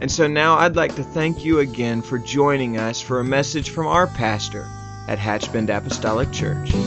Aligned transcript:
And 0.00 0.10
so 0.10 0.26
now 0.26 0.56
I'd 0.56 0.76
like 0.76 0.94
to 0.96 1.02
thank 1.02 1.44
you 1.44 1.58
again 1.58 2.00
for 2.00 2.18
joining 2.18 2.78
us 2.78 3.02
for 3.02 3.20
a 3.20 3.24
message 3.24 3.68
from 3.68 3.86
our 3.86 4.06
pastor 4.06 4.66
at 5.08 5.18
Hatchbend 5.18 5.68
Apostolic 5.68 6.32
Church. 6.32 6.70
Just 6.70 6.80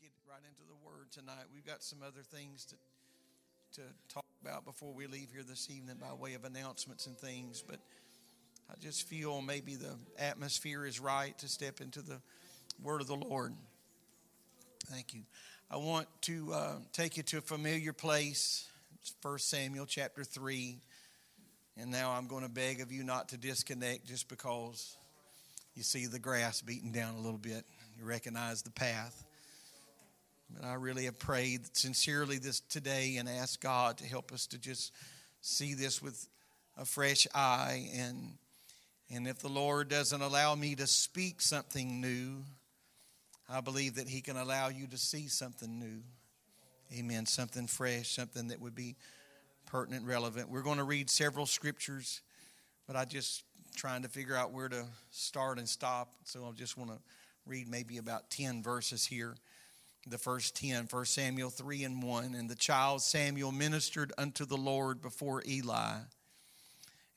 get 0.00 0.10
right 0.28 0.42
into 0.48 0.66
the 0.66 0.74
word 0.84 1.12
tonight. 1.12 1.44
We've 1.54 1.64
got 1.64 1.84
some 1.84 2.00
other 2.02 2.22
things 2.22 2.64
to 2.66 2.74
to 3.74 3.82
talk 4.08 4.24
about 4.40 4.64
before 4.64 4.92
we 4.92 5.08
leave 5.08 5.30
here 5.32 5.42
this 5.42 5.68
evening 5.68 5.96
by 6.00 6.12
way 6.14 6.34
of 6.34 6.44
announcements 6.44 7.06
and 7.06 7.18
things, 7.18 7.64
but 7.66 7.80
I 8.70 8.74
just 8.80 9.08
feel 9.08 9.42
maybe 9.42 9.74
the 9.74 9.96
atmosphere 10.16 10.86
is 10.86 11.00
right 11.00 11.36
to 11.38 11.48
step 11.48 11.80
into 11.80 12.00
the 12.00 12.20
word 12.80 13.00
of 13.00 13.08
the 13.08 13.16
Lord. 13.16 13.52
Thank 14.86 15.12
you. 15.14 15.22
I 15.70 15.76
want 15.78 16.06
to 16.22 16.52
uh, 16.52 16.72
take 16.92 17.16
you 17.16 17.22
to 17.24 17.38
a 17.38 17.40
familiar 17.40 17.92
place. 17.92 18.68
It's 19.00 19.14
1 19.22 19.38
Samuel 19.38 19.86
chapter 19.86 20.22
3. 20.22 20.78
And 21.78 21.90
now 21.90 22.12
I'm 22.12 22.26
going 22.26 22.42
to 22.42 22.50
beg 22.50 22.80
of 22.80 22.92
you 22.92 23.02
not 23.02 23.30
to 23.30 23.36
disconnect 23.36 24.06
just 24.06 24.28
because 24.28 24.96
you 25.74 25.82
see 25.82 26.06
the 26.06 26.18
grass 26.18 26.60
beating 26.60 26.92
down 26.92 27.14
a 27.14 27.20
little 27.20 27.38
bit. 27.38 27.64
You 27.98 28.04
recognize 28.04 28.62
the 28.62 28.70
path. 28.70 29.24
But 30.50 30.66
I 30.66 30.74
really 30.74 31.06
have 31.06 31.18
prayed 31.18 31.74
sincerely 31.76 32.38
this 32.38 32.60
today 32.60 33.16
and 33.16 33.28
asked 33.28 33.60
God 33.60 33.98
to 33.98 34.04
help 34.04 34.32
us 34.32 34.46
to 34.48 34.58
just 34.58 34.92
see 35.40 35.74
this 35.74 36.00
with 36.02 36.28
a 36.76 36.84
fresh 36.84 37.26
eye 37.34 37.88
and 37.96 38.36
and 39.14 39.28
if 39.28 39.40
the 39.40 39.48
Lord 39.48 39.90
doesn't 39.90 40.22
allow 40.22 40.54
me 40.54 40.74
to 40.76 40.86
speak 40.86 41.42
something 41.42 42.00
new, 42.00 42.42
I 43.54 43.60
believe 43.60 43.94
that 43.94 44.08
He 44.08 44.20
can 44.20 44.36
allow 44.36 44.68
you 44.68 44.88
to 44.88 44.98
see 44.98 45.28
something 45.28 45.78
new. 45.78 46.02
Amen. 46.98 47.24
Something 47.24 47.68
fresh, 47.68 48.10
something 48.10 48.48
that 48.48 48.60
would 48.60 48.74
be 48.74 48.96
pertinent, 49.66 50.04
relevant. 50.04 50.50
We're 50.50 50.62
going 50.62 50.78
to 50.78 50.84
read 50.84 51.08
several 51.08 51.46
scriptures, 51.46 52.20
but 52.88 52.96
I 52.96 53.04
just 53.04 53.44
trying 53.76 54.02
to 54.02 54.08
figure 54.08 54.34
out 54.34 54.50
where 54.50 54.68
to 54.68 54.84
start 55.12 55.58
and 55.58 55.68
stop. 55.68 56.10
So 56.24 56.44
I 56.44 56.52
just 56.52 56.76
want 56.76 56.90
to 56.90 56.98
read 57.46 57.68
maybe 57.68 57.98
about 57.98 58.28
10 58.28 58.60
verses 58.60 59.06
here. 59.06 59.36
The 60.08 60.18
first 60.18 60.56
10, 60.56 60.88
1 60.90 61.04
Samuel 61.04 61.50
3 61.50 61.84
and 61.84 62.02
1. 62.02 62.34
And 62.34 62.50
the 62.50 62.56
child 62.56 63.02
Samuel 63.02 63.52
ministered 63.52 64.12
unto 64.18 64.44
the 64.44 64.56
Lord 64.56 65.00
before 65.00 65.44
Eli. 65.46 65.94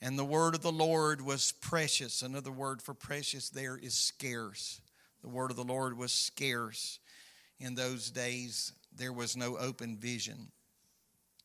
And 0.03 0.19
the 0.19 0.23
word 0.23 0.53
of 0.53 0.61
the 0.61 0.71
Lord 0.71 1.19
was 1.19 1.51
precious. 1.51 2.21
Another 2.21 2.51
word 2.51 2.81
for 2.83 2.93
precious 2.93 3.49
there 3.49 3.75
is 3.75 3.95
scarce. 3.95 4.81
The 5.27 5.33
word 5.33 5.51
of 5.51 5.57
the 5.57 5.63
Lord 5.65 5.97
was 5.97 6.13
scarce. 6.13 6.99
In 7.59 7.75
those 7.75 8.11
days, 8.11 8.71
there 8.95 9.11
was 9.11 9.35
no 9.35 9.57
open 9.57 9.97
vision. 9.97 10.53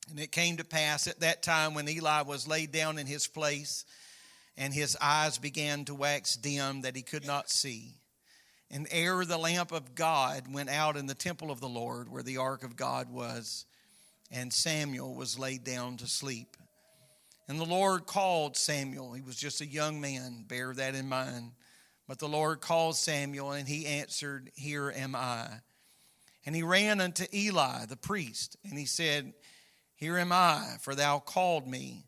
And 0.09 0.21
it 0.21 0.31
came 0.31 0.59
to 0.59 0.65
pass 0.65 1.09
at 1.09 1.19
that 1.19 1.43
time 1.43 1.75
when 1.75 1.89
Eli 1.89 2.23
was 2.23 2.47
laid 2.47 2.71
down 2.71 2.97
in 2.97 3.09
his 3.09 3.27
place, 3.27 3.85
and 4.57 4.73
his 4.73 4.97
eyes 5.01 5.37
began 5.39 5.85
to 5.87 5.97
wax 5.97 6.37
dim 6.37 6.83
that 6.83 6.95
he 6.95 7.03
could 7.03 7.27
not 7.27 7.51
see. 7.51 7.97
And 8.71 8.87
ere 8.93 9.25
the 9.25 9.37
lamp 9.37 9.73
of 9.73 9.97
God 9.97 10.45
went 10.55 10.71
out 10.71 10.97
in 10.97 11.07
the 11.07 11.15
temple 11.15 11.51
of 11.51 11.59
the 11.59 11.69
Lord, 11.69 12.09
where 12.09 12.23
the 12.23 12.37
ark 12.37 12.63
of 12.63 12.77
God 12.77 13.11
was, 13.11 13.67
and 14.31 14.53
Samuel 14.53 15.13
was 15.17 15.41
laid 15.41 15.65
down 15.65 15.97
to 15.97 16.07
sleep. 16.07 16.57
And 17.49 17.59
the 17.59 17.65
Lord 17.65 18.07
called 18.07 18.57
Samuel. 18.57 19.13
He 19.15 19.23
was 19.23 19.35
just 19.35 19.61
a 19.61 19.67
young 19.67 20.01
man, 20.01 20.45
bear 20.47 20.73
that 20.73 20.95
in 20.95 21.09
mind. 21.09 21.51
But 22.09 22.19
the 22.19 22.29
Lord 22.29 22.61
called 22.61 22.97
Samuel, 22.97 23.53
and 23.53 23.69
he 23.69 23.87
answered, 23.87 24.51
Here 24.55 24.93
am 24.95 25.15
I. 25.15 25.49
And 26.45 26.55
he 26.55 26.63
ran 26.63 27.01
unto 27.01 27.25
Eli, 27.33 27.87
the 27.87 27.97
priest, 27.97 28.57
and 28.69 28.79
he 28.79 28.87
said, 28.87 29.33
Here 29.95 30.19
am 30.19 30.33
I, 30.33 30.77
for 30.81 30.95
thou 30.95 31.21
called 31.21 31.67
me. 31.67 32.05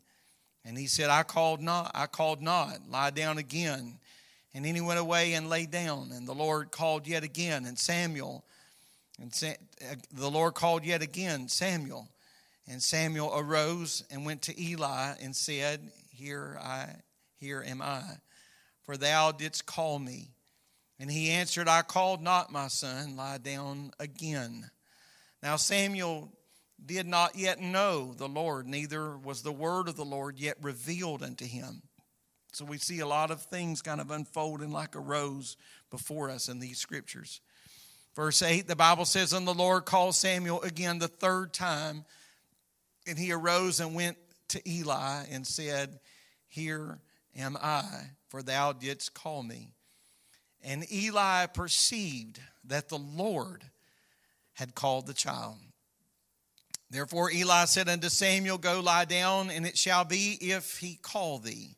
And 0.65 0.77
he 0.77 0.87
said, 0.87 1.09
I 1.09 1.23
called 1.23 1.61
not, 1.61 1.91
I 1.93 2.07
called 2.07 2.41
not. 2.41 2.89
Lie 2.89 3.11
down 3.11 3.37
again. 3.37 3.99
And 4.53 4.65
then 4.65 4.75
he 4.75 4.81
went 4.81 4.99
away 4.99 5.33
and 5.33 5.49
lay 5.49 5.65
down. 5.65 6.11
And 6.11 6.27
the 6.27 6.33
Lord 6.33 6.71
called 6.71 7.07
yet 7.07 7.23
again, 7.23 7.65
and 7.65 7.77
Samuel, 7.77 8.43
and 9.21 9.31
uh, 9.43 9.95
the 10.13 10.29
Lord 10.29 10.55
called 10.55 10.83
yet 10.83 11.01
again, 11.01 11.47
Samuel. 11.47 12.09
And 12.67 12.81
Samuel 12.81 13.31
arose 13.35 14.03
and 14.11 14.25
went 14.25 14.41
to 14.43 14.61
Eli 14.61 15.13
and 15.21 15.35
said, 15.35 15.91
Here 16.11 16.59
I 16.61 16.95
here 17.37 17.63
am 17.65 17.81
I, 17.81 18.01
for 18.85 18.97
thou 18.97 19.31
didst 19.31 19.65
call 19.65 19.99
me. 19.99 20.29
And 20.99 21.11
he 21.11 21.29
answered, 21.31 21.67
I 21.67 21.81
called 21.81 22.21
not 22.21 22.51
my 22.51 22.67
son, 22.67 23.17
lie 23.17 23.37
down 23.37 23.91
again. 23.99 24.69
Now 25.43 25.57
Samuel 25.57 26.31
did 26.83 27.05
not 27.05 27.35
yet 27.35 27.59
know 27.59 28.13
the 28.13 28.27
Lord, 28.27 28.67
neither 28.67 29.17
was 29.17 29.41
the 29.41 29.51
word 29.51 29.87
of 29.87 29.95
the 29.95 30.05
Lord 30.05 30.39
yet 30.39 30.57
revealed 30.61 31.23
unto 31.23 31.45
him. 31.45 31.81
So 32.53 32.63
we 32.63 32.77
see 32.77 32.99
a 32.99 33.07
lot 33.07 33.31
of 33.31 33.41
things 33.41 33.81
kind 33.81 33.99
of 33.99 34.11
unfolding 34.11 34.71
like 34.71 34.95
a 34.95 34.99
rose 34.99 35.57
before 35.91 36.29
us 36.29 36.47
in 36.47 36.59
these 36.59 36.77
scriptures. 36.77 37.41
Verse 38.15 38.41
8, 38.41 38.67
the 38.67 38.77
Bible 38.77 39.03
says, 39.03 39.33
And 39.33 39.45
the 39.45 39.53
Lord 39.53 39.83
called 39.83 40.15
Samuel 40.15 40.61
again 40.61 40.99
the 40.99 41.09
third 41.09 41.51
time 41.51 42.05
and 43.07 43.17
he 43.17 43.31
arose 43.31 43.79
and 43.79 43.93
went 43.93 44.17
to 44.49 44.69
Eli 44.69 45.25
and 45.29 45.45
said, 45.45 45.99
Here 46.47 46.99
am 47.35 47.57
I, 47.61 48.11
for 48.29 48.41
thou 48.41 48.73
didst 48.73 49.13
call 49.13 49.43
me. 49.43 49.69
And 50.63 50.91
Eli 50.91 51.45
perceived 51.47 52.39
that 52.63 52.89
the 52.89 52.97
Lord 52.97 53.63
had 54.53 54.75
called 54.75 55.05
the 55.05 55.13
child. 55.13 55.57
Therefore 56.89 57.31
Eli 57.31 57.65
said 57.65 57.89
unto 57.89 58.09
Samuel, 58.09 58.57
Go 58.57 58.79
lie 58.79 59.05
down, 59.05 59.49
and 59.49 59.65
it 59.65 59.77
shall 59.77 60.05
be 60.05 60.37
if 60.39 60.77
he 60.77 60.97
call 61.01 61.39
thee, 61.39 61.75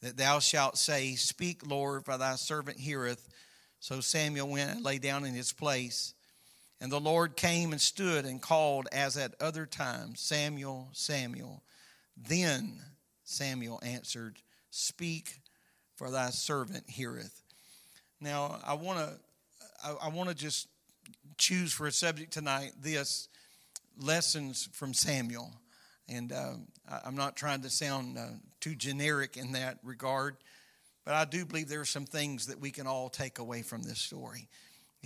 that 0.00 0.16
thou 0.16 0.38
shalt 0.38 0.78
say, 0.78 1.14
Speak, 1.14 1.66
Lord, 1.66 2.04
for 2.04 2.16
thy 2.16 2.36
servant 2.36 2.78
heareth. 2.78 3.28
So 3.80 4.00
Samuel 4.00 4.48
went 4.48 4.70
and 4.70 4.84
lay 4.84 4.98
down 4.98 5.24
in 5.24 5.34
his 5.34 5.52
place. 5.52 6.14
And 6.80 6.90
the 6.90 7.00
Lord 7.00 7.36
came 7.36 7.72
and 7.72 7.80
stood 7.80 8.24
and 8.24 8.42
called 8.42 8.88
as 8.92 9.16
at 9.16 9.34
other 9.40 9.66
times, 9.66 10.20
Samuel, 10.20 10.88
Samuel. 10.92 11.62
Then 12.16 12.80
Samuel 13.24 13.80
answered, 13.82 14.38
Speak, 14.76 15.36
for 15.94 16.10
thy 16.10 16.30
servant 16.30 16.90
heareth. 16.90 17.44
Now, 18.20 18.58
I 18.66 18.74
want 18.74 18.98
to 18.98 19.14
I, 19.84 20.06
I 20.06 20.08
want 20.08 20.30
to 20.30 20.34
just 20.34 20.66
choose 21.38 21.72
for 21.72 21.86
a 21.86 21.92
subject 21.92 22.32
tonight 22.32 22.72
this 22.82 23.28
lessons 24.00 24.68
from 24.72 24.92
Samuel. 24.92 25.52
And 26.08 26.32
uh, 26.32 26.54
I'm 27.06 27.14
not 27.14 27.36
trying 27.36 27.62
to 27.62 27.70
sound 27.70 28.18
uh, 28.18 28.26
too 28.58 28.74
generic 28.74 29.36
in 29.36 29.52
that 29.52 29.78
regard, 29.84 30.38
but 31.04 31.14
I 31.14 31.24
do 31.24 31.46
believe 31.46 31.68
there 31.68 31.80
are 31.80 31.84
some 31.84 32.04
things 32.04 32.46
that 32.46 32.58
we 32.58 32.72
can 32.72 32.88
all 32.88 33.08
take 33.08 33.38
away 33.38 33.62
from 33.62 33.84
this 33.84 34.00
story. 34.00 34.48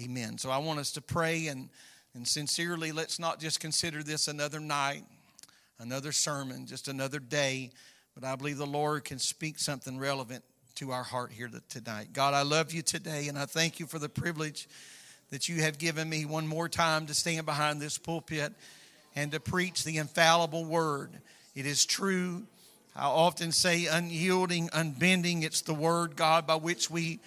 Amen. 0.00 0.38
So 0.38 0.48
I 0.48 0.56
want 0.56 0.78
us 0.78 0.92
to 0.92 1.02
pray 1.02 1.48
and, 1.48 1.68
and 2.14 2.26
sincerely, 2.26 2.90
let's 2.90 3.18
not 3.18 3.38
just 3.38 3.60
consider 3.60 4.02
this 4.02 4.28
another 4.28 4.60
night, 4.60 5.04
another 5.78 6.12
sermon, 6.12 6.64
just 6.64 6.88
another 6.88 7.18
day, 7.18 7.70
but 8.18 8.26
I 8.26 8.34
believe 8.34 8.58
the 8.58 8.66
Lord 8.66 9.04
can 9.04 9.20
speak 9.20 9.60
something 9.60 9.96
relevant 9.96 10.42
to 10.76 10.90
our 10.90 11.04
heart 11.04 11.30
here 11.30 11.48
tonight. 11.68 12.08
God, 12.12 12.34
I 12.34 12.42
love 12.42 12.72
you 12.72 12.82
today, 12.82 13.28
and 13.28 13.38
I 13.38 13.46
thank 13.46 13.78
you 13.78 13.86
for 13.86 14.00
the 14.00 14.08
privilege 14.08 14.68
that 15.30 15.48
you 15.48 15.62
have 15.62 15.78
given 15.78 16.08
me 16.08 16.24
one 16.24 16.46
more 16.46 16.68
time 16.68 17.06
to 17.06 17.14
stand 17.14 17.46
behind 17.46 17.80
this 17.80 17.96
pulpit 17.96 18.52
and 19.14 19.30
to 19.30 19.38
preach 19.38 19.84
the 19.84 19.98
infallible 19.98 20.64
word. 20.64 21.10
It 21.54 21.64
is 21.64 21.86
true. 21.86 22.42
I 22.96 23.04
often 23.04 23.52
say 23.52 23.86
unyielding, 23.86 24.68
unbending. 24.72 25.44
It's 25.44 25.60
the 25.60 25.74
word, 25.74 26.16
God, 26.16 26.44
by 26.44 26.56
which 26.56 26.90
we 26.90 27.20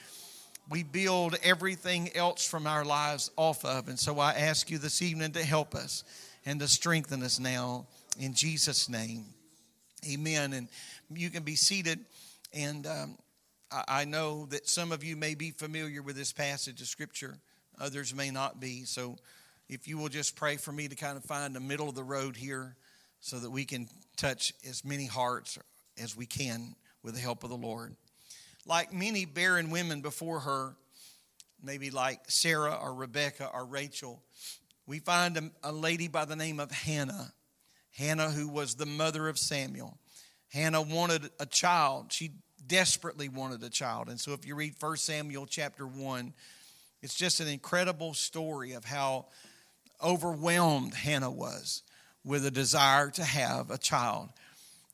we 0.70 0.84
build 0.84 1.38
everything 1.44 2.10
else 2.16 2.46
from 2.46 2.68
our 2.68 2.86
lives 2.86 3.32
off 3.38 3.64
of. 3.66 3.88
And 3.88 4.00
so 4.00 4.20
I 4.20 4.32
ask 4.34 4.70
you 4.70 4.78
this 4.78 5.02
evening 5.02 5.32
to 5.34 5.44
help 5.44 5.74
us 5.74 6.04
and 6.46 6.60
to 6.62 6.68
strengthen 6.68 7.24
us 7.24 7.40
now 7.40 7.88
in 8.18 8.34
Jesus' 8.34 8.88
name. 8.88 9.26
Amen. 10.10 10.54
And 10.54 10.68
you 11.14 11.30
can 11.30 11.44
be 11.44 11.56
seated. 11.56 12.00
And 12.54 12.88
um, 12.88 13.18
I, 13.72 13.84
I 13.88 14.06
know 14.06 14.48
that 14.48 14.68
some 14.68 14.92
of 14.92 15.04
you 15.04 15.16
may 15.16 15.36
be 15.36 15.52
familiar 15.52 16.02
with 16.02 16.16
this 16.16 16.32
passage 16.34 16.82
of 16.82 16.88
Scripture, 16.88 17.38
others 17.80 18.14
may 18.16 18.32
not 18.32 18.60
be. 18.60 18.84
So 18.86 19.18
if 19.70 19.88
you 19.88 19.98
will 19.98 20.10
just 20.10 20.36
pray 20.36 20.58
for 20.58 20.72
me 20.72 20.88
to 20.88 20.96
kind 20.96 21.18
of 21.18 21.24
find 21.24 21.56
the 21.56 21.60
middle 21.60 21.88
of 21.88 21.96
the 21.96 22.04
road 22.04 22.36
here 22.36 22.76
so 23.20 23.40
that 23.40 23.50
we 23.50 23.66
can 23.66 23.88
touch 24.18 24.54
as 24.68 24.84
many 24.84 25.06
hearts 25.06 25.58
as 26.02 26.16
we 26.16 26.26
can 26.26 26.76
with 27.04 27.14
the 27.14 27.22
help 27.22 27.44
of 27.44 27.50
the 27.50 27.56
Lord. 27.56 27.96
Like 28.66 28.94
many 28.94 29.26
barren 29.26 29.70
women 29.70 30.02
before 30.02 30.40
her, 30.42 30.76
maybe 31.64 31.90
like 31.90 32.20
Sarah 32.28 32.78
or 32.82 32.94
Rebecca 32.94 33.50
or 33.54 33.66
Rachel, 33.66 34.22
we 34.86 35.00
find 35.00 35.38
a, 35.38 35.52
a 35.64 35.72
lady 35.72 36.08
by 36.08 36.26
the 36.26 36.36
name 36.36 36.60
of 36.60 36.72
Hannah. 36.72 37.34
Hannah, 37.98 38.30
who 38.30 38.48
was 38.48 38.76
the 38.76 38.86
mother 38.86 39.28
of 39.28 39.38
Samuel. 39.38 39.98
Hannah 40.50 40.82
wanted 40.82 41.30
a 41.40 41.46
child. 41.46 42.12
She 42.12 42.32
desperately 42.68 43.30
wanted 43.30 43.64
a 43.64 43.70
child. 43.70 44.10
And 44.10 44.20
so 44.20 44.34
if 44.34 44.46
you 44.46 44.56
read 44.56 44.76
1 44.80 44.98
Samuel 44.98 45.46
chapter 45.46 45.86
1, 45.86 46.34
it's 47.02 47.16
just 47.16 47.40
an 47.40 47.48
incredible 47.48 48.14
story 48.14 48.74
of 48.74 48.86
how 48.86 49.26
overwhelmed 50.04 50.94
Hannah 50.94 51.32
was 51.32 51.84
with 52.24 52.46
a 52.46 52.52
desire 52.52 53.10
to 53.12 53.24
have 53.24 53.72
a 53.72 53.78
child. 53.78 54.30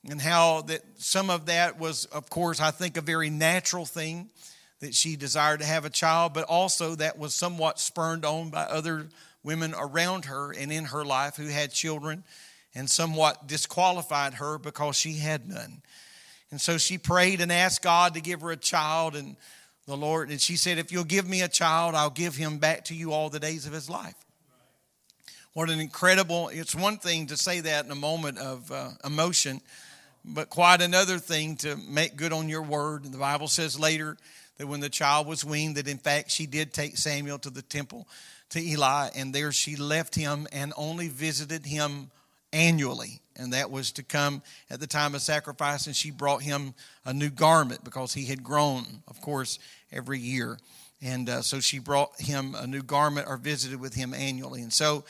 And 0.10 0.22
how 0.22 0.62
that 0.64 0.82
some 0.98 1.30
of 1.30 1.48
that 1.48 1.80
was, 1.80 2.06
of 2.06 2.30
course, 2.30 2.62
I 2.62 2.72
think 2.72 2.98
a 2.98 3.02
very 3.02 3.30
natural 3.30 3.86
thing 3.86 4.30
that 4.80 4.94
she 4.94 5.16
desired 5.16 5.60
to 5.60 5.66
have 5.66 5.86
a 5.86 5.90
child, 5.90 6.34
but 6.34 6.46
also 6.46 6.96
that 6.96 7.18
was 7.18 7.34
somewhat 7.34 7.80
spurned 7.80 8.24
on 8.24 8.50
by 8.50 8.64
other 8.64 9.08
women 9.44 9.74
around 9.78 10.26
her 10.26 10.52
and 10.52 10.72
in 10.72 10.86
her 10.86 11.04
life 11.04 11.36
who 11.36 11.48
had 11.48 11.72
children 11.72 12.24
and 12.78 12.88
somewhat 12.88 13.48
disqualified 13.48 14.36
her 14.36 14.60
because 14.60 14.96
she 14.96 15.14
had 15.14 15.50
none. 15.50 15.82
And 16.52 16.62
so 16.62 16.78
she 16.78 17.00
prayed 17.00 17.42
and 17.42 17.52
asked 17.52 17.82
God 17.82 18.14
to 18.14 18.22
give 18.22 18.42
her 18.42 18.52
a 18.52 18.58
child 18.58 19.16
and 19.16 19.36
the 19.88 19.98
Lord 19.98 20.30
and 20.30 20.40
she 20.40 20.58
said 20.58 20.78
if 20.78 20.92
you'll 20.92 21.04
give 21.04 21.28
me 21.28 21.42
a 21.42 21.48
child 21.48 21.96
I'll 21.96 22.10
give 22.10 22.36
him 22.36 22.58
back 22.58 22.86
to 22.86 22.94
you 22.94 23.14
all 23.14 23.30
the 23.30 23.40
days 23.40 23.66
of 23.66 23.74
his 23.74 23.90
life. 23.90 24.16
What 25.54 25.70
an 25.70 25.80
incredible 25.80 26.50
it's 26.50 26.76
one 26.76 26.98
thing 26.98 27.28
to 27.28 27.38
say 27.38 27.62
that 27.62 27.86
in 27.86 27.92
a 27.92 27.96
moment 27.96 28.38
of 28.38 28.72
uh, 28.72 28.90
emotion 29.04 29.60
but 30.24 30.50
quite 30.50 30.82
another 30.82 31.18
thing 31.18 31.56
to 31.58 31.78
make 31.78 32.18
good 32.18 32.34
on 32.34 32.50
your 32.50 32.62
word. 32.62 33.06
And 33.06 33.14
the 33.14 33.18
Bible 33.18 33.48
says 33.48 33.80
later 33.80 34.18
that 34.58 34.68
when 34.68 34.82
the 34.82 34.90
child 34.90 35.26
was 35.26 35.44
weaned 35.44 35.78
that 35.78 35.88
in 35.88 35.98
fact 35.98 36.32
she 36.32 36.46
did 36.46 36.74
take 36.74 36.98
Samuel 36.98 37.40
to 37.40 37.50
the 37.50 37.62
temple 37.62 38.08
to 38.50 38.62
Eli, 38.62 39.10
and 39.16 39.34
there 39.34 39.52
she 39.52 39.76
left 39.76 40.16
him 40.16 40.48
and 40.52 40.74
only 40.78 41.08
visited 41.08 41.66
him 41.66 42.12
annually. 42.54 43.22
And 43.36 43.54
that 43.54 43.70
was 43.70 43.92
to 43.94 44.04
come 44.04 44.42
at 44.70 44.80
the 44.80 44.88
time 44.88 45.14
of 45.14 45.22
sacrifice, 45.22 45.86
and 45.86 45.96
she 45.96 46.10
brought 46.10 46.42
him 46.42 46.74
a 47.06 47.14
new 47.14 47.30
garment 47.30 47.84
because 47.84 48.14
he 48.14 48.26
had 48.26 48.44
grown, 48.44 48.84
of 49.08 49.22
course, 49.22 49.60
every 49.92 50.20
year. 50.20 50.58
And 51.02 51.30
uh, 51.30 51.42
so 51.44 51.60
she 51.60 51.78
brought 51.78 52.20
him 52.20 52.56
a 52.56 52.66
new 52.66 52.82
garment 52.82 53.28
or 53.28 53.38
visited 53.38 53.80
with 53.80 53.94
him 53.94 54.14
annually. 54.14 54.64
And 54.64 54.74
so 54.74 55.06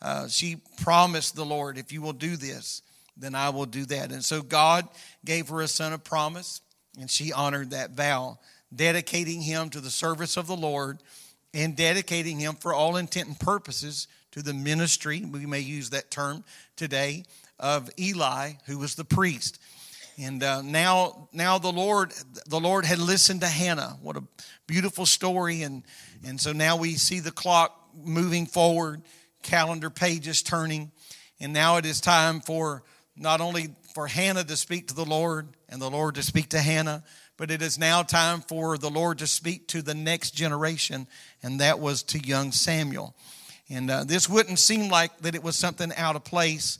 uh, 0.00 0.28
she 0.28 0.58
promised 0.82 1.34
the 1.34 1.44
Lord, 1.44 1.76
if 1.76 1.92
you 1.92 2.00
will 2.00 2.12
do 2.12 2.36
this, 2.36 2.82
then 3.16 3.34
I 3.34 3.50
will 3.50 3.66
do 3.66 3.84
that. 3.86 4.12
And 4.12 4.24
so 4.24 4.42
God 4.42 4.86
gave 5.24 5.48
her 5.48 5.60
a 5.60 5.68
son 5.68 5.92
of 5.92 6.04
promise, 6.04 6.60
and 7.00 7.10
she 7.10 7.32
honored 7.32 7.70
that 7.70 7.90
vow, 7.90 8.38
dedicating 8.74 9.40
him 9.40 9.70
to 9.70 9.80
the 9.80 9.90
service 9.90 10.36
of 10.36 10.46
the 10.46 10.56
Lord 10.56 11.02
and 11.52 11.76
dedicating 11.76 12.38
him 12.38 12.54
for 12.54 12.74
all 12.74 12.96
intent 12.96 13.28
and 13.28 13.38
purposes 13.38 14.08
to 14.34 14.42
the 14.42 14.52
ministry, 14.52 15.24
we 15.24 15.46
may 15.46 15.60
use 15.60 15.90
that 15.90 16.10
term 16.10 16.42
today, 16.74 17.22
of 17.60 17.88
Eli, 17.96 18.54
who 18.66 18.78
was 18.78 18.96
the 18.96 19.04
priest. 19.04 19.60
And 20.18 20.42
uh, 20.42 20.60
now, 20.60 21.28
now 21.32 21.58
the 21.58 21.70
Lord, 21.70 22.12
the 22.48 22.58
Lord 22.58 22.84
had 22.84 22.98
listened 22.98 23.42
to 23.42 23.46
Hannah. 23.46 23.96
What 24.02 24.16
a 24.16 24.24
beautiful 24.66 25.06
story! 25.06 25.62
And 25.62 25.84
and 26.26 26.40
so 26.40 26.52
now 26.52 26.76
we 26.76 26.94
see 26.94 27.20
the 27.20 27.30
clock 27.30 27.80
moving 28.02 28.46
forward, 28.46 29.02
calendar 29.44 29.88
pages 29.88 30.42
turning, 30.42 30.90
and 31.38 31.52
now 31.52 31.76
it 31.76 31.86
is 31.86 32.00
time 32.00 32.40
for 32.40 32.82
not 33.16 33.40
only 33.40 33.68
for 33.94 34.08
Hannah 34.08 34.42
to 34.42 34.56
speak 34.56 34.88
to 34.88 34.94
the 34.94 35.04
Lord 35.04 35.46
and 35.68 35.80
the 35.80 35.90
Lord 35.90 36.16
to 36.16 36.24
speak 36.24 36.48
to 36.48 36.58
Hannah, 36.58 37.04
but 37.36 37.52
it 37.52 37.62
is 37.62 37.78
now 37.78 38.02
time 38.02 38.40
for 38.40 38.78
the 38.78 38.90
Lord 38.90 39.18
to 39.18 39.28
speak 39.28 39.68
to 39.68 39.80
the 39.80 39.94
next 39.94 40.32
generation, 40.32 41.06
and 41.40 41.60
that 41.60 41.78
was 41.78 42.02
to 42.04 42.18
young 42.18 42.50
Samuel. 42.50 43.14
And 43.70 43.90
uh, 43.90 44.04
this 44.04 44.28
wouldn't 44.28 44.58
seem 44.58 44.90
like 44.90 45.18
that 45.20 45.34
it 45.34 45.42
was 45.42 45.56
something 45.56 45.92
out 45.96 46.16
of 46.16 46.24
place, 46.24 46.78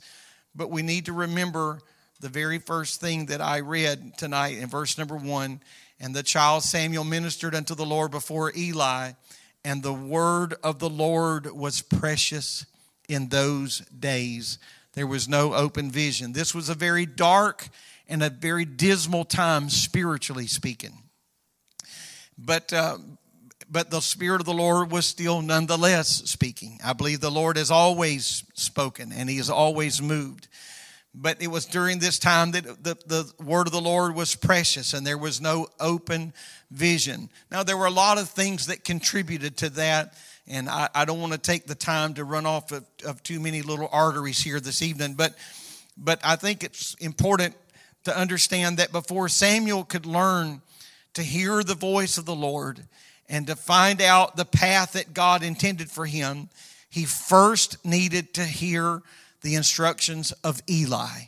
but 0.53 0.69
we 0.69 0.81
need 0.81 1.05
to 1.05 1.13
remember 1.13 1.79
the 2.19 2.29
very 2.29 2.59
first 2.59 3.01
thing 3.01 3.25
that 3.27 3.41
I 3.41 3.59
read 3.59 4.17
tonight 4.17 4.57
in 4.57 4.69
verse 4.69 4.97
number 4.97 5.15
one. 5.15 5.61
And 5.99 6.15
the 6.15 6.23
child 6.23 6.63
Samuel 6.63 7.03
ministered 7.03 7.55
unto 7.55 7.75
the 7.75 7.85
Lord 7.85 8.11
before 8.11 8.51
Eli, 8.55 9.11
and 9.63 9.81
the 9.81 9.93
word 9.93 10.55
of 10.63 10.79
the 10.79 10.89
Lord 10.89 11.51
was 11.51 11.81
precious 11.81 12.65
in 13.09 13.29
those 13.29 13.79
days. 13.79 14.59
There 14.93 15.07
was 15.07 15.27
no 15.27 15.53
open 15.53 15.91
vision. 15.91 16.33
This 16.33 16.53
was 16.53 16.69
a 16.69 16.75
very 16.75 17.05
dark 17.05 17.67
and 18.07 18.21
a 18.21 18.29
very 18.29 18.65
dismal 18.65 19.25
time, 19.25 19.69
spiritually 19.69 20.47
speaking. 20.47 21.03
But, 22.37 22.71
uh, 22.71 22.97
but 23.69 23.89
the 23.89 24.01
Spirit 24.01 24.41
of 24.41 24.45
the 24.45 24.53
Lord 24.53 24.91
was 24.91 25.05
still 25.05 25.41
nonetheless 25.41 26.23
speaking. 26.29 26.79
I 26.83 26.93
believe 26.93 27.19
the 27.19 27.31
Lord 27.31 27.57
has 27.57 27.71
always 27.71 28.43
spoken 28.53 29.11
and 29.11 29.29
He 29.29 29.37
has 29.37 29.49
always 29.49 30.01
moved. 30.01 30.47
But 31.17 31.41
it 31.41 31.47
was 31.47 31.65
during 31.65 31.99
this 31.99 32.19
time 32.19 32.51
that 32.51 32.83
the, 32.83 32.97
the 33.05 33.31
word 33.41 33.67
of 33.67 33.73
the 33.73 33.79
Lord 33.79 34.15
was 34.15 34.35
precious 34.35 34.93
and 34.93 35.07
there 35.07 35.17
was 35.17 35.39
no 35.39 35.67
open 35.79 36.33
vision. 36.71 37.29
Now, 37.49 37.63
there 37.63 37.77
were 37.77 37.85
a 37.85 37.91
lot 37.91 38.17
of 38.17 38.29
things 38.29 38.67
that 38.67 38.83
contributed 38.83 39.57
to 39.57 39.69
that, 39.71 40.13
and 40.45 40.69
I, 40.69 40.89
I 40.93 41.05
don't 41.05 41.21
want 41.21 41.31
to 41.31 41.39
take 41.39 41.67
the 41.67 41.75
time 41.75 42.15
to 42.15 42.25
run 42.25 42.45
off 42.45 42.71
of, 42.73 42.85
of 43.05 43.23
too 43.23 43.39
many 43.39 43.61
little 43.61 43.87
arteries 43.91 44.41
here 44.43 44.59
this 44.59 44.81
evening, 44.81 45.13
but, 45.13 45.35
but 45.95 46.19
I 46.21 46.35
think 46.35 46.65
it's 46.65 46.95
important 46.95 47.55
to 48.03 48.17
understand 48.17 48.77
that 48.77 48.91
before 48.91 49.29
Samuel 49.29 49.85
could 49.85 50.05
learn 50.05 50.61
to 51.13 51.23
hear 51.23 51.63
the 51.63 51.75
voice 51.75 52.17
of 52.17 52.25
the 52.25 52.35
Lord, 52.35 52.85
and 53.27 53.47
to 53.47 53.55
find 53.55 54.01
out 54.01 54.35
the 54.35 54.45
path 54.45 54.93
that 54.93 55.13
God 55.13 55.43
intended 55.43 55.89
for 55.89 56.05
him, 56.05 56.49
he 56.89 57.05
first 57.05 57.83
needed 57.85 58.33
to 58.35 58.43
hear 58.43 59.01
the 59.41 59.55
instructions 59.55 60.31
of 60.43 60.61
Eli. 60.69 61.27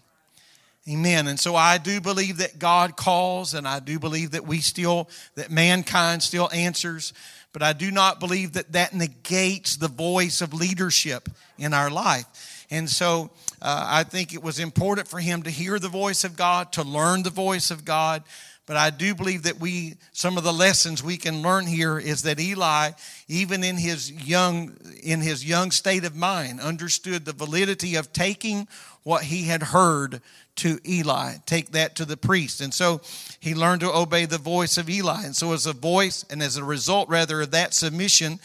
Amen. 0.90 1.28
And 1.28 1.38
so 1.38 1.56
I 1.56 1.78
do 1.78 2.00
believe 2.00 2.38
that 2.38 2.60
God 2.60 2.96
calls, 2.96 3.54
and 3.54 3.68
I 3.68 3.80
do 3.80 4.00
believe 4.00 4.32
that 4.32 4.48
we 4.48 4.62
still, 4.62 5.10
that 5.36 5.52
mankind 5.52 6.24
still 6.24 6.50
answers, 6.54 7.12
but 7.52 7.62
I 7.62 7.74
do 7.74 7.92
not 7.92 8.22
believe 8.22 8.54
that 8.54 8.72
that 8.72 8.94
negates 8.94 9.76
the 9.76 9.90
voice 9.90 10.42
of 10.42 10.54
leadership 10.54 11.28
in 11.58 11.74
our 11.74 11.90
life. 11.90 12.66
And 12.70 12.90
so 12.90 13.32
uh, 13.62 13.86
I 13.90 14.04
think 14.04 14.34
it 14.34 14.44
was 14.44 14.60
important 14.60 15.08
for 15.08 15.20
him 15.20 15.44
to 15.44 15.50
hear 15.50 15.78
the 15.78 15.90
voice 15.90 16.24
of 16.24 16.38
God, 16.38 16.72
to 16.74 16.84
learn 16.84 17.24
the 17.24 17.30
voice 17.30 17.70
of 17.70 17.84
God, 17.84 18.24
but 18.68 18.76
I 18.76 18.90
do 18.90 19.16
believe 19.16 19.44
that 19.44 19.62
we, 19.62 19.96
some 20.12 20.38
of 20.38 20.44
the 20.44 20.52
lessons 20.52 21.02
we 21.02 21.16
can 21.16 21.42
learn 21.42 21.66
here 21.66 21.98
is 21.98 22.24
that 22.24 22.38
Eli, 22.38 22.92
even 23.30 23.64
in 23.64 23.78
his 23.78 24.12
young, 24.12 24.76
in 25.02 25.22
his 25.22 25.46
young 25.46 25.72
state 25.72 26.04
of 26.04 26.18
mind, 26.18 26.60
understood 26.60 27.24
the 27.24 27.32
validity 27.32 27.96
of 27.96 28.12
taking 28.12 28.68
what 29.04 29.24
he 29.24 29.44
had 29.44 29.64
heard 29.64 30.22
to 30.58 30.80
Eli, 30.86 31.36
take 31.46 31.72
that 31.72 31.96
to 31.96 32.04
the 32.04 32.18
priest. 32.18 32.60
And 32.60 32.74
so 32.74 33.00
he 33.40 33.56
learned 33.56 33.82
to 33.82 33.96
obey 33.96 34.26
the 34.26 34.38
voice 34.38 34.78
of 34.78 34.90
Eli. 34.90 35.24
And 35.24 35.36
so, 35.36 35.54
as 35.54 35.66
a 35.66 35.72
voice 35.72 36.26
and 36.30 36.44
as 36.44 36.58
a 36.58 36.64
result, 36.64 37.08
rather, 37.08 37.42
of 37.42 37.52
that 37.52 37.74
submission, 37.74 38.40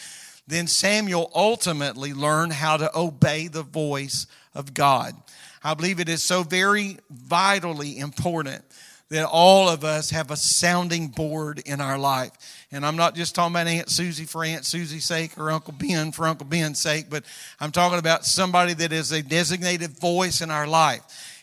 then 0.46 0.68
Samuel 0.68 1.32
ultimately 1.34 2.12
learned 2.14 2.52
how 2.52 2.76
to 2.76 2.96
obey 2.96 3.48
the 3.48 3.64
voice 3.64 4.28
of 4.54 4.72
God. 4.72 5.14
I 5.64 5.74
believe 5.74 5.98
it 5.98 6.08
is 6.08 6.22
so 6.22 6.44
very 6.44 6.98
vitally 7.10 7.98
important 7.98 8.64
that 9.12 9.28
all 9.30 9.68
of 9.68 9.84
us 9.84 10.08
have 10.08 10.30
a 10.30 10.36
sounding 10.38 11.08
board 11.08 11.60
in 11.66 11.82
our 11.82 11.98
life. 11.98 12.32
And 12.72 12.84
I'm 12.84 12.96
not 12.96 13.14
just 13.14 13.34
talking 13.34 13.52
about 13.54 13.66
Aunt 13.66 13.90
Susie 13.90 14.24
for 14.24 14.42
Aunt 14.42 14.64
Susie's 14.64 15.04
sake 15.04 15.36
or 15.36 15.50
Uncle 15.50 15.74
Ben 15.76 16.12
for 16.12 16.26
Uncle 16.26 16.46
Ben's 16.46 16.80
sake, 16.80 17.10
but 17.10 17.22
I'm 17.60 17.72
talking 17.72 17.98
about 17.98 18.24
somebody 18.24 18.72
that 18.72 18.90
is 18.90 19.12
a 19.12 19.22
designated 19.22 19.90
voice 19.90 20.40
in 20.40 20.50
our 20.50 20.66
life. 20.66 21.02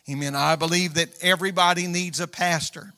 Amen. 0.09 0.35
I 0.35 0.55
believe 0.55 0.95
that 0.95 1.09
everybody 1.21 1.85
needs 1.85 2.19
a 2.19 2.27
pastor. 2.27 2.91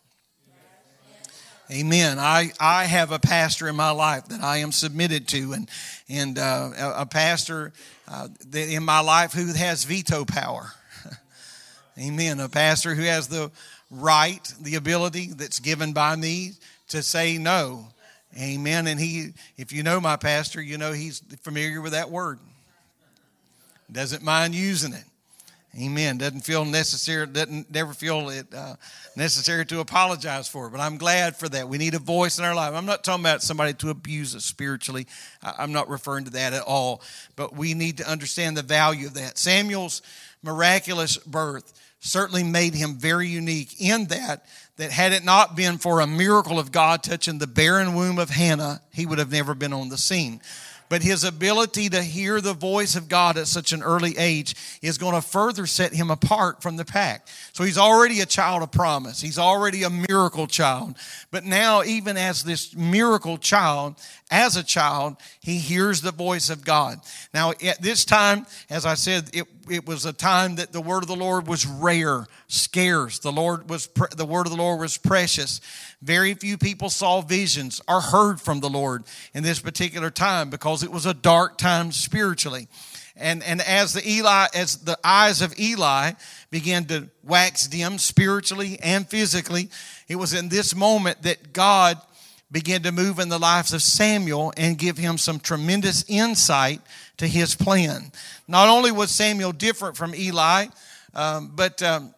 Amen. 1.69 2.17
I, 2.17 2.51
I 2.57 2.85
have 2.85 3.11
a 3.11 3.19
pastor 3.19 3.67
in 3.67 3.75
my 3.75 3.91
life 3.91 4.29
that 4.29 4.41
I 4.41 4.57
am 4.57 4.71
submitted 4.71 5.27
to, 5.29 5.51
and 5.51 5.69
and 6.09 6.37
uh, 6.37 6.69
a, 6.77 7.01
a, 7.01 7.05
pastor 7.05 7.73
uh, 8.09 8.29
that 8.49 8.69
in 8.69 8.83
my 8.83 8.99
life 9.01 9.33
who 9.33 9.47
has 9.53 9.83
veto 9.85 10.23
power. 10.25 10.71
Amen. 11.97 12.39
A 12.41 12.49
pastor 12.49 12.93
who 12.95 13.03
has 13.03 13.29
the 13.29 13.51
right, 13.91 14.41
the 14.61 14.75
ability 14.75 15.27
that's 15.33 15.59
given 15.59 15.93
by 15.93 16.15
me 16.15 16.53
to 16.87 17.03
say 17.03 17.37
no. 17.37 17.85
Amen. 18.39 18.87
And 18.87 18.99
he, 18.99 19.33
if 19.57 19.73
you 19.73 19.83
know 19.83 19.99
my 19.99 20.15
pastor, 20.15 20.61
you 20.61 20.77
know 20.77 20.93
he's 20.93 21.21
familiar 21.41 21.81
with 21.81 21.91
that 21.91 22.09
word. 22.09 22.39
Doesn't 23.91 24.23
mind 24.23 24.55
using 24.55 24.93
it. 24.93 25.03
Amen. 25.79 26.17
Doesn't 26.17 26.41
feel 26.41 26.65
necessary, 26.65 27.25
doesn't 27.27 27.71
never 27.71 27.93
feel 27.93 28.29
it 28.29 28.45
uh, 28.53 28.75
necessary 29.15 29.65
to 29.67 29.79
apologize 29.79 30.49
for 30.49 30.67
it. 30.67 30.71
But 30.71 30.81
I'm 30.81 30.97
glad 30.97 31.37
for 31.37 31.47
that. 31.47 31.69
We 31.69 31.77
need 31.77 31.93
a 31.93 31.99
voice 31.99 32.39
in 32.39 32.43
our 32.43 32.53
life. 32.53 32.73
I'm 32.73 32.85
not 32.85 33.05
talking 33.05 33.23
about 33.23 33.41
somebody 33.41 33.73
to 33.75 33.89
abuse 33.89 34.35
us 34.35 34.43
spiritually. 34.43 35.07
I'm 35.41 35.71
not 35.71 35.87
referring 35.87 36.25
to 36.25 36.31
that 36.31 36.51
at 36.51 36.63
all. 36.63 37.01
But 37.37 37.55
we 37.55 37.73
need 37.73 37.97
to 37.97 38.09
understand 38.09 38.57
the 38.57 38.63
value 38.63 39.07
of 39.07 39.13
that. 39.13 39.37
Samuel's 39.37 40.01
miraculous 40.43 41.17
birth 41.17 41.73
certainly 41.99 42.43
made 42.43 42.73
him 42.73 42.95
very 42.95 43.27
unique 43.27 43.79
in 43.79 44.05
that 44.05 44.45
that 44.77 44.91
had 44.91 45.13
it 45.13 45.23
not 45.23 45.55
been 45.55 45.77
for 45.77 45.99
a 45.99 46.07
miracle 46.07 46.57
of 46.57 46.71
God 46.71 47.03
touching 47.03 47.37
the 47.37 47.47
barren 47.47 47.93
womb 47.93 48.17
of 48.17 48.31
Hannah, 48.31 48.81
he 48.91 49.05
would 49.05 49.19
have 49.19 49.31
never 49.31 49.53
been 49.53 49.73
on 49.73 49.89
the 49.89 49.97
scene 49.97 50.41
but 50.91 51.01
his 51.01 51.23
ability 51.23 51.87
to 51.87 52.03
hear 52.03 52.41
the 52.41 52.53
voice 52.53 52.97
of 52.97 53.07
God 53.07 53.37
at 53.37 53.47
such 53.47 53.71
an 53.71 53.81
early 53.81 54.17
age 54.17 54.55
is 54.81 54.97
going 54.97 55.15
to 55.15 55.21
further 55.21 55.65
set 55.65 55.93
him 55.93 56.11
apart 56.11 56.61
from 56.61 56.75
the 56.75 56.83
pack. 56.83 57.29
So 57.53 57.63
he's 57.63 57.77
already 57.77 58.19
a 58.19 58.25
child 58.25 58.61
of 58.61 58.73
promise. 58.73 59.21
He's 59.21 59.39
already 59.39 59.83
a 59.83 59.89
miracle 59.89 60.47
child. 60.47 60.97
But 61.31 61.45
now, 61.45 61.81
even 61.83 62.17
as 62.17 62.43
this 62.43 62.75
miracle 62.75 63.37
child, 63.37 63.95
as 64.29 64.57
a 64.57 64.65
child, 64.65 65.15
he 65.39 65.59
hears 65.59 66.01
the 66.01 66.11
voice 66.11 66.49
of 66.49 66.65
God. 66.65 66.99
Now, 67.33 67.51
at 67.63 67.81
this 67.81 68.03
time, 68.03 68.45
as 68.69 68.85
I 68.85 68.95
said, 68.95 69.29
it, 69.31 69.47
it 69.69 69.87
was 69.87 70.05
a 70.05 70.11
time 70.11 70.55
that 70.55 70.73
the 70.73 70.81
word 70.81 71.03
of 71.03 71.07
the 71.07 71.15
Lord 71.15 71.47
was 71.47 71.65
rare, 71.65 72.27
scarce. 72.51 73.19
The 73.19 73.31
Lord 73.31 73.69
was 73.69 73.87
the 74.15 74.25
word 74.25 74.45
of 74.45 74.51
the 74.51 74.61
Lord 74.61 74.79
was 74.79 74.97
precious. 74.97 75.61
Very 76.01 76.33
few 76.33 76.57
people 76.57 76.89
saw 76.89 77.21
visions 77.21 77.81
or 77.87 78.01
heard 78.01 78.41
from 78.41 78.59
the 78.59 78.69
Lord 78.69 79.03
in 79.33 79.43
this 79.43 79.59
particular 79.59 80.09
time 80.09 80.49
because 80.49 80.83
it 80.83 80.91
was 80.91 81.05
a 81.05 81.13
dark 81.13 81.57
time 81.57 81.91
spiritually. 81.91 82.67
And, 83.15 83.43
and 83.43 83.61
as 83.61 83.93
the 83.93 84.07
Eli, 84.07 84.47
as 84.53 84.77
the 84.77 84.97
eyes 85.03 85.41
of 85.41 85.57
Eli 85.59 86.11
began 86.49 86.85
to 86.85 87.09
wax 87.23 87.67
dim 87.67 87.97
spiritually 87.97 88.79
and 88.81 89.07
physically, 89.07 89.69
it 90.07 90.15
was 90.15 90.33
in 90.33 90.49
this 90.49 90.75
moment 90.75 91.21
that 91.23 91.53
God 91.53 91.97
began 92.51 92.81
to 92.83 92.91
move 92.91 93.19
in 93.19 93.29
the 93.29 93.39
lives 93.39 93.73
of 93.73 93.81
Samuel 93.81 94.53
and 94.57 94.77
give 94.77 94.97
him 94.97 95.17
some 95.17 95.39
tremendous 95.39 96.03
insight 96.07 96.81
to 97.17 97.27
his 97.27 97.55
plan. 97.55 98.11
Not 98.47 98.67
only 98.67 98.91
was 98.91 99.11
Samuel 99.11 99.53
different 99.53 99.95
from 99.95 100.13
Eli, 100.13 100.65
um, 101.13 101.51
but 101.55 101.81
um, 101.83 102.13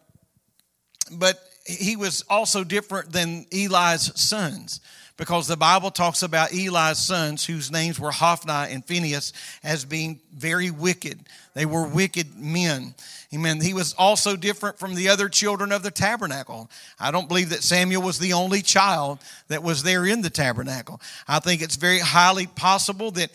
but 1.12 1.38
he 1.66 1.96
was 1.96 2.22
also 2.28 2.62
different 2.64 3.12
than 3.12 3.46
Eli's 3.50 4.12
sons 4.20 4.80
because 5.16 5.46
the 5.46 5.56
Bible 5.56 5.90
talks 5.90 6.22
about 6.22 6.52
Eli's 6.52 6.98
sons, 6.98 7.46
whose 7.46 7.70
names 7.70 8.00
were 8.00 8.10
Hophni 8.10 8.72
and 8.72 8.84
Phinehas, 8.84 9.32
as 9.62 9.84
being 9.84 10.20
very 10.34 10.70
wicked. 10.70 11.20
They 11.54 11.66
were 11.66 11.86
wicked 11.86 12.36
men. 12.36 12.94
Amen. 13.32 13.60
He 13.60 13.74
was 13.74 13.94
also 13.94 14.36
different 14.36 14.78
from 14.78 14.94
the 14.94 15.08
other 15.08 15.28
children 15.28 15.72
of 15.72 15.82
the 15.82 15.90
tabernacle. 15.90 16.68
I 16.98 17.10
don't 17.10 17.28
believe 17.28 17.50
that 17.50 17.62
Samuel 17.62 18.02
was 18.02 18.18
the 18.18 18.32
only 18.32 18.60
child 18.60 19.20
that 19.48 19.62
was 19.62 19.82
there 19.82 20.04
in 20.04 20.22
the 20.22 20.30
tabernacle. 20.30 21.00
I 21.28 21.38
think 21.38 21.62
it's 21.62 21.76
very 21.76 22.00
highly 22.00 22.46
possible 22.46 23.12
that 23.12 23.30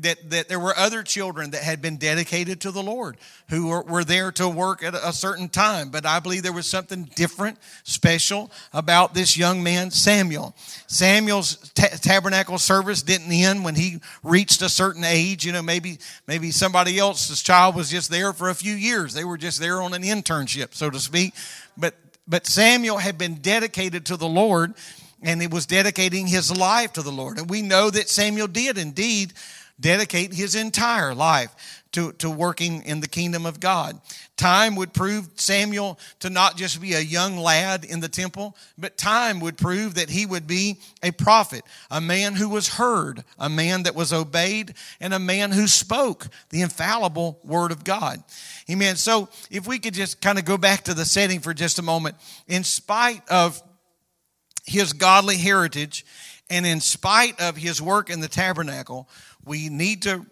that, 0.00 0.30
that 0.30 0.48
there 0.48 0.58
were 0.58 0.76
other 0.76 1.02
children 1.02 1.50
that 1.50 1.62
had 1.62 1.82
been 1.82 1.96
dedicated 1.96 2.60
to 2.62 2.70
the 2.70 2.82
Lord 2.82 3.16
who 3.48 3.68
were, 3.68 3.82
were 3.82 4.04
there 4.04 4.32
to 4.32 4.48
work 4.48 4.82
at 4.82 4.94
a 4.94 5.12
certain 5.12 5.48
time. 5.48 5.90
But 5.90 6.06
I 6.06 6.20
believe 6.20 6.42
there 6.42 6.52
was 6.52 6.66
something 6.66 7.04
different, 7.14 7.58
special 7.84 8.50
about 8.72 9.14
this 9.14 9.36
young 9.36 9.62
man, 9.62 9.90
Samuel. 9.90 10.54
Samuel's 10.86 11.56
ta- 11.74 11.96
tabernacle 12.00 12.58
service 12.58 13.02
didn't 13.02 13.30
end 13.32 13.64
when 13.64 13.74
he 13.74 14.00
reached 14.22 14.62
a 14.62 14.68
certain 14.68 15.04
age. 15.04 15.44
You 15.44 15.52
know, 15.52 15.62
maybe, 15.62 15.98
maybe 16.26 16.50
somebody 16.50 16.98
else's 16.98 17.42
child 17.42 17.74
was 17.74 17.90
just 17.90 18.10
there 18.10 18.32
for 18.32 18.48
a 18.48 18.54
few 18.54 18.74
years. 18.74 19.14
They 19.14 19.24
were 19.24 19.38
just 19.38 19.60
there 19.60 19.82
on 19.82 19.94
an 19.94 20.02
internship, 20.02 20.74
so 20.74 20.90
to 20.90 20.98
speak. 20.98 21.34
But, 21.76 21.94
but 22.26 22.46
Samuel 22.46 22.98
had 22.98 23.18
been 23.18 23.36
dedicated 23.36 24.06
to 24.06 24.16
the 24.16 24.28
Lord 24.28 24.74
and 25.22 25.40
he 25.40 25.46
was 25.46 25.66
dedicating 25.66 26.26
his 26.26 26.56
life 26.56 26.94
to 26.94 27.02
the 27.02 27.12
Lord. 27.12 27.38
And 27.38 27.48
we 27.48 27.62
know 27.62 27.90
that 27.90 28.08
Samuel 28.08 28.48
did 28.48 28.76
indeed 28.76 29.32
dedicate 29.80 30.32
his 30.32 30.54
entire 30.54 31.14
life 31.14 31.82
to, 31.92 32.12
to 32.12 32.30
working 32.30 32.82
in 32.84 33.00
the 33.00 33.08
kingdom 33.08 33.44
of 33.44 33.60
God. 33.60 34.00
Time 34.36 34.76
would 34.76 34.94
prove 34.94 35.28
Samuel 35.36 35.98
to 36.20 36.30
not 36.30 36.56
just 36.56 36.80
be 36.80 36.94
a 36.94 37.00
young 37.00 37.36
lad 37.36 37.84
in 37.84 38.00
the 38.00 38.08
temple, 38.08 38.56
but 38.78 38.96
time 38.96 39.40
would 39.40 39.58
prove 39.58 39.94
that 39.94 40.08
he 40.08 40.24
would 40.24 40.46
be 40.46 40.80
a 41.02 41.10
prophet, 41.10 41.64
a 41.90 42.00
man 42.00 42.34
who 42.34 42.48
was 42.48 42.68
heard, 42.68 43.24
a 43.38 43.50
man 43.50 43.82
that 43.82 43.94
was 43.94 44.12
obeyed, 44.12 44.74
and 45.00 45.12
a 45.12 45.18
man 45.18 45.52
who 45.52 45.66
spoke 45.66 46.28
the 46.48 46.62
infallible 46.62 47.38
word 47.44 47.72
of 47.72 47.84
God. 47.84 48.22
Amen. 48.70 48.96
So 48.96 49.28
if 49.50 49.66
we 49.66 49.78
could 49.78 49.94
just 49.94 50.20
kind 50.20 50.38
of 50.38 50.44
go 50.44 50.56
back 50.56 50.84
to 50.84 50.94
the 50.94 51.04
setting 51.04 51.40
for 51.40 51.52
just 51.52 51.78
a 51.78 51.82
moment, 51.82 52.16
in 52.48 52.64
spite 52.64 53.22
of 53.28 53.62
his 54.64 54.92
godly 54.92 55.36
heritage 55.36 56.06
and 56.48 56.66
in 56.66 56.80
spite 56.80 57.40
of 57.40 57.56
his 57.56 57.82
work 57.82 58.10
in 58.10 58.20
the 58.20 58.28
tabernacle, 58.28 59.08
we 59.44 59.68
need 59.68 60.02
to 60.02 60.24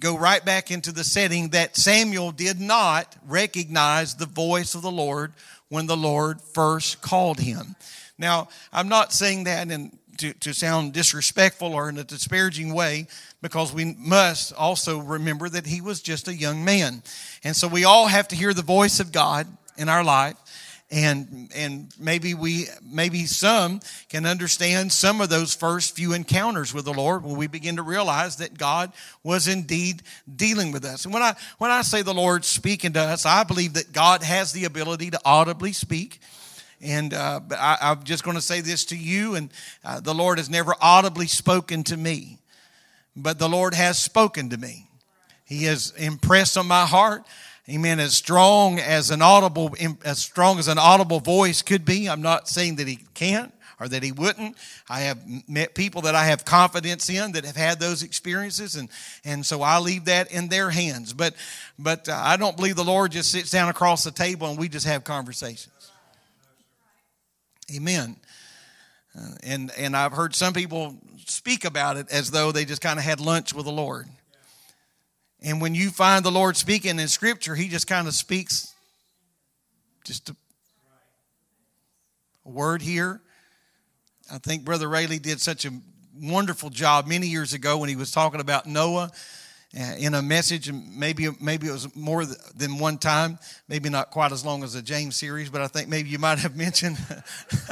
go 0.00 0.16
right 0.16 0.44
back 0.44 0.70
into 0.70 0.92
the 0.92 1.04
setting 1.04 1.50
that 1.50 1.76
Samuel 1.76 2.32
did 2.32 2.58
not 2.58 3.16
recognize 3.28 4.14
the 4.14 4.26
voice 4.26 4.74
of 4.74 4.82
the 4.82 4.90
Lord 4.90 5.32
when 5.68 5.86
the 5.86 5.96
Lord 5.96 6.40
first 6.40 7.02
called 7.02 7.38
him. 7.38 7.76
Now, 8.18 8.48
I'm 8.72 8.88
not 8.88 9.12
saying 9.12 9.44
that 9.44 9.70
in, 9.70 9.92
to, 10.18 10.32
to 10.34 10.52
sound 10.52 10.92
disrespectful 10.92 11.74
or 11.74 11.88
in 11.88 11.98
a 11.98 12.04
disparaging 12.04 12.74
way 12.74 13.06
because 13.42 13.72
we 13.72 13.94
must 13.98 14.52
also 14.54 14.98
remember 14.98 15.48
that 15.48 15.66
he 15.66 15.80
was 15.80 16.00
just 16.00 16.28
a 16.28 16.34
young 16.34 16.64
man. 16.64 17.02
And 17.44 17.56
so 17.56 17.68
we 17.68 17.84
all 17.84 18.06
have 18.06 18.28
to 18.28 18.36
hear 18.36 18.52
the 18.52 18.62
voice 18.62 19.00
of 19.00 19.12
God 19.12 19.46
in 19.76 19.88
our 19.88 20.04
life 20.04 20.36
and 20.90 21.50
and 21.54 21.92
maybe 21.98 22.34
we 22.34 22.66
maybe 22.82 23.26
some 23.26 23.80
can 24.08 24.26
understand 24.26 24.90
some 24.92 25.20
of 25.20 25.28
those 25.28 25.54
first 25.54 25.94
few 25.94 26.12
encounters 26.12 26.74
with 26.74 26.84
the 26.84 26.92
lord 26.92 27.22
when 27.24 27.36
we 27.36 27.46
begin 27.46 27.76
to 27.76 27.82
realize 27.82 28.36
that 28.36 28.58
god 28.58 28.92
was 29.22 29.46
indeed 29.46 30.02
dealing 30.34 30.72
with 30.72 30.84
us. 30.84 31.04
And 31.04 31.14
when 31.14 31.22
i 31.22 31.34
when 31.58 31.70
i 31.70 31.82
say 31.82 32.02
the 32.02 32.14
lord 32.14 32.44
speaking 32.44 32.92
to 32.94 33.00
us 33.00 33.24
i 33.24 33.44
believe 33.44 33.74
that 33.74 33.92
god 33.92 34.22
has 34.22 34.52
the 34.52 34.64
ability 34.64 35.10
to 35.10 35.20
audibly 35.24 35.72
speak. 35.72 36.20
And 36.82 37.12
uh, 37.12 37.40
I, 37.50 37.90
am 37.90 38.04
just 38.04 38.24
going 38.24 38.36
to 38.36 38.42
say 38.42 38.62
this 38.62 38.86
to 38.86 38.96
you 38.96 39.34
and 39.34 39.52
uh, 39.84 40.00
the 40.00 40.14
lord 40.14 40.38
has 40.38 40.48
never 40.48 40.74
audibly 40.80 41.26
spoken 41.26 41.84
to 41.84 41.96
me 41.96 42.38
but 43.16 43.38
the 43.38 43.48
lord 43.48 43.74
has 43.74 43.98
spoken 43.98 44.50
to 44.50 44.56
me. 44.56 44.86
He 45.44 45.64
has 45.64 45.92
impressed 45.96 46.56
on 46.56 46.66
my 46.66 46.86
heart 46.86 47.24
amen. 47.70 48.00
As 48.00 48.16
strong 48.16 48.78
as 48.78 49.10
an 49.10 49.22
audible 49.22 49.74
as 50.04 50.18
strong 50.18 50.58
as 50.58 50.68
an 50.68 50.78
audible 50.78 51.20
voice 51.20 51.62
could 51.62 51.84
be. 51.84 52.08
I'm 52.08 52.22
not 52.22 52.48
saying 52.48 52.76
that 52.76 52.88
he 52.88 52.98
can't 53.14 53.52
or 53.80 53.88
that 53.88 54.02
he 54.02 54.12
wouldn't. 54.12 54.56
I 54.88 55.00
have 55.00 55.18
met 55.48 55.74
people 55.74 56.02
that 56.02 56.14
i 56.14 56.26
have 56.26 56.44
confidence 56.44 57.08
in 57.08 57.32
that 57.32 57.44
have 57.44 57.56
had 57.56 57.80
those 57.80 58.02
experiences 58.02 58.76
and 58.76 58.88
and 59.24 59.44
so 59.44 59.62
i 59.62 59.78
leave 59.78 60.04
that 60.04 60.30
in 60.30 60.48
their 60.48 60.70
hands. 60.70 61.12
But 61.12 61.34
but 61.78 62.08
uh, 62.08 62.20
i 62.22 62.36
don't 62.36 62.56
believe 62.56 62.76
the 62.76 62.84
lord 62.84 63.12
just 63.12 63.30
sits 63.30 63.50
down 63.50 63.68
across 63.68 64.04
the 64.04 64.10
table 64.10 64.48
and 64.48 64.58
we 64.58 64.68
just 64.68 64.86
have 64.86 65.04
conversations. 65.04 65.90
Amen. 67.74 68.16
Uh, 69.18 69.34
and 69.42 69.72
and 69.76 69.96
i've 69.96 70.12
heard 70.12 70.34
some 70.34 70.52
people 70.52 70.96
speak 71.24 71.64
about 71.64 71.96
it 71.96 72.06
as 72.10 72.30
though 72.30 72.52
they 72.52 72.64
just 72.64 72.82
kind 72.82 72.98
of 72.98 73.04
had 73.04 73.20
lunch 73.20 73.54
with 73.54 73.64
the 73.64 73.72
lord 73.72 74.06
and 75.42 75.60
when 75.60 75.74
you 75.74 75.90
find 75.90 76.24
the 76.24 76.30
Lord 76.30 76.56
speaking 76.56 76.98
in 76.98 77.08
Scripture, 77.08 77.54
He 77.54 77.68
just 77.68 77.86
kind 77.86 78.06
of 78.06 78.14
speaks 78.14 78.74
just 80.04 80.30
a, 80.30 80.36
a 82.44 82.50
word 82.50 82.82
here. 82.82 83.20
I 84.32 84.38
think 84.38 84.64
Brother 84.64 84.88
Rayleigh 84.88 85.18
did 85.18 85.40
such 85.40 85.64
a 85.64 85.70
wonderful 86.20 86.70
job 86.70 87.06
many 87.06 87.26
years 87.26 87.52
ago 87.52 87.78
when 87.78 87.88
he 87.88 87.96
was 87.96 88.10
talking 88.10 88.40
about 88.40 88.66
Noah 88.66 89.10
uh, 89.78 89.94
in 89.98 90.14
a 90.14 90.22
message, 90.22 90.68
and 90.68 90.96
maybe 90.96 91.28
maybe 91.40 91.68
it 91.68 91.72
was 91.72 91.94
more 91.94 92.24
than 92.24 92.78
one 92.78 92.98
time, 92.98 93.38
maybe 93.68 93.88
not 93.88 94.10
quite 94.10 94.32
as 94.32 94.44
long 94.44 94.64
as 94.64 94.72
the 94.72 94.82
James 94.82 95.16
series, 95.16 95.48
but 95.48 95.60
I 95.60 95.68
think 95.68 95.88
maybe 95.88 96.08
you 96.08 96.18
might 96.18 96.38
have 96.40 96.56
mentioned, 96.66 96.98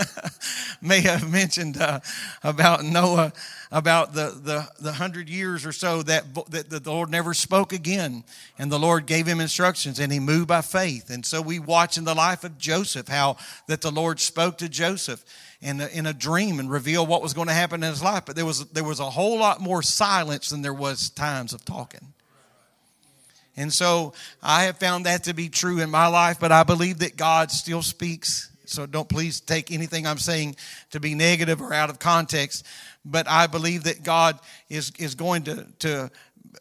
may 0.83 1.01
have 1.01 1.31
mentioned 1.31 1.77
uh, 1.77 2.01
about 2.43 2.85
Noah, 2.85 3.33
about 3.71 4.15
the, 4.15 4.31
the 4.43 4.69
the 4.81 4.93
hundred 4.93 5.29
years 5.29 5.67
or 5.67 5.73
so 5.73 6.03
that, 6.03 6.25
that 6.51 6.71
the 6.71 6.91
Lord 6.91 7.11
never 7.11 7.35
spoke 7.35 7.73
again, 7.73 8.25
and 8.59 8.73
the 8.73 8.79
Lord 8.79 9.07
gave 9.07 9.27
him 9.27 9.41
instructions, 9.41 9.99
and 9.99 10.13
he 10.13 10.21
moved 10.21 10.49
by 10.49 10.63
faith, 10.63 11.11
and 11.11 11.25
so 11.25 11.43
we 11.43 11.59
watch 11.59 11.99
in 11.99 12.05
the 12.05 12.15
life 12.15 12.45
of 12.45 12.59
Joseph 12.59 13.09
how 13.09 13.37
that 13.67 13.81
the 13.81 13.91
Lord 13.91 14.21
spoke 14.21 14.59
to 14.59 14.69
Joseph 14.69 15.25
in 15.61 15.81
a, 15.81 15.87
in 15.89 16.07
a 16.07 16.13
dream 16.13 16.61
and 16.61 16.71
reveal 16.71 17.05
what 17.07 17.23
was 17.23 17.35
going 17.35 17.49
to 17.49 17.55
happen 17.55 17.83
in 17.83 17.91
his 17.91 18.03
life. 18.03 18.25
But 18.27 18.37
there 18.37 18.47
was, 18.47 18.65
there 18.67 18.85
was 18.85 19.01
a 19.01 19.11
whole 19.11 19.39
lot 19.39 19.61
more 19.61 19.83
silence 19.83 20.51
than 20.51 20.63
there 20.63 20.75
was 20.75 21.11
times 21.11 21.53
of 21.53 21.65
talking. 21.65 22.13
And 23.57 23.73
so 23.73 24.13
I 24.41 24.65
have 24.65 24.79
found 24.79 25.07
that 25.07 25.25
to 25.25 25.35
be 25.35 25.49
true 25.49 25.81
in 25.81 25.91
my 25.91 26.07
life, 26.07 26.39
but 26.39 26.53
I 26.53 26.63
believe 26.63 27.01
that 27.01 27.17
God 27.17 27.51
still 27.51 27.83
speaks. 27.83 28.51
So 28.67 28.87
don't 28.87 29.09
please 29.09 29.41
take 29.41 29.73
anything 29.73 30.07
I'm 30.07 30.19
saying 30.19 30.55
to 30.93 31.01
be 31.01 31.17
negative 31.17 31.61
or 31.61 31.73
out 31.73 31.91
of 31.91 31.99
context. 31.99 32.65
But 33.11 33.29
I 33.29 33.47
believe 33.47 33.85
that 33.85 34.03
God 34.03 34.39
is, 34.69 34.93
is 34.99 35.15
going 35.15 35.45
to, 35.45 35.67
to 35.81 36.11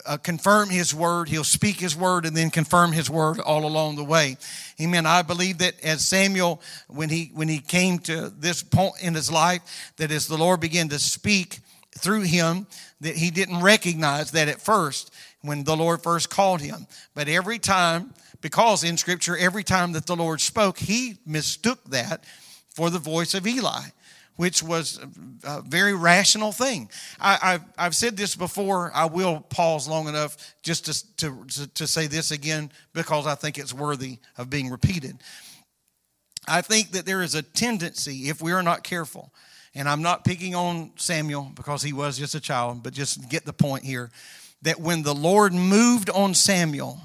uh, 0.06 0.16
confirm 0.16 0.70
his 0.70 0.94
word. 0.94 1.28
He'll 1.28 1.44
speak 1.44 1.76
his 1.80 1.96
word 1.96 2.26
and 2.26 2.36
then 2.36 2.50
confirm 2.50 2.92
his 2.92 3.10
word 3.10 3.40
all 3.40 3.64
along 3.64 3.96
the 3.96 4.04
way. 4.04 4.36
Amen. 4.80 5.06
I 5.06 5.22
believe 5.22 5.58
that 5.58 5.74
as 5.82 6.06
Samuel, 6.06 6.60
when 6.88 7.08
he, 7.08 7.30
when 7.34 7.48
he 7.48 7.58
came 7.58 7.98
to 8.00 8.30
this 8.30 8.62
point 8.62 8.94
in 9.00 9.14
his 9.14 9.30
life, 9.30 9.92
that 9.96 10.10
as 10.10 10.26
the 10.26 10.38
Lord 10.38 10.60
began 10.60 10.88
to 10.90 10.98
speak 10.98 11.60
through 11.98 12.22
him, 12.22 12.66
that 13.00 13.16
he 13.16 13.30
didn't 13.30 13.62
recognize 13.62 14.30
that 14.32 14.48
at 14.48 14.60
first 14.60 15.12
when 15.42 15.64
the 15.64 15.76
Lord 15.76 16.02
first 16.02 16.30
called 16.30 16.60
him. 16.60 16.86
But 17.14 17.28
every 17.28 17.58
time, 17.58 18.14
because 18.40 18.84
in 18.84 18.96
scripture, 18.96 19.36
every 19.36 19.64
time 19.64 19.92
that 19.92 20.06
the 20.06 20.16
Lord 20.16 20.40
spoke, 20.40 20.78
he 20.78 21.18
mistook 21.26 21.82
that 21.90 22.24
for 22.70 22.90
the 22.90 22.98
voice 22.98 23.34
of 23.34 23.46
Eli 23.46 23.82
which 24.38 24.62
was 24.62 25.00
a 25.42 25.62
very 25.62 25.92
rational 25.92 26.52
thing. 26.52 26.88
I, 27.20 27.58
have 27.76 27.96
said 27.96 28.16
this 28.16 28.36
before. 28.36 28.92
I 28.94 29.06
will 29.06 29.40
pause 29.40 29.88
long 29.88 30.06
enough 30.06 30.54
just 30.62 30.84
to, 31.18 31.44
to, 31.48 31.66
to 31.74 31.86
say 31.88 32.06
this 32.06 32.30
again 32.30 32.70
because 32.92 33.26
I 33.26 33.34
think 33.34 33.58
it's 33.58 33.74
worthy 33.74 34.18
of 34.36 34.48
being 34.48 34.70
repeated. 34.70 35.18
I 36.46 36.60
think 36.60 36.92
that 36.92 37.04
there 37.04 37.20
is 37.20 37.34
a 37.34 37.42
tendency, 37.42 38.28
if 38.28 38.40
we 38.40 38.52
are 38.52 38.62
not 38.62 38.84
careful, 38.84 39.34
and 39.74 39.88
I'm 39.88 40.02
not 40.02 40.24
picking 40.24 40.54
on 40.54 40.92
Samuel 40.94 41.50
because 41.56 41.82
he 41.82 41.92
was 41.92 42.16
just 42.16 42.36
a 42.36 42.40
child, 42.40 42.84
but 42.84 42.92
just 42.92 43.28
get 43.28 43.44
the 43.44 43.52
point 43.52 43.82
here 43.82 44.08
that 44.62 44.78
when 44.78 45.02
the 45.02 45.14
Lord 45.16 45.52
moved 45.52 46.10
on 46.10 46.32
Samuel, 46.32 47.00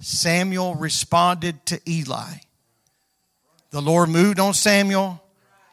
Samuel 0.00 0.74
responded 0.74 1.66
to 1.66 1.78
Eli. 1.86 2.32
The 3.72 3.82
Lord 3.82 4.08
moved 4.08 4.40
on 4.40 4.54
Samuel, 4.54 5.22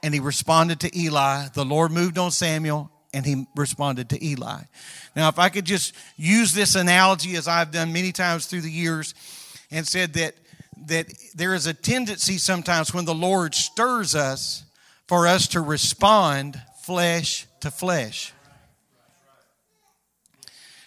and 0.03 0.13
he 0.13 0.19
responded 0.19 0.81
to 0.81 0.98
Eli. 0.98 1.48
The 1.53 1.65
Lord 1.65 1.91
moved 1.91 2.19
on 2.19 2.29
Samuel 2.29 2.91
and 3.13 3.25
he 3.25 3.48
responded 3.55 4.10
to 4.10 4.24
Eli. 4.24 4.62
Now, 5.15 5.29
if 5.29 5.39
I 5.39 5.50
could 5.50 5.65
just 5.65 5.95
use 6.17 6.53
this 6.53 6.75
analogy 6.75 7.36
as 7.36 7.48
I've 7.48 7.72
done 7.72 7.93
many 7.93 8.12
times 8.12 8.45
through 8.45 8.62
the 8.62 8.72
years 8.72 9.15
and 9.72 9.88
said 9.88 10.13
that 10.13 10.36
that 10.88 11.07
there 11.33 11.53
is 11.53 11.65
a 11.65 11.74
tendency 11.74 12.38
sometimes 12.38 12.93
when 12.93 13.05
the 13.05 13.15
Lord 13.15 13.55
stirs 13.55 14.15
us 14.15 14.65
for 15.07 15.27
us 15.27 15.48
to 15.50 15.62
respond 15.62 16.62
flesh 16.81 17.48
to 17.62 17.72
flesh. 17.72 18.33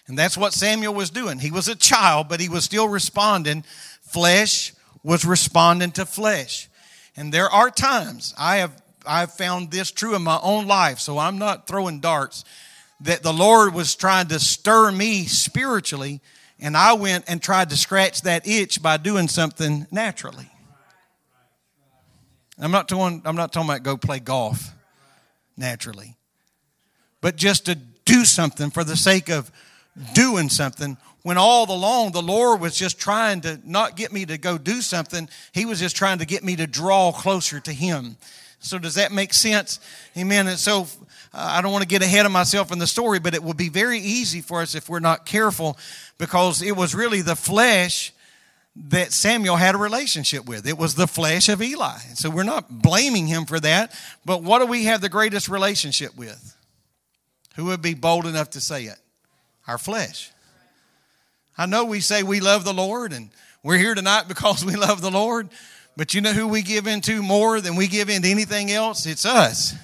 And 0.06 0.18
that's 0.18 0.36
what 0.36 0.52
Samuel 0.52 0.94
was 0.94 1.10
doing. 1.10 1.38
He 1.38 1.50
was 1.50 1.68
a 1.68 1.74
child, 1.74 2.28
but 2.28 2.40
he 2.40 2.48
was 2.48 2.64
still 2.64 2.88
responding. 2.88 3.64
Flesh 4.02 4.72
was 5.02 5.24
responding 5.24 5.92
to 5.92 6.06
flesh. 6.06 6.68
And 7.16 7.32
there 7.32 7.48
are 7.48 7.70
times 7.70 8.34
I 8.38 8.56
have 8.56 8.80
I've 9.06 9.32
found 9.32 9.70
this 9.70 9.90
true 9.90 10.14
in 10.14 10.22
my 10.22 10.38
own 10.42 10.66
life, 10.66 10.98
so 10.98 11.18
I'm 11.18 11.38
not 11.38 11.66
throwing 11.66 12.00
darts, 12.00 12.44
that 13.00 13.22
the 13.22 13.32
Lord 13.32 13.74
was 13.74 13.94
trying 13.94 14.28
to 14.28 14.40
stir 14.40 14.90
me 14.90 15.24
spiritually, 15.24 16.20
and 16.58 16.76
I 16.76 16.94
went 16.94 17.24
and 17.28 17.42
tried 17.42 17.70
to 17.70 17.76
scratch 17.76 18.22
that 18.22 18.46
itch 18.46 18.82
by 18.82 18.96
doing 18.96 19.28
something 19.28 19.86
naturally. 19.90 20.50
I'm 22.58 22.70
not 22.70 22.88
talking, 22.88 23.22
I'm 23.24 23.36
not 23.36 23.52
talking 23.52 23.68
about 23.68 23.82
go 23.82 23.96
play 23.96 24.18
golf 24.18 24.72
naturally, 25.56 26.16
but 27.20 27.36
just 27.36 27.66
to 27.66 27.74
do 27.74 28.24
something 28.24 28.70
for 28.70 28.84
the 28.84 28.96
sake 28.96 29.28
of 29.28 29.50
doing 30.14 30.48
something 30.48 30.96
when 31.26 31.38
all 31.38 31.68
along 31.68 32.12
the 32.12 32.22
Lord 32.22 32.60
was 32.60 32.76
just 32.76 33.00
trying 33.00 33.40
to 33.40 33.60
not 33.64 33.96
get 33.96 34.12
me 34.12 34.24
to 34.26 34.38
go 34.38 34.58
do 34.58 34.80
something, 34.80 35.28
He 35.50 35.64
was 35.64 35.80
just 35.80 35.96
trying 35.96 36.18
to 36.18 36.24
get 36.24 36.44
me 36.44 36.54
to 36.54 36.68
draw 36.68 37.10
closer 37.10 37.58
to 37.58 37.72
Him. 37.72 38.16
So, 38.66 38.78
does 38.78 38.94
that 38.96 39.12
make 39.12 39.32
sense? 39.32 39.80
Amen. 40.16 40.48
And 40.48 40.58
so, 40.58 40.82
uh, 41.32 41.54
I 41.54 41.62
don't 41.62 41.72
want 41.72 41.82
to 41.82 41.88
get 41.88 42.02
ahead 42.02 42.26
of 42.26 42.32
myself 42.32 42.72
in 42.72 42.78
the 42.78 42.86
story, 42.86 43.18
but 43.20 43.34
it 43.34 43.42
will 43.42 43.54
be 43.54 43.68
very 43.68 43.98
easy 43.98 44.40
for 44.40 44.60
us 44.60 44.74
if 44.74 44.88
we're 44.88 45.00
not 45.00 45.24
careful 45.24 45.78
because 46.18 46.62
it 46.62 46.76
was 46.76 46.94
really 46.94 47.20
the 47.20 47.36
flesh 47.36 48.12
that 48.74 49.12
Samuel 49.12 49.56
had 49.56 49.74
a 49.74 49.78
relationship 49.78 50.46
with. 50.46 50.66
It 50.66 50.76
was 50.76 50.96
the 50.96 51.06
flesh 51.06 51.48
of 51.48 51.62
Eli. 51.62 51.98
So, 52.14 52.28
we're 52.28 52.42
not 52.42 52.82
blaming 52.82 53.26
him 53.26 53.46
for 53.46 53.60
that, 53.60 53.94
but 54.24 54.42
what 54.42 54.58
do 54.58 54.66
we 54.66 54.84
have 54.84 55.00
the 55.00 55.08
greatest 55.08 55.48
relationship 55.48 56.16
with? 56.16 56.56
Who 57.54 57.66
would 57.66 57.82
be 57.82 57.94
bold 57.94 58.26
enough 58.26 58.50
to 58.50 58.60
say 58.60 58.84
it? 58.84 58.98
Our 59.66 59.78
flesh. 59.78 60.30
I 61.58 61.66
know 61.66 61.84
we 61.84 62.00
say 62.00 62.22
we 62.22 62.40
love 62.40 62.64
the 62.64 62.74
Lord 62.74 63.12
and 63.12 63.30
we're 63.62 63.78
here 63.78 63.94
tonight 63.94 64.24
because 64.28 64.64
we 64.64 64.76
love 64.76 65.00
the 65.00 65.10
Lord. 65.10 65.48
But 65.96 66.12
you 66.12 66.20
know 66.20 66.32
who 66.32 66.46
we 66.46 66.62
give 66.62 66.86
into 66.86 67.22
more 67.22 67.60
than 67.60 67.74
we 67.74 67.86
give 67.86 68.10
into 68.10 68.28
anything 68.28 68.70
else? 68.70 69.06
It's 69.06 69.24
us. 69.24 69.74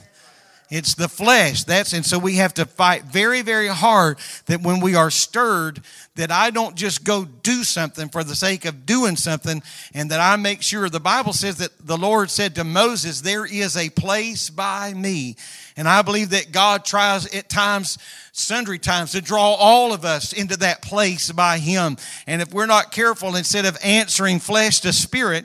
It's 0.73 0.95
the 0.95 1.09
flesh. 1.09 1.65
That's 1.65 1.93
and 1.93 2.05
so 2.05 2.19
we 2.19 2.37
have 2.37 2.55
to 2.55 2.65
fight 2.65 3.05
very, 3.05 3.43
very 3.43 3.69
hard 3.69 4.17
that 4.47 4.63
when 4.63 4.81
we 4.81 4.95
are 4.95 5.11
stirred, 5.11 5.83
that 6.15 6.31
I 6.31 6.49
don't 6.49 6.75
just 6.75 7.05
go 7.05 7.27
do 7.27 7.63
something 7.63 8.09
for 8.09 8.25
the 8.25 8.35
sake 8.35 8.65
of 8.65 8.87
doing 8.87 9.17
something, 9.17 9.63
and 9.93 10.11
that 10.11 10.21
I 10.21 10.37
make 10.37 10.63
sure 10.63 10.89
the 10.89 10.99
Bible 10.99 11.35
says 11.35 11.59
that 11.59 11.87
the 11.87 11.99
Lord 11.99 12.31
said 12.31 12.55
to 12.55 12.65
Moses, 12.65 13.21
There 13.21 13.45
is 13.45 13.77
a 13.77 13.91
place 13.91 14.49
by 14.49 14.95
me. 14.95 15.37
And 15.77 15.87
I 15.87 16.01
believe 16.01 16.31
that 16.31 16.53
God 16.53 16.87
tries 16.87 17.27
at 17.35 17.51
times, 17.51 17.99
sundry 18.33 18.79
times, 18.79 19.13
to 19.13 19.21
draw 19.21 19.53
all 19.53 19.93
of 19.93 20.07
us 20.07 20.33
into 20.33 20.57
that 20.59 20.81
place 20.81 21.31
by 21.31 21.59
Him. 21.59 21.99
And 22.27 22.41
if 22.41 22.53
we're 22.53 22.65
not 22.65 22.93
careful, 22.93 23.37
instead 23.37 23.67
of 23.67 23.77
answering 23.85 24.39
flesh 24.39 24.81
to 24.81 24.95
spirit, 24.95 25.45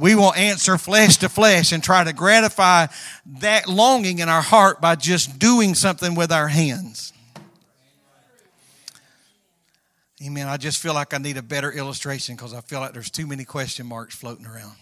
we 0.00 0.14
will 0.14 0.32
answer 0.34 0.78
flesh 0.78 1.18
to 1.18 1.28
flesh 1.28 1.72
and 1.72 1.82
try 1.84 2.02
to 2.04 2.12
gratify 2.12 2.86
that 3.40 3.68
longing 3.68 4.18
in 4.18 4.28
our 4.28 4.42
heart 4.42 4.80
by 4.80 4.96
just 4.96 5.38
doing 5.38 5.74
something 5.74 6.14
with 6.14 6.32
our 6.32 6.48
hands. 6.48 7.12
Amen. 10.24 10.48
I 10.48 10.56
just 10.56 10.78
feel 10.82 10.92
like 10.92 11.14
I 11.14 11.18
need 11.18 11.36
a 11.36 11.42
better 11.42 11.72
illustration 11.72 12.36
because 12.36 12.52
I 12.52 12.60
feel 12.60 12.80
like 12.80 12.92
there's 12.92 13.10
too 13.10 13.26
many 13.26 13.44
question 13.44 13.86
marks 13.86 14.14
floating 14.14 14.46
around. 14.46 14.74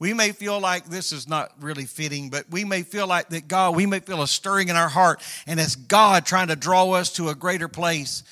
We 0.00 0.14
may 0.14 0.30
feel 0.30 0.60
like 0.60 0.84
this 0.84 1.10
is 1.10 1.28
not 1.28 1.50
really 1.60 1.84
fitting, 1.84 2.30
but 2.30 2.48
we 2.50 2.64
may 2.64 2.82
feel 2.82 3.08
like 3.08 3.30
that 3.30 3.48
God, 3.48 3.74
we 3.74 3.84
may 3.84 3.98
feel 3.98 4.22
a 4.22 4.28
stirring 4.28 4.68
in 4.68 4.76
our 4.76 4.88
heart, 4.88 5.20
and 5.48 5.58
it's 5.58 5.74
God 5.74 6.24
trying 6.24 6.48
to 6.48 6.56
draw 6.56 6.92
us 6.92 7.12
to 7.14 7.30
a 7.30 7.34
greater 7.34 7.66
place 7.66 8.22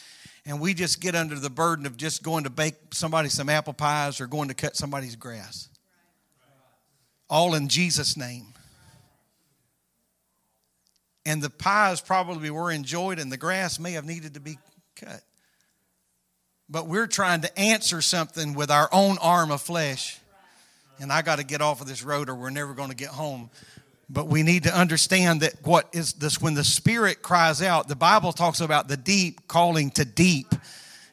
and 0.47 0.61
we 0.61 0.75
just 0.75 1.01
get 1.01 1.17
under 1.17 1.35
the 1.35 1.51
burden 1.51 1.87
of 1.87 1.97
just 1.97 2.23
going 2.23 2.45
to 2.45 2.51
bake 2.51 2.77
somebody 2.93 3.29
some 3.29 3.49
apple 3.49 3.73
pies 3.73 4.21
or 4.21 4.29
going 4.29 4.49
to 4.49 4.55
cut 4.55 4.77
somebody's 4.77 5.17
grass. 5.17 5.69
All 7.29 7.55
in 7.55 7.69
Jesus' 7.69 8.17
name. 8.17 8.47
And 11.27 11.43
the 11.43 11.51
pies 11.51 12.01
probably 12.01 12.51
were 12.51 12.71
enjoyed, 12.71 13.19
and 13.19 13.33
the 13.33 13.37
grass 13.37 13.81
may 13.81 13.93
have 13.93 14.05
needed 14.05 14.35
to 14.35 14.41
be 14.41 14.59
cut. 14.95 15.23
But 16.69 16.87
we're 16.87 17.09
trying 17.09 17.41
to 17.41 17.59
answer 17.59 18.01
something 18.01 18.55
with 18.55 18.71
our 18.71 18.89
own 18.93 19.19
arm 19.19 19.51
of 19.51 19.61
flesh. 19.61 20.21
And 21.01 21.13
I 21.13 21.23
got 21.23 21.39
to 21.39 21.45
get 21.45 21.61
off 21.61 21.81
of 21.81 21.89
this 21.89 22.05
road, 22.05 22.29
or 22.29 22.37
we're 22.37 22.51
never 22.51 22.75
going 22.75 22.91
to 22.91 22.97
get 22.97 23.09
home. 23.09 23.51
But 24.09 24.29
we 24.29 24.43
need 24.43 24.65
to 24.65 24.75
understand 24.75 25.41
that 25.41 25.55
what 25.65 25.89
is 25.93 26.13
this 26.15 26.41
when 26.41 26.55
the 26.55 26.65
Spirit 26.65 27.23
cries 27.23 27.61
out, 27.61 27.89
the 27.89 27.97
Bible 27.97 28.33
talks 28.33 28.61
about 28.61 28.87
the 28.87 28.97
deep 28.97 29.49
calling 29.49 29.91
to 29.93 30.05
deep. 30.05 30.55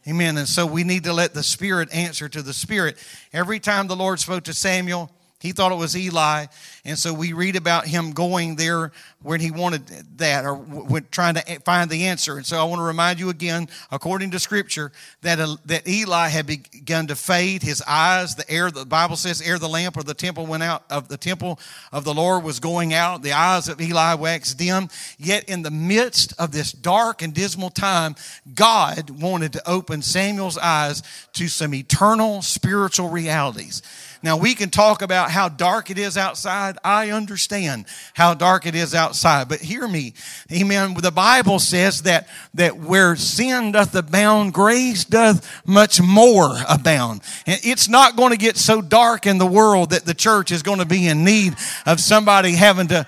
Amen. 0.08 0.38
And 0.38 0.48
so 0.48 0.66
we 0.66 0.84
need 0.84 1.06
to 1.06 1.14
let 1.14 1.34
the 1.34 1.44
Spirit 1.44 1.94
answer 1.94 2.30
to 2.30 2.42
the 2.42 2.54
Spirit. 2.54 2.98
Every 3.32 3.60
time 3.60 3.88
the 3.88 3.96
Lord 3.96 4.20
spoke 4.20 4.44
to 4.44 4.54
Samuel, 4.54 5.10
he 5.44 5.52
thought 5.52 5.74
it 5.74 5.78
was 5.78 5.96
Eli. 5.96 6.46
And 6.86 6.98
so 6.98 7.14
we 7.14 7.34
read 7.34 7.58
about 7.58 7.86
him 7.86 8.14
going 8.14 8.56
there 8.56 8.94
when 9.22 9.42
he 9.42 9.52
wanted 9.52 9.86
that 10.18 10.46
or 10.46 10.56
when 10.56 11.06
trying 11.12 11.36
to 11.36 11.42
find 11.66 11.90
the 11.90 12.06
answer. 12.06 12.38
And 12.38 12.46
so 12.46 12.58
I 12.58 12.64
want 12.64 12.80
to 12.80 12.84
remind 12.84 13.20
you 13.20 13.30
again, 13.30 13.68
according 13.92 14.32
to 14.32 14.40
scripture, 14.40 14.94
that, 15.22 15.42
uh, 15.42 15.58
that 15.66 15.86
Eli 15.86 16.30
had 16.30 16.46
begun 16.46 17.08
to 17.08 17.16
fade. 17.18 17.62
His 17.62 17.84
eyes, 17.86 18.36
the 18.36 18.50
air, 18.50 18.72
the 18.72 18.86
Bible 18.86 19.18
says, 19.18 19.42
ere 19.42 19.60
the 19.60 19.68
lamp 19.68 19.98
of 19.98 20.06
the 20.06 20.14
temple 20.14 20.46
went 20.46 20.64
out, 20.64 20.86
of 20.90 21.10
the 21.10 21.18
temple 21.18 21.60
of 21.92 22.06
the 22.06 22.14
Lord 22.14 22.46
was 22.46 22.62
going 22.62 22.94
out. 22.94 23.22
The 23.22 23.34
eyes 23.34 23.68
of 23.68 23.82
Eli 23.82 24.14
waxed 24.14 24.58
dim. 24.58 24.88
Yet 25.18 25.50
in 25.50 25.62
the 25.62 25.72
midst 25.72 26.34
of 26.40 26.54
this 26.54 26.72
dark 26.72 27.22
and 27.22 27.34
dismal 27.34 27.70
time, 27.70 28.16
God 28.56 29.10
wanted 29.10 29.52
to 29.54 29.70
open 29.70 30.04
Samuel's 30.04 30.58
eyes 30.58 31.04
to 31.34 31.50
some 31.50 31.74
eternal 31.74 32.42
spiritual 32.42 33.10
realities. 33.10 33.82
Now, 34.24 34.38
we 34.38 34.56
can 34.56 34.70
talk 34.70 35.02
about 35.02 35.32
how 35.32 35.50
dark 35.50 35.92
it 35.92 35.98
is 35.98 36.18
outside. 36.18 36.78
I 36.82 37.12
understand 37.12 37.86
how 38.14 38.34
dark 38.34 38.66
it 38.66 38.74
is 38.74 38.96
outside, 38.96 39.50
but 39.50 39.60
hear 39.60 39.86
me. 39.86 40.14
Amen. 40.50 40.94
The 40.94 41.12
Bible 41.12 41.60
says 41.60 42.04
that, 42.04 42.30
that 42.54 42.78
where 42.78 43.18
sin 43.18 43.74
doth 43.74 43.94
abound, 43.94 44.54
grace 44.54 45.04
doth 45.04 45.46
much 45.66 46.02
more 46.02 46.56
abound. 46.70 47.20
And 47.46 47.60
it's 47.64 47.90
not 47.90 48.16
going 48.16 48.32
to 48.32 48.38
get 48.38 48.56
so 48.56 48.82
dark 48.82 49.28
in 49.28 49.40
the 49.40 49.46
world 49.46 49.90
that 49.90 50.06
the 50.06 50.14
church 50.14 50.52
is 50.52 50.64
going 50.64 50.80
to 50.80 50.86
be 50.86 51.06
in 51.06 51.26
need 51.26 51.56
of 51.86 52.00
somebody 52.00 52.54
having 52.54 52.88
to 52.88 53.06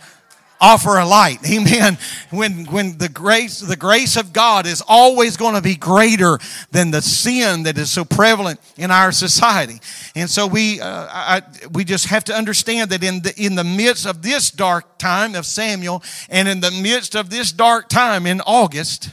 offer 0.59 0.97
a 0.97 1.05
light. 1.05 1.39
Amen. 1.49 1.97
When, 2.29 2.65
when 2.65 2.97
the 2.97 3.09
grace, 3.09 3.59
the 3.59 3.75
grace 3.75 4.17
of 4.17 4.33
God 4.33 4.65
is 4.65 4.83
always 4.87 5.37
going 5.37 5.55
to 5.55 5.61
be 5.61 5.75
greater 5.75 6.39
than 6.71 6.91
the 6.91 7.01
sin 7.01 7.63
that 7.63 7.77
is 7.77 7.91
so 7.91 8.05
prevalent 8.05 8.59
in 8.77 8.91
our 8.91 9.11
society. 9.11 9.79
And 10.15 10.29
so 10.29 10.47
we, 10.47 10.81
uh, 10.81 11.07
I, 11.09 11.41
we 11.71 11.83
just 11.83 12.07
have 12.07 12.23
to 12.25 12.33
understand 12.33 12.91
that 12.91 13.03
in 13.03 13.21
the, 13.21 13.33
in 13.37 13.55
the 13.55 13.63
midst 13.63 14.05
of 14.05 14.21
this 14.21 14.51
dark 14.51 14.97
time 14.97 15.35
of 15.35 15.45
Samuel 15.45 16.03
and 16.29 16.47
in 16.47 16.61
the 16.61 16.71
midst 16.71 17.15
of 17.15 17.29
this 17.29 17.51
dark 17.51 17.89
time 17.89 18.25
in 18.25 18.41
August, 18.41 19.09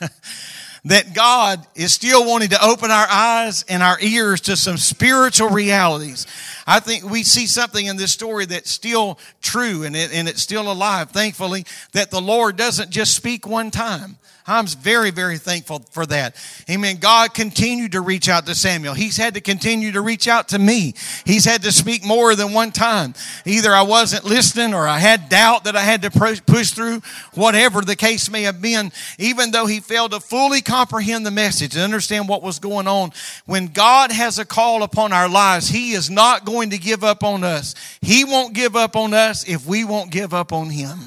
that 0.84 1.14
God 1.14 1.64
is 1.76 1.92
still 1.92 2.26
wanting 2.26 2.48
to 2.48 2.64
open 2.64 2.90
our 2.90 3.06
eyes 3.08 3.64
and 3.68 3.82
our 3.82 3.98
ears 4.00 4.40
to 4.42 4.56
some 4.56 4.76
spiritual 4.76 5.48
realities. 5.48 6.26
I 6.66 6.80
think 6.80 7.08
we 7.08 7.22
see 7.22 7.46
something 7.46 7.86
in 7.86 7.96
this 7.96 8.12
story 8.12 8.46
that's 8.46 8.70
still 8.70 9.18
true 9.40 9.84
and, 9.84 9.94
it, 9.94 10.12
and 10.12 10.28
it's 10.28 10.42
still 10.42 10.70
alive, 10.70 11.10
thankfully, 11.10 11.66
that 11.92 12.10
the 12.10 12.20
Lord 12.20 12.56
doesn't 12.56 12.90
just 12.90 13.14
speak 13.14 13.46
one 13.46 13.70
time. 13.70 14.16
I'm 14.46 14.66
very, 14.66 15.10
very 15.10 15.38
thankful 15.38 15.80
for 15.90 16.04
that. 16.06 16.36
Amen. 16.68 16.96
God 16.96 17.32
continued 17.32 17.92
to 17.92 18.00
reach 18.00 18.28
out 18.28 18.46
to 18.46 18.54
Samuel. 18.54 18.94
He's 18.94 19.16
had 19.16 19.34
to 19.34 19.40
continue 19.40 19.92
to 19.92 20.00
reach 20.00 20.26
out 20.26 20.48
to 20.48 20.58
me. 20.58 20.94
He's 21.24 21.44
had 21.44 21.62
to 21.62 21.70
speak 21.70 22.04
more 22.04 22.34
than 22.34 22.52
one 22.52 22.72
time. 22.72 23.14
Either 23.46 23.72
I 23.72 23.82
wasn't 23.82 24.24
listening 24.24 24.74
or 24.74 24.88
I 24.88 24.98
had 24.98 25.28
doubt 25.28 25.64
that 25.64 25.76
I 25.76 25.82
had 25.82 26.02
to 26.02 26.10
push 26.10 26.70
through, 26.70 27.02
whatever 27.34 27.82
the 27.82 27.94
case 27.96 28.30
may 28.30 28.42
have 28.42 28.60
been, 28.60 28.90
even 29.18 29.52
though 29.52 29.66
he 29.66 29.80
failed 29.80 30.10
to 30.10 30.20
fully 30.20 30.60
comprehend 30.60 31.24
the 31.24 31.30
message 31.30 31.74
and 31.74 31.84
understand 31.84 32.28
what 32.28 32.42
was 32.42 32.58
going 32.58 32.88
on. 32.88 33.12
When 33.46 33.68
God 33.68 34.10
has 34.10 34.38
a 34.38 34.44
call 34.44 34.82
upon 34.82 35.12
our 35.12 35.28
lives, 35.28 35.68
he 35.68 35.92
is 35.92 36.10
not 36.10 36.44
going 36.44 36.70
to 36.70 36.78
give 36.78 37.04
up 37.04 37.22
on 37.22 37.44
us. 37.44 37.74
He 38.00 38.24
won't 38.24 38.54
give 38.54 38.74
up 38.74 38.96
on 38.96 39.14
us 39.14 39.48
if 39.48 39.66
we 39.66 39.84
won't 39.84 40.10
give 40.10 40.34
up 40.34 40.52
on 40.52 40.70
him. 40.70 40.98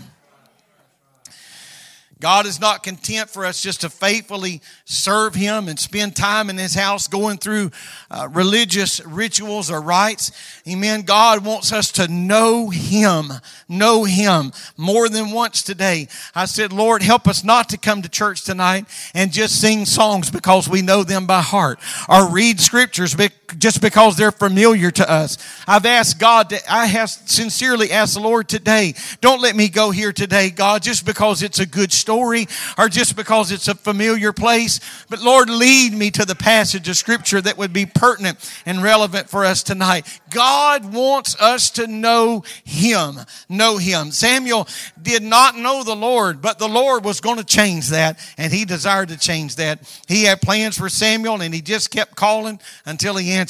God 2.21 2.45
is 2.45 2.61
not 2.61 2.81
content 2.81 3.29
for 3.29 3.45
us 3.45 3.61
just 3.61 3.81
to 3.81 3.89
faithfully 3.89 4.61
serve 4.85 5.35
Him 5.35 5.67
and 5.67 5.77
spend 5.77 6.15
time 6.15 6.49
in 6.49 6.57
His 6.57 6.73
house 6.73 7.07
going 7.07 7.37
through 7.37 7.71
uh, 8.09 8.29
religious 8.31 9.05
rituals 9.05 9.69
or 9.69 9.81
rites. 9.81 10.31
Amen. 10.67 11.01
God 11.01 11.43
wants 11.43 11.73
us 11.73 11.91
to 11.93 12.07
know 12.07 12.69
Him, 12.69 13.33
know 13.67 14.05
Him 14.05 14.53
more 14.77 15.09
than 15.09 15.31
once 15.31 15.61
today. 15.61 16.07
I 16.33 16.45
said, 16.45 16.71
Lord, 16.71 17.01
help 17.01 17.27
us 17.27 17.43
not 17.43 17.67
to 17.69 17.77
come 17.77 18.01
to 18.01 18.09
church 18.09 18.43
tonight 18.45 18.85
and 19.13 19.33
just 19.33 19.59
sing 19.59 19.85
songs 19.85 20.31
because 20.31 20.69
we 20.69 20.81
know 20.81 21.03
them 21.03 21.27
by 21.27 21.41
heart 21.41 21.79
or 22.07 22.31
read 22.31 22.61
scriptures 22.61 23.13
just 23.57 23.81
because 23.81 24.17
they're 24.17 24.31
familiar 24.31 24.91
to 24.91 25.09
us. 25.09 25.37
I've 25.67 25.85
asked 25.85 26.19
God 26.19 26.49
to, 26.49 26.59
I 26.71 26.85
have 26.87 27.09
sincerely 27.09 27.91
asked 27.91 28.15
the 28.15 28.19
Lord 28.19 28.47
today, 28.47 28.93
don't 29.21 29.41
let 29.41 29.55
me 29.55 29.69
go 29.69 29.91
here 29.91 30.11
today, 30.11 30.49
God, 30.49 30.83
just 30.83 31.05
because 31.05 31.41
it's 31.43 31.59
a 31.59 31.65
good 31.65 31.91
story 31.91 32.47
or 32.77 32.89
just 32.89 33.15
because 33.15 33.51
it's 33.51 33.67
a 33.67 33.75
familiar 33.75 34.33
place. 34.33 34.79
But 35.09 35.21
Lord, 35.21 35.49
lead 35.49 35.93
me 35.93 36.11
to 36.11 36.25
the 36.25 36.35
passage 36.35 36.89
of 36.89 36.97
scripture 36.97 37.41
that 37.41 37.57
would 37.57 37.73
be 37.73 37.85
pertinent 37.85 38.37
and 38.65 38.83
relevant 38.83 39.29
for 39.29 39.45
us 39.45 39.63
tonight. 39.63 40.19
God 40.29 40.93
wants 40.93 41.39
us 41.39 41.71
to 41.71 41.87
know 41.87 42.43
Him. 42.63 43.19
Know 43.49 43.77
Him. 43.77 44.11
Samuel 44.11 44.67
did 45.01 45.23
not 45.23 45.55
know 45.55 45.83
the 45.83 45.95
Lord, 45.95 46.41
but 46.41 46.59
the 46.59 46.67
Lord 46.67 47.05
was 47.05 47.21
going 47.21 47.37
to 47.37 47.43
change 47.43 47.89
that 47.89 48.19
and 48.37 48.51
he 48.51 48.65
desired 48.65 49.09
to 49.09 49.17
change 49.17 49.55
that. 49.57 49.79
He 50.07 50.23
had 50.23 50.41
plans 50.41 50.77
for 50.77 50.89
Samuel 50.89 51.41
and 51.41 51.53
he 51.53 51.61
just 51.61 51.91
kept 51.91 52.15
calling 52.15 52.59
until 52.85 53.15
he 53.15 53.31
answered. 53.31 53.44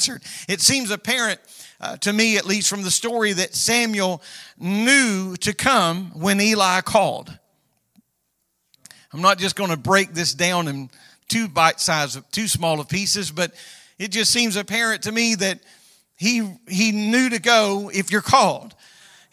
It 0.48 0.60
seems 0.60 0.90
apparent 0.90 1.40
uh, 1.80 1.96
to 1.98 2.12
me, 2.12 2.36
at 2.36 2.46
least 2.46 2.68
from 2.68 2.82
the 2.82 2.90
story, 2.90 3.32
that 3.32 3.54
Samuel 3.54 4.22
knew 4.58 5.36
to 5.36 5.52
come 5.52 6.10
when 6.18 6.40
Eli 6.40 6.80
called. 6.80 7.36
I'm 9.12 9.22
not 9.22 9.38
just 9.38 9.56
going 9.56 9.70
to 9.70 9.76
break 9.76 10.12
this 10.12 10.34
down 10.34 10.68
in 10.68 10.90
two 11.28 11.48
bite 11.48 11.80
size, 11.80 12.20
too 12.32 12.48
small 12.48 12.80
of 12.80 12.88
pieces, 12.88 13.30
but 13.30 13.52
it 13.98 14.10
just 14.10 14.32
seems 14.32 14.56
apparent 14.56 15.02
to 15.02 15.12
me 15.12 15.34
that 15.36 15.60
he, 16.16 16.56
he 16.68 16.92
knew 16.92 17.30
to 17.30 17.40
go 17.40 17.90
if 17.92 18.10
you're 18.10 18.22
called. 18.22 18.74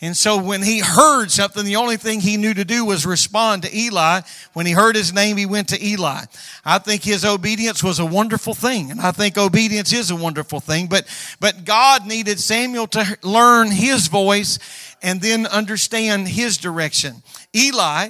And 0.04 0.18
so 0.18 0.38
when 0.38 0.62
he 0.62 0.80
heard 0.80 1.32
something, 1.32 1.64
the 1.64 1.78
only 1.78 1.96
thing 1.96 2.20
he 2.20 2.36
knew 2.36 2.54
to 2.54 2.66
do 2.66 2.84
was 2.84 3.06
respond 3.06 3.64
to 3.64 3.74
Eli. 3.74 4.20
When 4.52 4.66
he 4.66 4.74
heard 4.74 4.98
his 4.98 5.14
name, 5.14 5.38
he 5.38 5.46
went 5.46 5.70
to 5.70 5.82
Eli. 5.82 6.26
I 6.66 6.80
think 6.80 7.06
his 7.06 7.24
obedience 7.24 7.82
was 7.82 8.00
a 8.00 8.06
wonderful 8.06 8.54
thing. 8.54 8.92
And 8.92 9.00
I 9.00 9.14
think 9.14 9.38
obedience 9.38 9.94
is 9.94 10.12
a 10.12 10.16
wonderful 10.18 10.60
thing. 10.60 10.88
But, 10.88 11.08
but 11.40 11.64
God 11.64 12.06
needed 12.06 12.42
Samuel 12.42 12.88
to 12.88 13.18
learn 13.24 13.72
his 13.72 14.08
voice 14.08 14.60
and 15.02 15.22
then 15.22 15.48
understand 15.48 16.28
his 16.28 16.58
direction. 16.58 17.24
Eli 17.56 18.10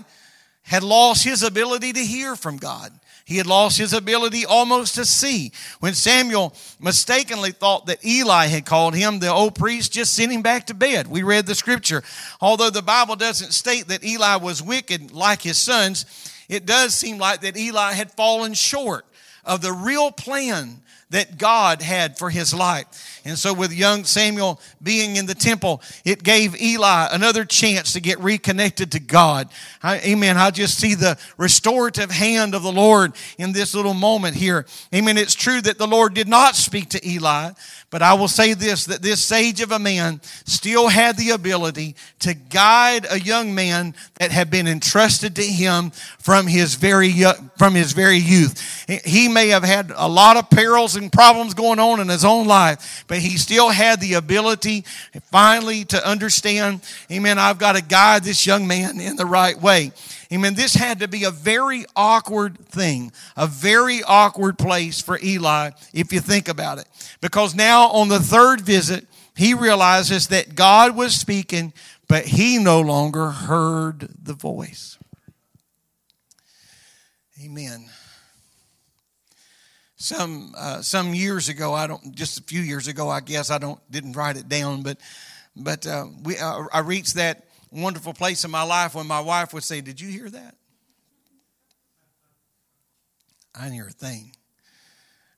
had 0.64 0.84
lost 0.84 1.24
his 1.24 1.44
ability 1.44 1.94
to 1.94 2.00
hear 2.00 2.36
from 2.36 2.58
God. 2.58 2.92
He 3.26 3.38
had 3.38 3.48
lost 3.48 3.78
his 3.78 3.94
ability 3.94 4.46
almost 4.46 4.96
to 4.96 5.06
see. 5.06 5.52
When 5.80 5.94
Samuel 5.94 6.54
mistakenly 6.80 7.52
thought 7.52 7.86
that 7.86 8.04
Eli 8.06 8.48
had 8.48 8.66
called 8.66 8.96
him, 8.96 9.20
the 9.20 9.32
old 9.32 9.56
priest 9.56 9.94
just 9.94 10.14
sent 10.14 10.32
him 10.32 10.42
back 10.42 10.68
to 10.68 10.74
bed. 10.74 11.08
We 11.08 11.24
read 11.24 11.46
the 11.46 11.56
scripture. 11.56 12.04
Although 12.42 12.70
the 12.70 12.82
Bible 12.82 13.16
doesn't 13.16 13.54
state 13.54 13.88
that 13.88 14.04
Eli 14.04 14.36
was 14.38 14.62
wicked 14.62 15.14
like 15.14 15.42
his 15.42 15.58
sons, 15.58 16.06
it 16.50 16.66
does 16.66 16.94
seem 16.94 17.18
like 17.18 17.42
that 17.42 17.56
Eli 17.56 17.94
had 17.94 18.12
fallen 18.12 18.54
short 18.54 19.06
of 19.46 19.62
the 19.62 19.72
real 19.72 20.12
plan 20.12 20.82
that 21.10 21.38
God 21.38 21.82
had 21.82 22.18
for 22.18 22.30
his 22.30 22.54
life. 22.54 23.13
And 23.26 23.40
so, 23.40 23.54
with 23.54 23.72
young 23.72 24.04
Samuel 24.04 24.60
being 24.82 25.16
in 25.16 25.26
the 25.26 25.36
temple, 25.36 25.82
it 26.04 26.24
gave 26.24 26.60
Eli 26.62 27.08
another 27.10 27.46
chance 27.46 27.94
to 27.94 28.02
get 28.02 28.20
reconnected 28.20 28.92
to 28.92 29.00
God. 29.00 29.48
I, 29.82 30.00
amen. 30.00 30.38
I 30.38 30.52
just 30.52 30.78
see 30.78 30.94
the 30.94 31.18
restorative 31.38 32.12
hand 32.12 32.54
of 32.54 32.64
the 32.64 32.72
Lord 32.72 33.14
in 33.38 33.54
this 33.54 33.74
little 33.74 33.94
moment 33.94 34.36
here. 34.36 34.66
Amen. 34.94 35.18
It's 35.18 35.36
true 35.36 35.62
that 35.62 35.78
the 35.78 35.88
Lord 35.88 36.14
did 36.14 36.28
not 36.28 36.58
speak 36.58 36.90
to 36.90 37.08
Eli, 37.08 37.52
but 37.90 38.02
I 38.02 38.14
will 38.16 38.28
say 38.28 38.56
this 38.56 38.86
that 38.86 39.02
this 39.02 39.24
sage 39.24 39.62
of 39.62 39.72
a 39.72 39.80
man 39.80 40.20
still 40.46 40.90
had 40.90 41.16
the 41.16 41.30
ability 41.30 41.96
to 42.20 42.34
guide 42.34 43.06
a 43.10 43.20
young 43.20 43.56
man 43.56 43.96
that 44.20 44.32
had 44.32 44.50
been 44.50 44.68
entrusted 44.68 45.36
to 45.38 45.44
him 45.44 45.92
from 46.20 46.48
his 46.48 46.76
very, 46.76 47.14
from 47.58 47.74
his 47.74 47.94
very 47.94 48.18
youth. 48.18 48.86
He 49.06 49.30
may 49.30 49.50
have 49.50 49.64
had 49.64 49.94
a 49.96 50.10
lot 50.10 50.36
of 50.36 50.50
perils 50.50 50.96
and 50.96 51.12
problems 51.12 51.54
going 51.54 51.80
on 51.80 52.02
in 52.02 52.10
his 52.10 52.26
own 52.26 52.48
life, 52.48 53.06
but 53.14 53.22
he 53.22 53.38
still 53.38 53.70
had 53.70 54.00
the 54.00 54.16
ability 54.16 54.84
finally 55.30 55.86
to 55.86 56.04
understand, 56.04 56.82
amen, 57.12 57.38
I've 57.38 57.60
got 57.60 57.76
to 57.76 57.84
guide 57.84 58.24
this 58.24 58.48
young 58.48 58.66
man 58.66 59.00
in 59.00 59.18
the 59.18 59.26
right 59.28 59.56
way. 59.62 59.92
Amen. 60.32 60.56
This 60.56 60.74
had 60.74 60.98
to 61.02 61.08
be 61.08 61.24
a 61.24 61.30
very 61.30 61.86
awkward 61.96 62.58
thing, 62.70 63.12
a 63.38 63.46
very 63.46 64.02
awkward 64.02 64.58
place 64.58 65.00
for 65.00 65.20
Eli, 65.22 65.70
if 65.94 66.12
you 66.12 66.22
think 66.22 66.48
about 66.48 66.80
it. 66.80 66.88
Because 67.22 67.54
now 67.54 67.90
on 67.90 68.08
the 68.08 68.20
third 68.20 68.62
visit, 68.62 69.06
he 69.36 69.54
realizes 69.54 70.30
that 70.30 70.56
God 70.56 70.96
was 70.96 71.14
speaking, 71.14 71.72
but 72.08 72.26
he 72.26 72.58
no 72.58 72.82
longer 72.82 73.30
heard 73.30 74.10
the 74.24 74.34
voice. 74.34 74.98
Amen. 77.46 77.92
Some 80.04 80.54
uh, 80.58 80.82
some 80.82 81.14
years 81.14 81.48
ago, 81.48 81.74
I 81.74 81.88
don't 81.88 82.14
just 82.14 82.38
a 82.38 82.44
few 82.44 82.60
years 82.60 82.90
ago, 82.90 83.08
I 83.08 83.22
guess 83.22 83.50
I 83.50 83.58
don't 83.58 83.80
didn't 83.90 84.18
write 84.18 84.36
it 84.36 84.50
down, 84.50 84.84
but 84.84 84.98
but 85.56 85.88
uh, 85.88 86.08
we 86.24 86.38
uh, 86.38 86.66
I 86.74 86.80
reached 86.80 87.14
that 87.14 87.46
wonderful 87.72 88.14
place 88.14 88.44
in 88.44 88.52
my 88.52 88.64
life 88.64 88.96
when 88.96 89.08
my 89.08 89.22
wife 89.22 89.54
would 89.54 89.64
say, 89.64 89.80
Did 89.80 90.02
you 90.02 90.10
hear 90.10 90.30
that? 90.30 90.56
I 93.56 93.62
didn't 93.62 93.76
hear 93.76 93.88
a 93.88 93.92
thing. 93.92 94.34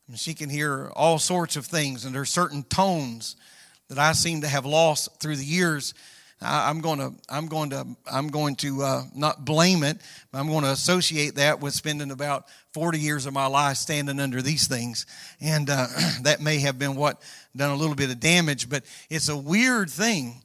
I 0.07 0.11
mean, 0.11 0.17
she 0.17 0.33
can 0.33 0.49
hear 0.49 0.89
all 0.95 1.19
sorts 1.19 1.55
of 1.57 1.67
things, 1.67 2.03
and 2.03 2.15
there 2.15 2.23
are 2.23 2.25
certain 2.25 2.63
tones 2.63 3.35
that 3.89 3.99
I 3.99 4.13
seem 4.13 4.41
to 4.41 4.47
have 4.47 4.65
lost 4.65 5.21
through 5.21 5.35
the 5.35 5.45
years. 5.45 5.93
I, 6.41 6.69
am 6.69 6.81
going 6.81 6.99
to, 6.99 7.13
I'm 7.29 7.47
going 7.47 7.69
to, 7.71 7.87
I'm 8.11 8.27
going 8.27 8.55
to 8.57 8.81
uh, 8.83 9.03
not 9.15 9.45
blame 9.45 9.83
it, 9.83 9.97
but 10.31 10.39
I'm 10.39 10.47
going 10.47 10.63
to 10.63 10.71
associate 10.71 11.35
that 11.35 11.61
with 11.61 11.73
spending 11.73 12.11
about 12.11 12.45
40 12.73 12.99
years 12.99 13.25
of 13.25 13.33
my 13.33 13.47
life 13.47 13.77
standing 13.77 14.19
under 14.19 14.41
these 14.41 14.67
things, 14.67 15.05
and 15.39 15.69
uh, 15.69 15.87
that 16.21 16.41
may 16.41 16.59
have 16.59 16.77
been 16.77 16.95
what 16.95 17.21
done 17.55 17.71
a 17.71 17.75
little 17.75 17.95
bit 17.95 18.09
of 18.09 18.19
damage. 18.19 18.69
But 18.69 18.83
it's 19.09 19.29
a 19.29 19.37
weird 19.37 19.89
thing 19.89 20.41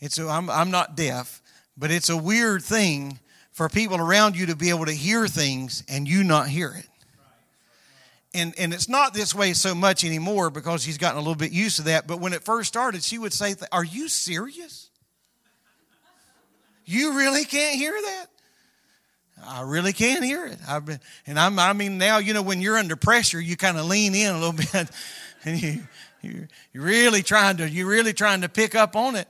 it's 0.00 0.18
a, 0.18 0.26
I'm, 0.26 0.48
I'm 0.48 0.70
not 0.70 0.96
deaf, 0.96 1.42
but 1.76 1.90
it's 1.90 2.08
a 2.08 2.16
weird 2.16 2.62
thing 2.62 3.20
for 3.52 3.68
people 3.68 3.98
around 3.98 4.36
you 4.36 4.46
to 4.46 4.56
be 4.56 4.70
able 4.70 4.86
to 4.86 4.92
hear 4.92 5.28
things 5.28 5.84
and 5.88 6.08
you 6.08 6.24
not 6.24 6.48
hear 6.48 6.74
it. 6.76 6.86
And, 8.32 8.54
and 8.58 8.72
it's 8.72 8.88
not 8.88 9.12
this 9.12 9.34
way 9.34 9.52
so 9.52 9.74
much 9.74 10.04
anymore 10.04 10.50
because 10.50 10.84
she's 10.84 10.98
gotten 10.98 11.18
a 11.18 11.20
little 11.20 11.34
bit 11.34 11.52
used 11.52 11.76
to 11.76 11.82
that. 11.82 12.06
But 12.06 12.20
when 12.20 12.32
it 12.32 12.44
first 12.44 12.68
started, 12.68 13.02
she 13.02 13.18
would 13.18 13.32
say, 13.32 13.56
Are 13.72 13.84
you 13.84 14.08
serious? 14.08 14.89
You 16.90 17.16
really 17.16 17.44
can't 17.44 17.76
hear 17.76 17.92
that? 17.92 18.26
I 19.46 19.62
really 19.62 19.92
can't 19.92 20.24
hear 20.24 20.44
it. 20.46 20.58
I've 20.68 20.84
been, 20.84 20.98
and 21.24 21.38
I'm, 21.38 21.56
I 21.56 21.72
mean, 21.72 21.98
now, 21.98 22.18
you 22.18 22.34
know, 22.34 22.42
when 22.42 22.60
you're 22.60 22.76
under 22.76 22.96
pressure, 22.96 23.40
you 23.40 23.56
kind 23.56 23.78
of 23.78 23.86
lean 23.86 24.12
in 24.16 24.34
a 24.34 24.38
little 24.38 24.52
bit 24.72 24.90
and 25.44 25.62
you, 25.62 25.82
you're, 26.20 26.48
you're 26.72 26.82
really 26.82 27.22
trying 27.22 27.58
to, 27.58 27.70
you're 27.70 27.86
really 27.86 28.12
trying 28.12 28.40
to 28.40 28.48
pick 28.48 28.74
up 28.74 28.96
on 28.96 29.14
it. 29.14 29.28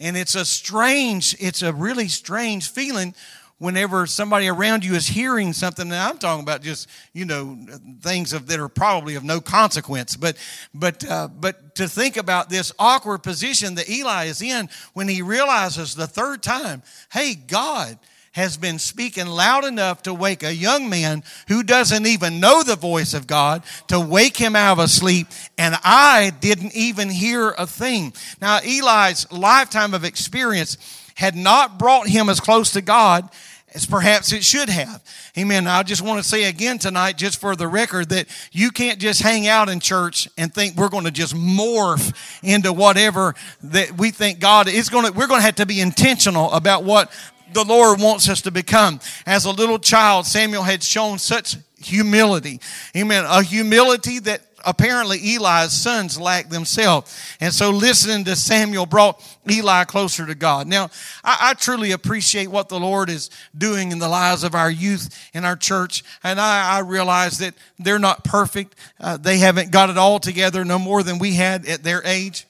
And 0.00 0.16
it's 0.16 0.34
a 0.34 0.44
strange, 0.44 1.36
it's 1.38 1.62
a 1.62 1.72
really 1.72 2.08
strange 2.08 2.68
feeling 2.70 3.14
whenever 3.58 4.06
somebody 4.06 4.48
around 4.48 4.84
you 4.84 4.94
is 4.94 5.06
hearing 5.06 5.52
something. 5.52 5.86
And 5.86 5.94
I'm 5.94 6.18
talking 6.18 6.42
about 6.42 6.62
just, 6.62 6.88
you 7.12 7.24
know, 7.24 7.58
things 8.02 8.32
of, 8.32 8.46
that 8.48 8.60
are 8.60 8.68
probably 8.68 9.14
of 9.14 9.24
no 9.24 9.40
consequence. 9.40 10.16
But, 10.16 10.36
but, 10.74 11.08
uh, 11.08 11.28
but 11.28 11.74
to 11.76 11.88
think 11.88 12.16
about 12.16 12.50
this 12.50 12.72
awkward 12.78 13.22
position 13.22 13.76
that 13.76 13.88
Eli 13.88 14.26
is 14.26 14.42
in 14.42 14.68
when 14.92 15.08
he 15.08 15.22
realizes 15.22 15.94
the 15.94 16.06
third 16.06 16.42
time, 16.42 16.82
hey, 17.12 17.34
God, 17.34 17.98
has 18.32 18.58
been 18.58 18.78
speaking 18.78 19.26
loud 19.26 19.64
enough 19.64 20.02
to 20.02 20.12
wake 20.12 20.42
a 20.42 20.54
young 20.54 20.90
man 20.90 21.24
who 21.48 21.62
doesn't 21.62 22.06
even 22.06 22.38
know 22.38 22.62
the 22.62 22.76
voice 22.76 23.14
of 23.14 23.26
God 23.26 23.62
to 23.88 23.98
wake 23.98 24.36
him 24.36 24.54
out 24.54 24.72
of 24.72 24.78
a 24.80 24.88
sleep, 24.88 25.26
and 25.56 25.74
I 25.82 26.32
didn't 26.40 26.76
even 26.76 27.08
hear 27.08 27.54
a 27.56 27.66
thing. 27.66 28.12
Now, 28.38 28.58
Eli's 28.58 29.32
lifetime 29.32 29.94
of 29.94 30.04
experience 30.04 30.76
had 31.16 31.34
not 31.34 31.78
brought 31.78 32.08
him 32.08 32.28
as 32.28 32.40
close 32.40 32.70
to 32.72 32.80
God 32.80 33.28
as 33.74 33.84
perhaps 33.84 34.32
it 34.32 34.44
should 34.44 34.68
have. 34.68 35.02
Amen. 35.36 35.66
I 35.66 35.82
just 35.82 36.00
want 36.00 36.22
to 36.22 36.26
say 36.26 36.44
again 36.44 36.78
tonight, 36.78 37.18
just 37.18 37.38
for 37.38 37.56
the 37.56 37.68
record, 37.68 38.08
that 38.08 38.26
you 38.52 38.70
can't 38.70 38.98
just 38.98 39.20
hang 39.20 39.48
out 39.48 39.68
in 39.68 39.80
church 39.80 40.28
and 40.38 40.52
think 40.52 40.76
we're 40.76 40.88
going 40.88 41.04
to 41.04 41.10
just 41.10 41.34
morph 41.34 42.14
into 42.42 42.72
whatever 42.72 43.34
that 43.64 43.98
we 43.98 44.10
think 44.10 44.38
God 44.38 44.68
is 44.68 44.88
going 44.88 45.06
to, 45.06 45.12
we're 45.12 45.26
going 45.26 45.40
to 45.40 45.44
have 45.44 45.56
to 45.56 45.66
be 45.66 45.80
intentional 45.80 46.50
about 46.52 46.84
what 46.84 47.12
the 47.52 47.64
Lord 47.64 48.00
wants 48.00 48.28
us 48.28 48.42
to 48.42 48.50
become. 48.50 49.00
As 49.26 49.44
a 49.44 49.50
little 49.50 49.78
child, 49.78 50.26
Samuel 50.26 50.62
had 50.62 50.82
shown 50.82 51.18
such 51.18 51.56
humility. 51.78 52.60
Amen. 52.96 53.24
A 53.26 53.42
humility 53.42 54.20
that 54.20 54.40
apparently 54.66 55.18
Eli's 55.34 55.72
sons 55.72 56.20
lacked 56.20 56.50
themselves. 56.50 57.16
And 57.40 57.54
so 57.54 57.70
listening 57.70 58.24
to 58.24 58.36
Samuel 58.36 58.84
brought 58.84 59.22
Eli 59.48 59.84
closer 59.84 60.26
to 60.26 60.34
God. 60.34 60.66
Now, 60.66 60.90
I, 61.24 61.38
I, 61.40 61.54
truly 61.54 61.92
appreciate 61.92 62.48
what 62.48 62.68
the 62.68 62.80
Lord 62.80 63.08
is 63.08 63.30
doing 63.56 63.92
in 63.92 63.98
the 63.98 64.08
lives 64.08 64.44
of 64.44 64.54
our 64.54 64.70
youth 64.70 65.30
in 65.32 65.44
our 65.44 65.56
church. 65.56 66.02
And 66.22 66.40
I, 66.40 66.76
I 66.76 66.78
realize 66.80 67.38
that 67.38 67.54
they're 67.78 67.98
not 67.98 68.24
perfect. 68.24 68.74
Uh, 69.00 69.16
they 69.16 69.38
haven't 69.38 69.70
got 69.70 69.88
it 69.88 69.96
all 69.96 70.18
together 70.18 70.64
no 70.64 70.78
more 70.78 71.02
than 71.02 71.18
we 71.18 71.34
had 71.34 71.66
at 71.66 71.82
their 71.82 72.02
age. 72.04 72.46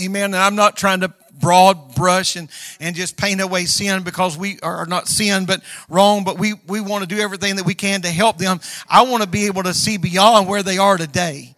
Amen. 0.00 0.24
And 0.24 0.36
I'm 0.36 0.56
not 0.56 0.76
trying 0.76 1.00
to 1.00 1.12
broad 1.42 1.94
brush 1.94 2.36
and, 2.36 2.48
and 2.80 2.94
just 2.94 3.16
paint 3.16 3.40
away 3.40 3.64
sin 3.64 4.02
because 4.04 4.38
we 4.38 4.58
are 4.60 4.86
not 4.86 5.08
sin, 5.08 5.44
but 5.44 5.60
wrong, 5.88 6.24
but 6.24 6.38
we, 6.38 6.54
we 6.68 6.80
want 6.80 7.02
to 7.02 7.14
do 7.14 7.20
everything 7.20 7.56
that 7.56 7.66
we 7.66 7.74
can 7.74 8.02
to 8.02 8.08
help 8.08 8.38
them. 8.38 8.60
I 8.88 9.02
want 9.02 9.22
to 9.22 9.28
be 9.28 9.46
able 9.46 9.64
to 9.64 9.74
see 9.74 9.96
beyond 9.98 10.48
where 10.48 10.62
they 10.62 10.78
are 10.78 10.96
today 10.96 11.54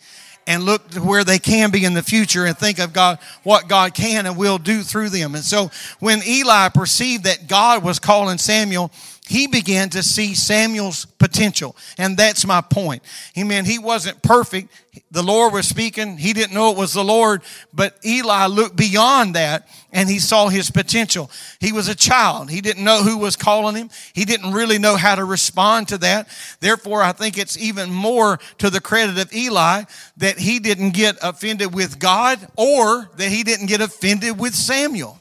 and 0.46 0.62
look 0.62 0.90
to 0.90 1.00
where 1.00 1.24
they 1.24 1.38
can 1.38 1.70
be 1.70 1.84
in 1.84 1.94
the 1.94 2.02
future 2.02 2.44
and 2.44 2.56
think 2.56 2.78
of 2.78 2.92
God, 2.92 3.18
what 3.42 3.68
God 3.68 3.94
can 3.94 4.26
and 4.26 4.36
will 4.36 4.58
do 4.58 4.82
through 4.82 5.10
them. 5.10 5.34
And 5.34 5.44
so 5.44 5.70
when 6.00 6.22
Eli 6.26 6.68
perceived 6.68 7.24
that 7.24 7.46
God 7.46 7.82
was 7.82 7.98
calling 7.98 8.38
Samuel, 8.38 8.90
he 9.26 9.46
began 9.46 9.88
to 9.90 10.02
see 10.02 10.34
Samuel's 10.34 11.06
potential. 11.06 11.74
And 11.96 12.16
that's 12.16 12.46
my 12.46 12.60
point. 12.60 13.02
Amen. 13.38 13.64
He 13.64 13.78
wasn't 13.78 14.22
perfect. 14.22 14.68
The 15.10 15.22
Lord 15.22 15.54
was 15.54 15.66
speaking. 15.66 16.18
He 16.18 16.34
didn't 16.34 16.52
know 16.52 16.70
it 16.70 16.76
was 16.76 16.92
the 16.92 17.02
Lord, 17.02 17.42
but 17.72 17.96
Eli 18.04 18.46
looked 18.46 18.76
beyond 18.76 19.34
that 19.34 19.66
and 19.92 20.10
he 20.10 20.18
saw 20.18 20.48
his 20.48 20.70
potential. 20.70 21.30
He 21.58 21.72
was 21.72 21.88
a 21.88 21.94
child. 21.94 22.50
He 22.50 22.60
didn't 22.60 22.84
know 22.84 23.02
who 23.02 23.16
was 23.16 23.34
calling 23.34 23.76
him. 23.76 23.88
He 24.12 24.26
didn't 24.26 24.52
really 24.52 24.78
know 24.78 24.96
how 24.96 25.14
to 25.14 25.24
respond 25.24 25.88
to 25.88 25.98
that. 25.98 26.28
Therefore, 26.60 27.02
I 27.02 27.12
think 27.12 27.38
it's 27.38 27.56
even 27.56 27.90
more 27.90 28.38
to 28.58 28.68
the 28.68 28.80
credit 28.80 29.18
of 29.18 29.34
Eli 29.34 29.84
that 30.18 30.38
he 30.38 30.58
didn't 30.58 30.90
get 30.90 31.16
offended 31.22 31.74
with 31.74 31.98
God 31.98 32.46
or 32.56 33.08
that 33.16 33.30
he 33.30 33.42
didn't 33.42 33.66
get 33.66 33.80
offended 33.80 34.38
with 34.38 34.54
Samuel. 34.54 35.18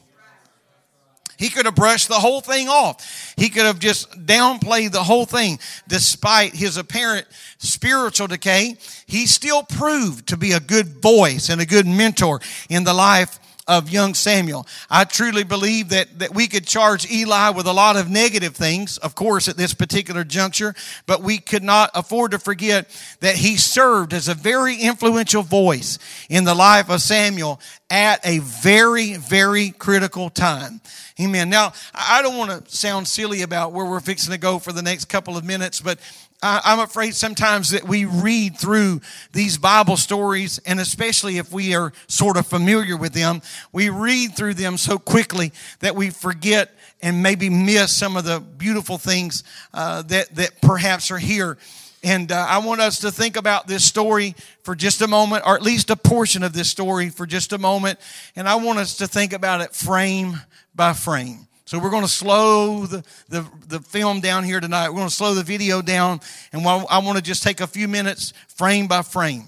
He 1.44 1.50
could 1.50 1.66
have 1.66 1.74
brushed 1.74 2.08
the 2.08 2.14
whole 2.14 2.40
thing 2.40 2.68
off. 2.68 3.34
He 3.36 3.50
could 3.50 3.66
have 3.66 3.78
just 3.78 4.10
downplayed 4.24 4.92
the 4.92 5.04
whole 5.04 5.26
thing. 5.26 5.58
Despite 5.86 6.54
his 6.54 6.78
apparent 6.78 7.26
spiritual 7.58 8.28
decay, 8.28 8.78
he 9.04 9.26
still 9.26 9.62
proved 9.62 10.28
to 10.28 10.38
be 10.38 10.52
a 10.52 10.60
good 10.60 11.02
voice 11.02 11.50
and 11.50 11.60
a 11.60 11.66
good 11.66 11.86
mentor 11.86 12.40
in 12.70 12.84
the 12.84 12.94
life 12.94 13.38
of 13.68 13.90
young 13.90 14.14
Samuel. 14.14 14.66
I 14.88 15.04
truly 15.04 15.44
believe 15.44 15.90
that, 15.90 16.18
that 16.18 16.34
we 16.34 16.46
could 16.46 16.66
charge 16.66 17.10
Eli 17.10 17.50
with 17.50 17.66
a 17.66 17.72
lot 17.74 17.96
of 17.96 18.10
negative 18.10 18.56
things, 18.56 18.96
of 18.98 19.14
course, 19.14 19.46
at 19.46 19.58
this 19.58 19.74
particular 19.74 20.24
juncture, 20.24 20.74
but 21.06 21.22
we 21.22 21.38
could 21.38 21.62
not 21.62 21.90
afford 21.94 22.30
to 22.30 22.38
forget 22.38 22.88
that 23.20 23.36
he 23.36 23.56
served 23.56 24.14
as 24.14 24.28
a 24.28 24.34
very 24.34 24.76
influential 24.76 25.42
voice 25.42 25.98
in 26.30 26.44
the 26.44 26.54
life 26.54 26.88
of 26.88 27.02
Samuel 27.02 27.60
at 27.90 28.26
a 28.26 28.38
very, 28.38 29.14
very 29.14 29.70
critical 29.70 30.30
time. 30.30 30.80
Amen. 31.20 31.48
Now, 31.48 31.72
I 31.94 32.22
don't 32.22 32.36
want 32.36 32.66
to 32.66 32.76
sound 32.76 33.06
silly 33.06 33.42
about 33.42 33.70
where 33.70 33.86
we're 33.86 34.00
fixing 34.00 34.32
to 34.32 34.38
go 34.38 34.58
for 34.58 34.72
the 34.72 34.82
next 34.82 35.04
couple 35.04 35.36
of 35.36 35.44
minutes, 35.44 35.80
but 35.80 36.00
I'm 36.42 36.80
afraid 36.80 37.14
sometimes 37.14 37.70
that 37.70 37.84
we 37.84 38.04
read 38.04 38.58
through 38.58 39.00
these 39.32 39.56
Bible 39.56 39.96
stories, 39.96 40.58
and 40.66 40.80
especially 40.80 41.38
if 41.38 41.52
we 41.52 41.74
are 41.76 41.92
sort 42.08 42.36
of 42.36 42.48
familiar 42.48 42.96
with 42.96 43.12
them, 43.12 43.42
we 43.72 43.90
read 43.90 44.34
through 44.34 44.54
them 44.54 44.76
so 44.76 44.98
quickly 44.98 45.52
that 45.78 45.94
we 45.94 46.10
forget 46.10 46.74
and 47.00 47.22
maybe 47.22 47.48
miss 47.48 47.96
some 47.96 48.16
of 48.16 48.24
the 48.24 48.40
beautiful 48.40 48.98
things 48.98 49.44
uh, 49.72 50.02
that, 50.02 50.34
that 50.34 50.60
perhaps 50.60 51.12
are 51.12 51.18
here. 51.18 51.56
And 52.02 52.30
uh, 52.32 52.46
I 52.46 52.58
want 52.58 52.82
us 52.82 52.98
to 53.00 53.10
think 53.10 53.36
about 53.36 53.66
this 53.66 53.84
story 53.84 54.34
for 54.64 54.74
just 54.74 55.00
a 55.00 55.06
moment, 55.06 55.44
or 55.46 55.54
at 55.54 55.62
least 55.62 55.88
a 55.88 55.96
portion 55.96 56.42
of 56.42 56.52
this 56.52 56.68
story 56.68 57.08
for 57.08 57.24
just 57.24 57.52
a 57.54 57.58
moment. 57.58 57.98
And 58.36 58.46
I 58.46 58.56
want 58.56 58.80
us 58.80 58.96
to 58.98 59.06
think 59.06 59.32
about 59.32 59.62
it 59.62 59.74
frame 59.74 60.40
by 60.74 60.92
frame. 60.92 61.46
So 61.66 61.78
we're 61.78 61.90
going 61.90 62.02
to 62.02 62.08
slow 62.08 62.84
the, 62.84 63.04
the, 63.28 63.46
the, 63.68 63.80
film 63.80 64.20
down 64.20 64.44
here 64.44 64.60
tonight. 64.60 64.90
We're 64.90 64.96
going 64.96 65.08
to 65.08 65.14
slow 65.14 65.32
the 65.32 65.42
video 65.42 65.80
down. 65.80 66.20
And 66.52 66.66
I 66.66 66.98
want 66.98 67.16
to 67.16 67.22
just 67.22 67.42
take 67.42 67.60
a 67.60 67.66
few 67.66 67.88
minutes 67.88 68.34
frame 68.48 68.86
by 68.86 69.00
frame. 69.00 69.44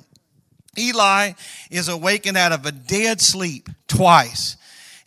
Eli 0.79 1.33
is 1.71 1.89
awakened 1.89 2.37
out 2.37 2.53
of 2.53 2.65
a 2.65 2.73
dead 2.73 3.21
sleep 3.21 3.69
twice. 3.87 4.57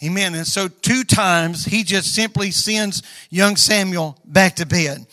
Amen. 0.03 0.35
And 0.35 0.47
so 0.47 0.67
two 0.67 1.03
times 1.03 1.65
he 1.65 1.83
just 1.83 2.13
simply 2.13 2.51
sends 2.51 3.01
young 3.29 3.55
Samuel 3.55 4.17
back 4.23 4.55
to 4.57 4.65
bed. 4.65 5.05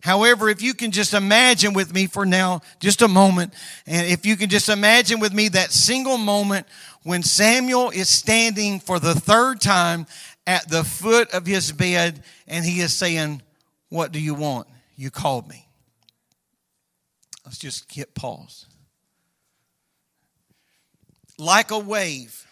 However, 0.00 0.50
if 0.50 0.60
you 0.60 0.74
can 0.74 0.90
just 0.90 1.14
imagine 1.14 1.72
with 1.72 1.94
me 1.94 2.06
for 2.06 2.26
now, 2.26 2.60
just 2.78 3.00
a 3.00 3.08
moment, 3.08 3.54
and 3.86 4.06
if 4.06 4.26
you 4.26 4.36
can 4.36 4.50
just 4.50 4.68
imagine 4.68 5.18
with 5.18 5.32
me 5.32 5.48
that 5.48 5.72
single 5.72 6.18
moment 6.18 6.66
when 7.04 7.22
Samuel 7.22 7.88
is 7.88 8.10
standing 8.10 8.80
for 8.80 8.98
the 8.98 9.14
third 9.14 9.62
time 9.62 10.06
at 10.46 10.68
the 10.68 10.84
foot 10.84 11.30
of 11.32 11.46
his 11.46 11.72
bed 11.72 12.22
and 12.46 12.64
he 12.64 12.80
is 12.80 12.94
saying, 12.94 13.42
What 13.88 14.12
do 14.12 14.20
you 14.20 14.34
want? 14.34 14.68
You 14.96 15.10
called 15.10 15.48
me. 15.48 15.66
Let's 17.44 17.58
just 17.58 17.92
hit 17.92 18.14
pause. 18.14 18.66
Like 21.38 21.70
a 21.70 21.78
wave, 21.78 22.46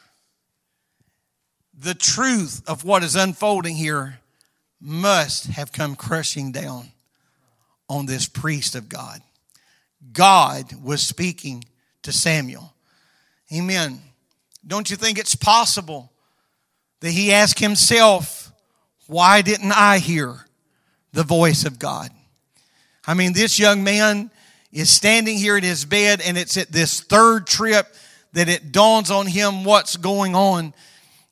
the 1.79 1.95
truth 1.95 2.63
of 2.67 2.85
what 2.85 3.03
is 3.03 3.17
unfolding 3.17 3.77
here 3.77 4.21
must 4.81 5.47
have 5.47 5.73
come 5.73 5.95
crushing 5.95 6.53
down 6.53 6.89
on 7.89 8.07
this 8.07 8.27
priest 8.27 8.75
of 8.75 8.89
God. 8.89 9.21
God 10.13 10.73
was 10.83 11.03
speaking 11.03 11.65
to 12.03 12.13
Samuel. 12.13 12.75
Amen. 13.55 14.01
Don't 14.67 14.91
you 14.91 14.97
think 14.97 15.19
it's 15.19 15.35
possible 15.35 16.12
that 17.03 17.11
he 17.11 17.33
asked 17.33 17.59
himself, 17.59 18.53
Why 19.07 19.43
didn't 19.43 19.73
I 19.73 19.99
hear 19.99 20.47
the 21.13 21.25
voice 21.25 21.65
of 21.65 21.79
God? 21.79 22.11
I 23.07 23.15
mean, 23.15 23.33
this 23.33 23.59
young 23.59 23.85
man 23.85 24.31
is 24.73 24.89
standing 24.89 25.37
here 25.37 25.57
in 25.57 25.65
his 25.65 25.85
bed, 25.85 26.23
and 26.25 26.39
it's 26.39 26.57
at 26.57 26.73
this 26.73 27.01
third 27.01 27.47
trip 27.47 27.95
that 28.33 28.49
it 28.49 28.73
dawns 28.73 29.11
on 29.11 29.27
him 29.27 29.65
what's 29.65 29.97
going 29.97 30.35
on. 30.35 30.73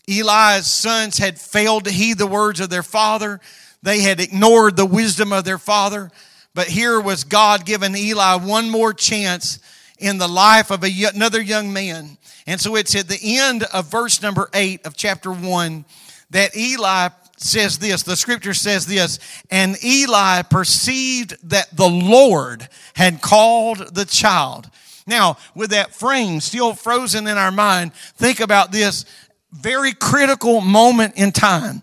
Eli's 0.09 0.67
sons 0.67 1.19
had 1.19 1.41
failed 1.41 1.85
to 1.85 1.93
heed 1.93 2.19
the 2.19 2.27
words 2.27 2.59
of 2.59 2.69
their 2.69 2.83
father. 2.83 3.41
They 3.83 4.01
had 4.01 4.21
ignored 4.21 4.77
the 4.77 4.85
wisdom 4.85 5.33
of 5.33 5.45
their 5.45 5.57
father. 5.57 6.11
But 6.53 6.67
here 6.67 7.01
was 7.01 7.23
God 7.23 7.65
giving 7.65 7.97
Eli 7.97 8.35
one 8.35 8.71
more 8.71 8.93
chance 8.93 9.61
in 10.01 10.19
the 10.19 10.29
life 10.29 10.71
of 10.71 10.83
a, 10.83 11.05
another 11.15 11.41
young 11.41 11.73
man. 11.73 12.19
And 12.47 12.61
so 12.61 12.75
it's 12.75 12.95
at 12.95 13.09
the 13.09 13.19
end 13.23 13.65
of 13.65 13.91
verse 13.91 14.23
number 14.23 14.49
eight 14.55 14.85
of 14.87 14.97
chapter 14.97 15.31
one 15.31 15.85
that 16.31 16.57
Eli 16.57 17.09
says 17.37 17.79
this, 17.79 18.03
the 18.03 18.17
scripture 18.17 18.55
says 18.55 18.87
this, 18.87 19.19
and 19.51 19.83
Eli 19.83 20.43
perceived 20.43 21.37
that 21.49 21.75
the 21.75 21.89
Lord 21.89 22.69
had 22.95 23.23
called 23.23 23.95
the 23.95 24.05
child. 24.05 24.71
Now, 25.07 25.39
with 25.55 25.71
that 25.71 25.95
frame 25.95 26.41
still 26.41 26.75
frozen 26.75 27.27
in 27.27 27.39
our 27.39 27.51
mind, 27.51 27.95
think 27.95 28.41
about 28.41 28.73
this 28.73 29.05
very 29.53 29.93
critical 29.93 30.61
moment 30.61 31.15
in 31.17 31.33
time. 31.33 31.83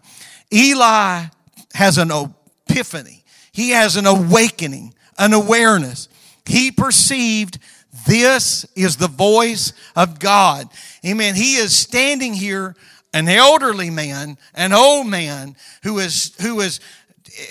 Eli 0.53 1.25
has 1.73 1.97
an 1.97 2.12
epiphany. 2.12 3.23
He 3.51 3.71
has 3.71 3.95
an 3.95 4.06
awakening, 4.06 4.93
an 5.17 5.34
awareness. 5.34 6.08
He 6.45 6.71
perceived 6.71 7.58
this 8.06 8.65
is 8.76 8.97
the 8.97 9.08
voice 9.08 9.73
of 9.95 10.19
God. 10.19 10.67
Amen. 11.06 11.36
He 11.36 11.56
is 11.56 11.76
standing 11.76 12.34
here 12.34 12.76
an 13.13 13.28
elderly 13.30 13.89
man, 13.89 14.38
an 14.54 14.73
old 14.73 15.08
man 15.08 15.56
who 15.84 16.00
is 16.00 16.36
who 16.41 16.60
is 16.60 16.80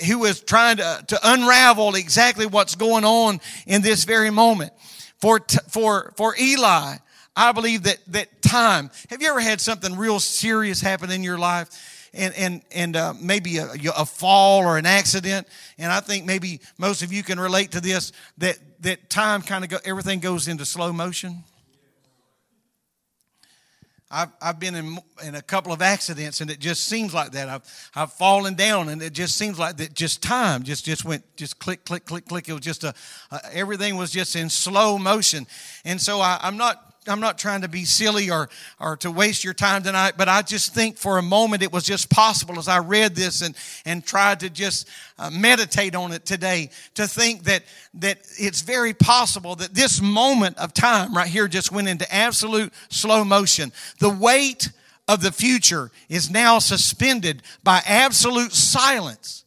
who 0.06 0.24
is 0.24 0.40
trying 0.40 0.78
to, 0.78 1.04
to 1.08 1.18
unravel 1.22 1.94
exactly 1.94 2.46
what's 2.46 2.74
going 2.74 3.04
on 3.04 3.40
in 3.66 3.82
this 3.82 4.04
very 4.04 4.30
moment. 4.30 4.72
For 5.18 5.40
for 5.68 6.12
for 6.16 6.34
Eli, 6.38 6.96
I 7.34 7.52
believe 7.52 7.84
that 7.84 7.98
that 8.08 8.42
time. 8.42 8.90
Have 9.10 9.22
you 9.22 9.28
ever 9.28 9.40
had 9.40 9.60
something 9.60 9.96
real 9.96 10.20
serious 10.20 10.80
happen 10.80 11.10
in 11.10 11.22
your 11.22 11.38
life? 11.38 11.95
And 12.16 12.34
and 12.34 12.62
and 12.72 12.96
uh, 12.96 13.14
maybe 13.20 13.58
a, 13.58 13.68
a, 13.96 14.06
fall 14.06 14.62
or 14.62 14.78
an 14.78 14.86
accident. 14.86 15.46
And 15.78 15.92
I 15.92 16.00
think 16.00 16.24
maybe 16.24 16.60
most 16.78 17.02
of 17.02 17.12
you 17.12 17.22
can 17.22 17.38
relate 17.38 17.72
to 17.72 17.80
this. 17.80 18.12
That 18.38 18.58
that 18.80 19.10
time 19.10 19.42
kind 19.42 19.64
of 19.64 19.70
go, 19.70 19.78
everything 19.84 20.20
goes 20.20 20.48
into 20.48 20.64
slow 20.64 20.92
motion. 20.92 21.44
I've, 24.08 24.28
I've 24.40 24.60
been 24.60 24.76
in, 24.76 24.98
in 25.24 25.34
a 25.34 25.42
couple 25.42 25.72
of 25.72 25.82
accidents 25.82 26.40
and 26.40 26.48
it 26.48 26.60
just 26.60 26.84
seems 26.84 27.12
like 27.12 27.32
that. 27.32 27.48
I've, 27.48 27.90
I've 27.94 28.12
fallen 28.12 28.54
down 28.54 28.88
and 28.88 29.02
it 29.02 29.12
just 29.12 29.36
seems 29.36 29.58
like 29.58 29.78
that 29.78 29.94
just 29.94 30.22
time 30.22 30.62
just, 30.62 30.84
just 30.84 31.04
went, 31.04 31.24
just 31.36 31.58
click, 31.58 31.84
click, 31.84 32.04
click, 32.04 32.26
click. 32.26 32.48
It 32.48 32.52
was 32.52 32.62
just 32.62 32.84
a, 32.84 32.94
everything 33.52 33.96
was 33.96 34.12
just 34.12 34.36
in 34.36 34.48
slow 34.48 34.96
motion. 34.96 35.46
And 35.84 36.00
so 36.00 36.20
I, 36.20 36.38
I'm 36.40 36.56
not 36.56 36.85
I'm 37.08 37.20
not 37.20 37.38
trying 37.38 37.62
to 37.62 37.68
be 37.68 37.84
silly 37.84 38.30
or, 38.30 38.48
or 38.80 38.96
to 38.98 39.10
waste 39.10 39.44
your 39.44 39.54
time 39.54 39.82
tonight, 39.82 40.14
but 40.16 40.28
I 40.28 40.42
just 40.42 40.74
think 40.74 40.96
for 40.96 41.18
a 41.18 41.22
moment 41.22 41.62
it 41.62 41.72
was 41.72 41.84
just 41.84 42.10
possible 42.10 42.58
as 42.58 42.68
I 42.68 42.78
read 42.78 43.14
this 43.14 43.42
and, 43.42 43.56
and 43.84 44.04
tried 44.04 44.40
to 44.40 44.50
just 44.50 44.88
uh, 45.18 45.30
meditate 45.30 45.94
on 45.94 46.12
it 46.12 46.24
today 46.24 46.70
to 46.94 47.06
think 47.06 47.44
that, 47.44 47.62
that 47.94 48.18
it's 48.38 48.60
very 48.60 48.94
possible 48.94 49.54
that 49.56 49.74
this 49.74 50.00
moment 50.00 50.58
of 50.58 50.74
time 50.74 51.14
right 51.14 51.28
here 51.28 51.48
just 51.48 51.72
went 51.72 51.88
into 51.88 52.12
absolute 52.14 52.72
slow 52.88 53.24
motion. 53.24 53.72
The 54.00 54.10
weight 54.10 54.70
of 55.08 55.22
the 55.22 55.32
future 55.32 55.90
is 56.08 56.30
now 56.30 56.58
suspended 56.58 57.42
by 57.62 57.82
absolute 57.86 58.52
silence. 58.52 59.44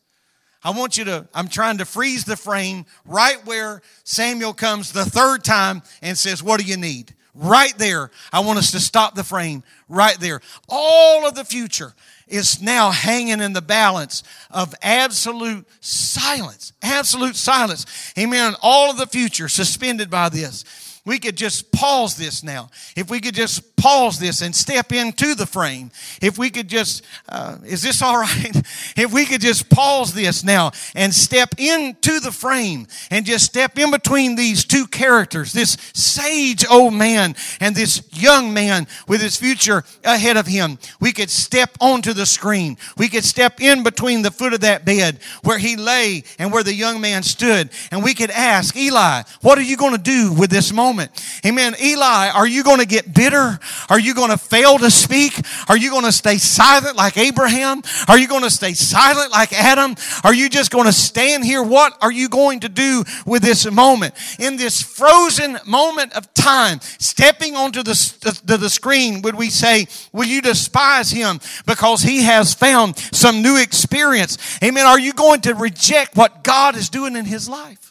I 0.64 0.72
want 0.72 0.98
you 0.98 1.06
to, 1.06 1.28
I'm 1.34 1.48
trying 1.48 1.78
to 1.78 1.86
freeze 1.86 2.26
the 2.26 2.36
frame 2.36 2.86
right 3.06 3.46
where 3.46 3.82
Samuel 4.04 4.54
comes 4.54 4.92
the 4.92 5.06
third 5.06 5.44
time 5.44 5.82
and 6.02 6.18
says, 6.18 6.44
What 6.44 6.60
do 6.60 6.66
you 6.66 6.76
need? 6.76 7.16
Right 7.42 7.74
there. 7.78 8.12
I 8.34 8.42
want 8.42 8.60
us 8.60 8.72
to 8.72 8.82
stop 8.82 9.16
the 9.16 9.24
frame 9.24 9.64
right 9.88 10.20
there. 10.20 10.42
All 10.68 11.26
of 11.26 11.36
the 11.36 11.46
future 11.46 11.94
is 12.28 12.62
now 12.62 12.92
hanging 12.92 13.40
in 13.40 13.54
the 13.54 13.62
balance 13.62 14.24
of 14.52 14.76
absolute 14.82 15.66
silence. 15.80 16.74
Absolute 16.82 17.38
silence. 17.38 17.86
Amen. 18.18 18.56
All 18.62 18.92
of 18.92 18.98
the 18.98 19.08
future 19.08 19.48
suspended 19.48 20.10
by 20.10 20.28
this 20.28 20.66
we 21.10 21.18
could 21.18 21.36
just 21.36 21.72
pause 21.72 22.16
this 22.16 22.44
now. 22.44 22.70
If 22.96 23.10
we 23.10 23.20
could 23.20 23.34
just 23.34 23.76
pause 23.80 24.20
this 24.20 24.42
and 24.42 24.54
step 24.54 24.92
into 24.92 25.34
the 25.34 25.46
frame. 25.46 25.90
If 26.22 26.38
we 26.38 26.50
could 26.50 26.68
just, 26.68 27.04
uh, 27.28 27.58
is 27.66 27.82
this 27.82 28.02
all 28.04 28.20
right? 28.20 28.56
If 28.96 29.12
we 29.12 29.26
could 29.26 29.42
just 29.42 29.70
pause 29.70 30.14
this 30.14 30.44
now 30.44 30.72
and 30.96 31.14
step 31.14 31.56
into 31.58 32.20
the 32.20 32.32
frame 32.32 32.88
and 33.10 33.26
just 33.26 33.46
step 33.46 33.78
in 33.80 33.90
between 33.90 34.36
these 34.36 34.66
two 34.66 34.86
characters, 34.86 35.54
this 35.54 35.78
sage 35.94 36.66
old 36.70 36.94
man 36.94 37.36
and 37.60 37.76
this 37.76 38.04
young 38.12 38.54
man 38.54 38.86
with 39.08 39.22
his 39.22 39.38
future 39.38 39.84
ahead 40.04 40.38
of 40.38 40.46
him. 40.46 40.78
We 41.00 41.12
could 41.12 41.30
step 41.30 41.72
onto 41.80 42.14
the 42.14 42.26
screen. 42.26 42.78
We 42.98 43.10
could 43.10 43.24
step 43.24 43.62
in 43.62 43.84
between 43.84 44.22
the 44.22 44.32
foot 44.32 44.54
of 44.54 44.62
that 44.62 44.86
bed 44.86 45.20
where 45.44 45.58
he 45.58 45.76
lay 45.76 46.24
and 46.38 46.52
where 46.52 46.64
the 46.64 46.74
young 46.74 47.02
man 47.02 47.24
stood. 47.24 47.70
And 47.92 48.04
we 48.04 48.14
could 48.14 48.32
ask, 48.32 48.76
Eli, 48.76 49.24
what 49.42 49.58
are 49.58 49.64
you 49.64 49.78
going 49.78 49.96
to 49.96 49.98
do 49.98 50.34
with 50.34 50.50
this 50.50 50.72
moment? 50.72 50.99
Moment. 51.00 51.42
Amen. 51.46 51.76
Eli, 51.82 52.30
are 52.30 52.48
you 52.48 52.64
going 52.64 52.80
to 52.80 52.86
get 52.86 53.14
bitter? 53.14 53.60
Are 53.90 54.00
you 54.00 54.14
going 54.14 54.32
to 54.32 54.38
fail 54.38 54.78
to 54.78 54.92
speak? 54.92 55.34
Are 55.70 55.78
you 55.78 55.90
going 55.90 56.04
to 56.04 56.12
stay 56.12 56.38
silent 56.38 56.98
like 56.98 57.18
Abraham? 57.18 57.82
Are 58.08 58.18
you 58.18 58.28
going 58.28 58.44
to 58.44 58.50
stay 58.50 58.74
silent 58.74 59.32
like 59.32 59.54
Adam? 59.54 59.96
Are 60.24 60.34
you 60.34 60.50
just 60.50 60.72
going 60.72 60.86
to 60.86 60.94
stand 60.94 61.46
here? 61.46 61.64
What 61.64 61.98
are 62.02 62.12
you 62.12 62.28
going 62.30 62.62
to 62.62 62.70
do 62.70 63.04
with 63.26 63.42
this 63.42 63.70
moment? 63.72 64.14
In 64.40 64.58
this 64.58 64.82
frozen 64.82 65.58
moment 65.66 66.14
of 66.14 66.34
time, 66.34 66.80
stepping 66.82 67.56
onto 67.56 67.84
the, 67.84 68.42
the, 68.46 68.58
the 68.58 68.70
screen, 68.70 69.22
would 69.22 69.36
we 69.36 69.50
say, 69.50 69.88
will 70.12 70.28
you 70.28 70.42
despise 70.42 71.12
him 71.12 71.40
because 71.66 72.02
he 72.02 72.24
has 72.24 72.54
found 72.54 72.98
some 72.98 73.42
new 73.42 73.58
experience? 73.58 74.38
Amen. 74.64 74.86
Are 74.86 75.00
you 75.00 75.14
going 75.14 75.42
to 75.42 75.56
reject 75.56 76.18
what 76.18 76.44
God 76.44 76.76
is 76.76 76.90
doing 76.90 77.16
in 77.16 77.26
his 77.26 77.48
life? 77.48 77.90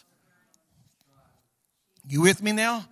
You 2.09 2.21
with 2.21 2.41
me 2.41 2.51
now? 2.51 2.85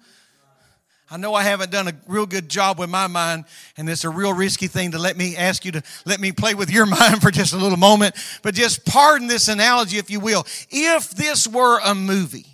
I 1.10 1.18
know 1.18 1.34
I 1.34 1.44
haven't 1.44 1.72
done 1.72 1.88
a 1.88 1.94
real 2.08 2.26
good 2.26 2.50
job 2.50 2.80
with 2.80 2.90
my 2.90 3.08
mind, 3.08 3.46
and 3.78 3.90
it's 3.90 4.04
a 4.04 4.10
real 4.10 4.34
risky 4.34 4.68
thing 4.68 4.92
to 4.92 5.00
let 5.00 5.16
me 5.16 5.38
ask 5.38 5.64
you 5.64 5.72
to 5.74 5.84
let 6.06 6.20
me 6.20 6.32
play 6.34 6.54
with 6.54 6.70
your 6.70 6.86
mind 6.98 7.22
for 7.22 7.32
just 7.32 7.54
a 7.54 7.58
little 7.58 7.78
moment. 7.78 8.16
But 8.44 8.56
just 8.56 8.86
pardon 8.86 9.28
this 9.28 9.48
analogy, 9.48 9.98
if 9.98 10.10
you 10.10 10.20
will. 10.20 10.46
If 10.70 11.12
this 11.12 11.48
were 11.48 11.80
a 11.80 11.96
movie, 11.96 12.48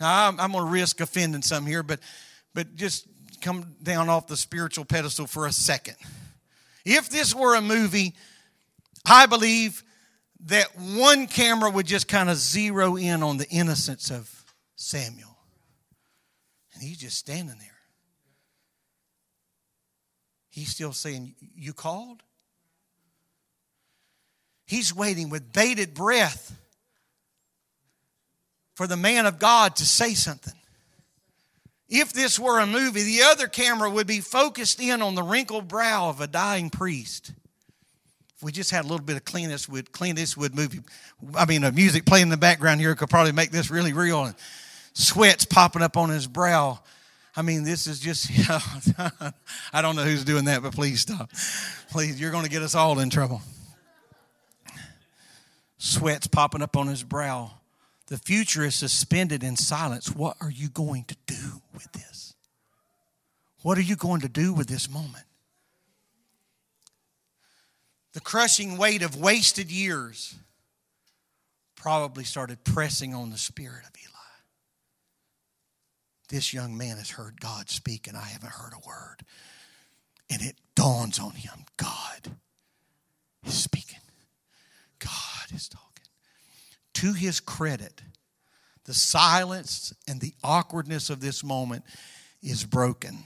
now 0.00 0.28
I'm, 0.28 0.40
I'm 0.40 0.52
going 0.52 0.64
to 0.64 0.70
risk 0.70 1.00
offending 1.00 1.42
some 1.42 1.66
here, 1.66 1.82
but 1.82 2.00
but 2.54 2.76
just 2.76 3.06
come 3.40 3.76
down 3.82 4.08
off 4.08 4.26
the 4.26 4.36
spiritual 4.36 4.84
pedestal 4.84 5.26
for 5.26 5.46
a 5.46 5.52
second. 5.52 5.96
If 6.84 7.10
this 7.10 7.34
were 7.34 7.54
a 7.54 7.60
movie, 7.60 8.14
I 9.06 9.26
believe 9.26 9.84
that 10.46 10.66
one 10.78 11.26
camera 11.26 11.70
would 11.70 11.86
just 11.86 12.08
kind 12.08 12.30
of 12.30 12.36
zero 12.36 12.96
in 12.96 13.22
on 13.22 13.36
the 13.36 13.48
innocence 13.48 14.10
of 14.10 14.44
Samuel. 14.76 15.36
And 16.74 16.82
he's 16.82 16.98
just 16.98 17.16
standing 17.16 17.58
there. 17.58 17.68
He's 20.50 20.70
still 20.70 20.92
saying, 20.92 21.34
You 21.54 21.72
called? 21.72 22.22
He's 24.66 24.94
waiting 24.94 25.30
with 25.30 25.52
bated 25.52 25.94
breath 25.94 26.56
for 28.74 28.86
the 28.86 28.96
man 28.96 29.26
of 29.26 29.38
God 29.38 29.76
to 29.76 29.86
say 29.86 30.14
something. 30.14 30.54
If 31.88 32.12
this 32.12 32.38
were 32.38 32.60
a 32.60 32.66
movie, 32.66 33.02
the 33.02 33.22
other 33.24 33.48
camera 33.48 33.90
would 33.90 34.06
be 34.06 34.20
focused 34.20 34.80
in 34.80 35.02
on 35.02 35.16
the 35.16 35.24
wrinkled 35.24 35.66
brow 35.66 36.08
of 36.08 36.20
a 36.20 36.28
dying 36.28 36.70
priest. 36.70 37.32
If 38.36 38.44
we 38.44 38.52
just 38.52 38.70
had 38.70 38.84
a 38.84 38.88
little 38.88 39.04
bit 39.04 39.16
of 39.16 39.24
Clint 39.24 39.52
Eastwood, 39.52 39.90
Clint 39.90 40.18
Eastwood 40.18 40.54
movie, 40.54 40.80
I 41.34 41.46
mean, 41.46 41.64
a 41.64 41.72
music 41.72 42.06
playing 42.06 42.24
in 42.24 42.28
the 42.30 42.36
background 42.36 42.80
here 42.80 42.94
could 42.94 43.10
probably 43.10 43.32
make 43.32 43.50
this 43.50 43.70
really 43.70 43.92
real. 43.92 44.32
Sweat's 44.92 45.44
popping 45.44 45.82
up 45.82 45.96
on 45.96 46.10
his 46.10 46.26
brow. 46.26 46.80
I 47.36 47.42
mean, 47.42 47.64
this 47.64 47.86
is 47.86 48.00
just, 48.00 48.30
you 48.36 48.44
know, 48.48 49.30
I 49.72 49.82
don't 49.82 49.96
know 49.96 50.04
who's 50.04 50.24
doing 50.24 50.46
that, 50.46 50.62
but 50.62 50.74
please 50.74 51.00
stop. 51.00 51.30
Please, 51.90 52.20
you're 52.20 52.32
going 52.32 52.44
to 52.44 52.50
get 52.50 52.62
us 52.62 52.74
all 52.74 52.98
in 52.98 53.10
trouble. 53.10 53.42
Sweat's 55.78 56.26
popping 56.26 56.62
up 56.62 56.76
on 56.76 56.88
his 56.88 57.02
brow. 57.02 57.52
The 58.08 58.18
future 58.18 58.64
is 58.64 58.74
suspended 58.74 59.42
in 59.42 59.56
silence. 59.56 60.14
What 60.14 60.36
are 60.40 60.50
you 60.50 60.68
going 60.68 61.04
to 61.04 61.16
do 61.26 61.62
with 61.72 61.90
this? 61.92 62.34
What 63.62 63.78
are 63.78 63.82
you 63.82 63.96
going 63.96 64.22
to 64.22 64.28
do 64.28 64.52
with 64.52 64.66
this 64.66 64.90
moment? 64.90 65.24
The 68.12 68.20
crushing 68.20 68.76
weight 68.76 69.02
of 69.02 69.16
wasted 69.16 69.70
years 69.70 70.34
probably 71.76 72.24
started 72.24 72.64
pressing 72.64 73.14
on 73.14 73.30
the 73.30 73.38
spirit 73.38 73.84
of 73.84 73.92
Eli 74.02 74.09
this 76.30 76.54
young 76.54 76.76
man 76.76 76.96
has 76.96 77.10
heard 77.10 77.40
God 77.40 77.68
speak 77.68 78.08
and 78.08 78.16
I 78.16 78.24
haven't 78.24 78.52
heard 78.52 78.72
a 78.72 78.88
word. 78.88 79.16
And 80.30 80.40
it 80.40 80.54
dawns 80.74 81.18
on 81.18 81.32
him 81.32 81.64
God 81.76 82.36
is 83.44 83.54
speaking, 83.54 84.00
God 84.98 85.54
is 85.54 85.68
talking. 85.68 85.86
To 86.94 87.12
his 87.12 87.40
credit, 87.40 88.02
the 88.84 88.94
silence 88.94 89.92
and 90.08 90.20
the 90.20 90.34
awkwardness 90.42 91.10
of 91.10 91.20
this 91.20 91.44
moment 91.44 91.84
is 92.42 92.64
broken 92.64 93.24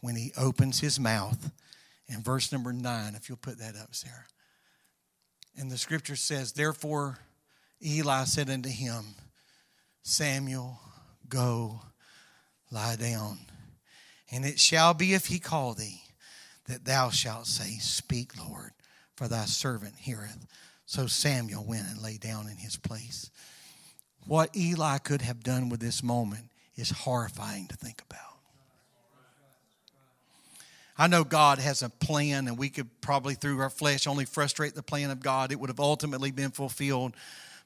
when 0.00 0.16
he 0.16 0.32
opens 0.36 0.80
his 0.80 0.98
mouth. 0.98 1.50
In 2.08 2.22
verse 2.22 2.50
number 2.50 2.72
nine, 2.72 3.14
if 3.14 3.28
you'll 3.28 3.38
put 3.38 3.58
that 3.58 3.76
up, 3.76 3.94
Sarah. 3.94 4.26
And 5.56 5.70
the 5.70 5.78
scripture 5.78 6.16
says, 6.16 6.52
Therefore, 6.52 7.18
Eli 7.84 8.24
said 8.24 8.48
unto 8.48 8.68
him, 8.68 9.04
Samuel, 10.02 10.80
Go, 11.30 11.80
lie 12.70 12.96
down. 12.96 13.38
And 14.30 14.44
it 14.44 14.60
shall 14.60 14.92
be 14.92 15.14
if 15.14 15.26
he 15.26 15.38
call 15.38 15.72
thee, 15.72 16.02
that 16.68 16.84
thou 16.84 17.08
shalt 17.08 17.46
say, 17.46 17.78
Speak, 17.78 18.32
Lord, 18.38 18.72
for 19.16 19.26
thy 19.26 19.46
servant 19.46 19.94
heareth. 19.96 20.46
So 20.86 21.06
Samuel 21.06 21.64
went 21.66 21.86
and 21.88 22.02
lay 22.02 22.18
down 22.18 22.48
in 22.48 22.56
his 22.58 22.76
place. 22.76 23.30
What 24.26 24.54
Eli 24.56 24.98
could 24.98 25.22
have 25.22 25.42
done 25.42 25.68
with 25.68 25.80
this 25.80 26.02
moment 26.02 26.50
is 26.76 26.90
horrifying 26.90 27.66
to 27.68 27.76
think 27.76 28.02
about. 28.08 28.18
I 30.98 31.06
know 31.06 31.24
God 31.24 31.58
has 31.58 31.82
a 31.82 31.88
plan, 31.88 32.46
and 32.46 32.58
we 32.58 32.68
could 32.68 33.00
probably, 33.00 33.34
through 33.34 33.58
our 33.60 33.70
flesh, 33.70 34.06
only 34.06 34.26
frustrate 34.26 34.74
the 34.74 34.82
plan 34.82 35.10
of 35.10 35.20
God. 35.20 35.50
It 35.50 35.58
would 35.58 35.70
have 35.70 35.80
ultimately 35.80 36.30
been 36.30 36.50
fulfilled 36.50 37.14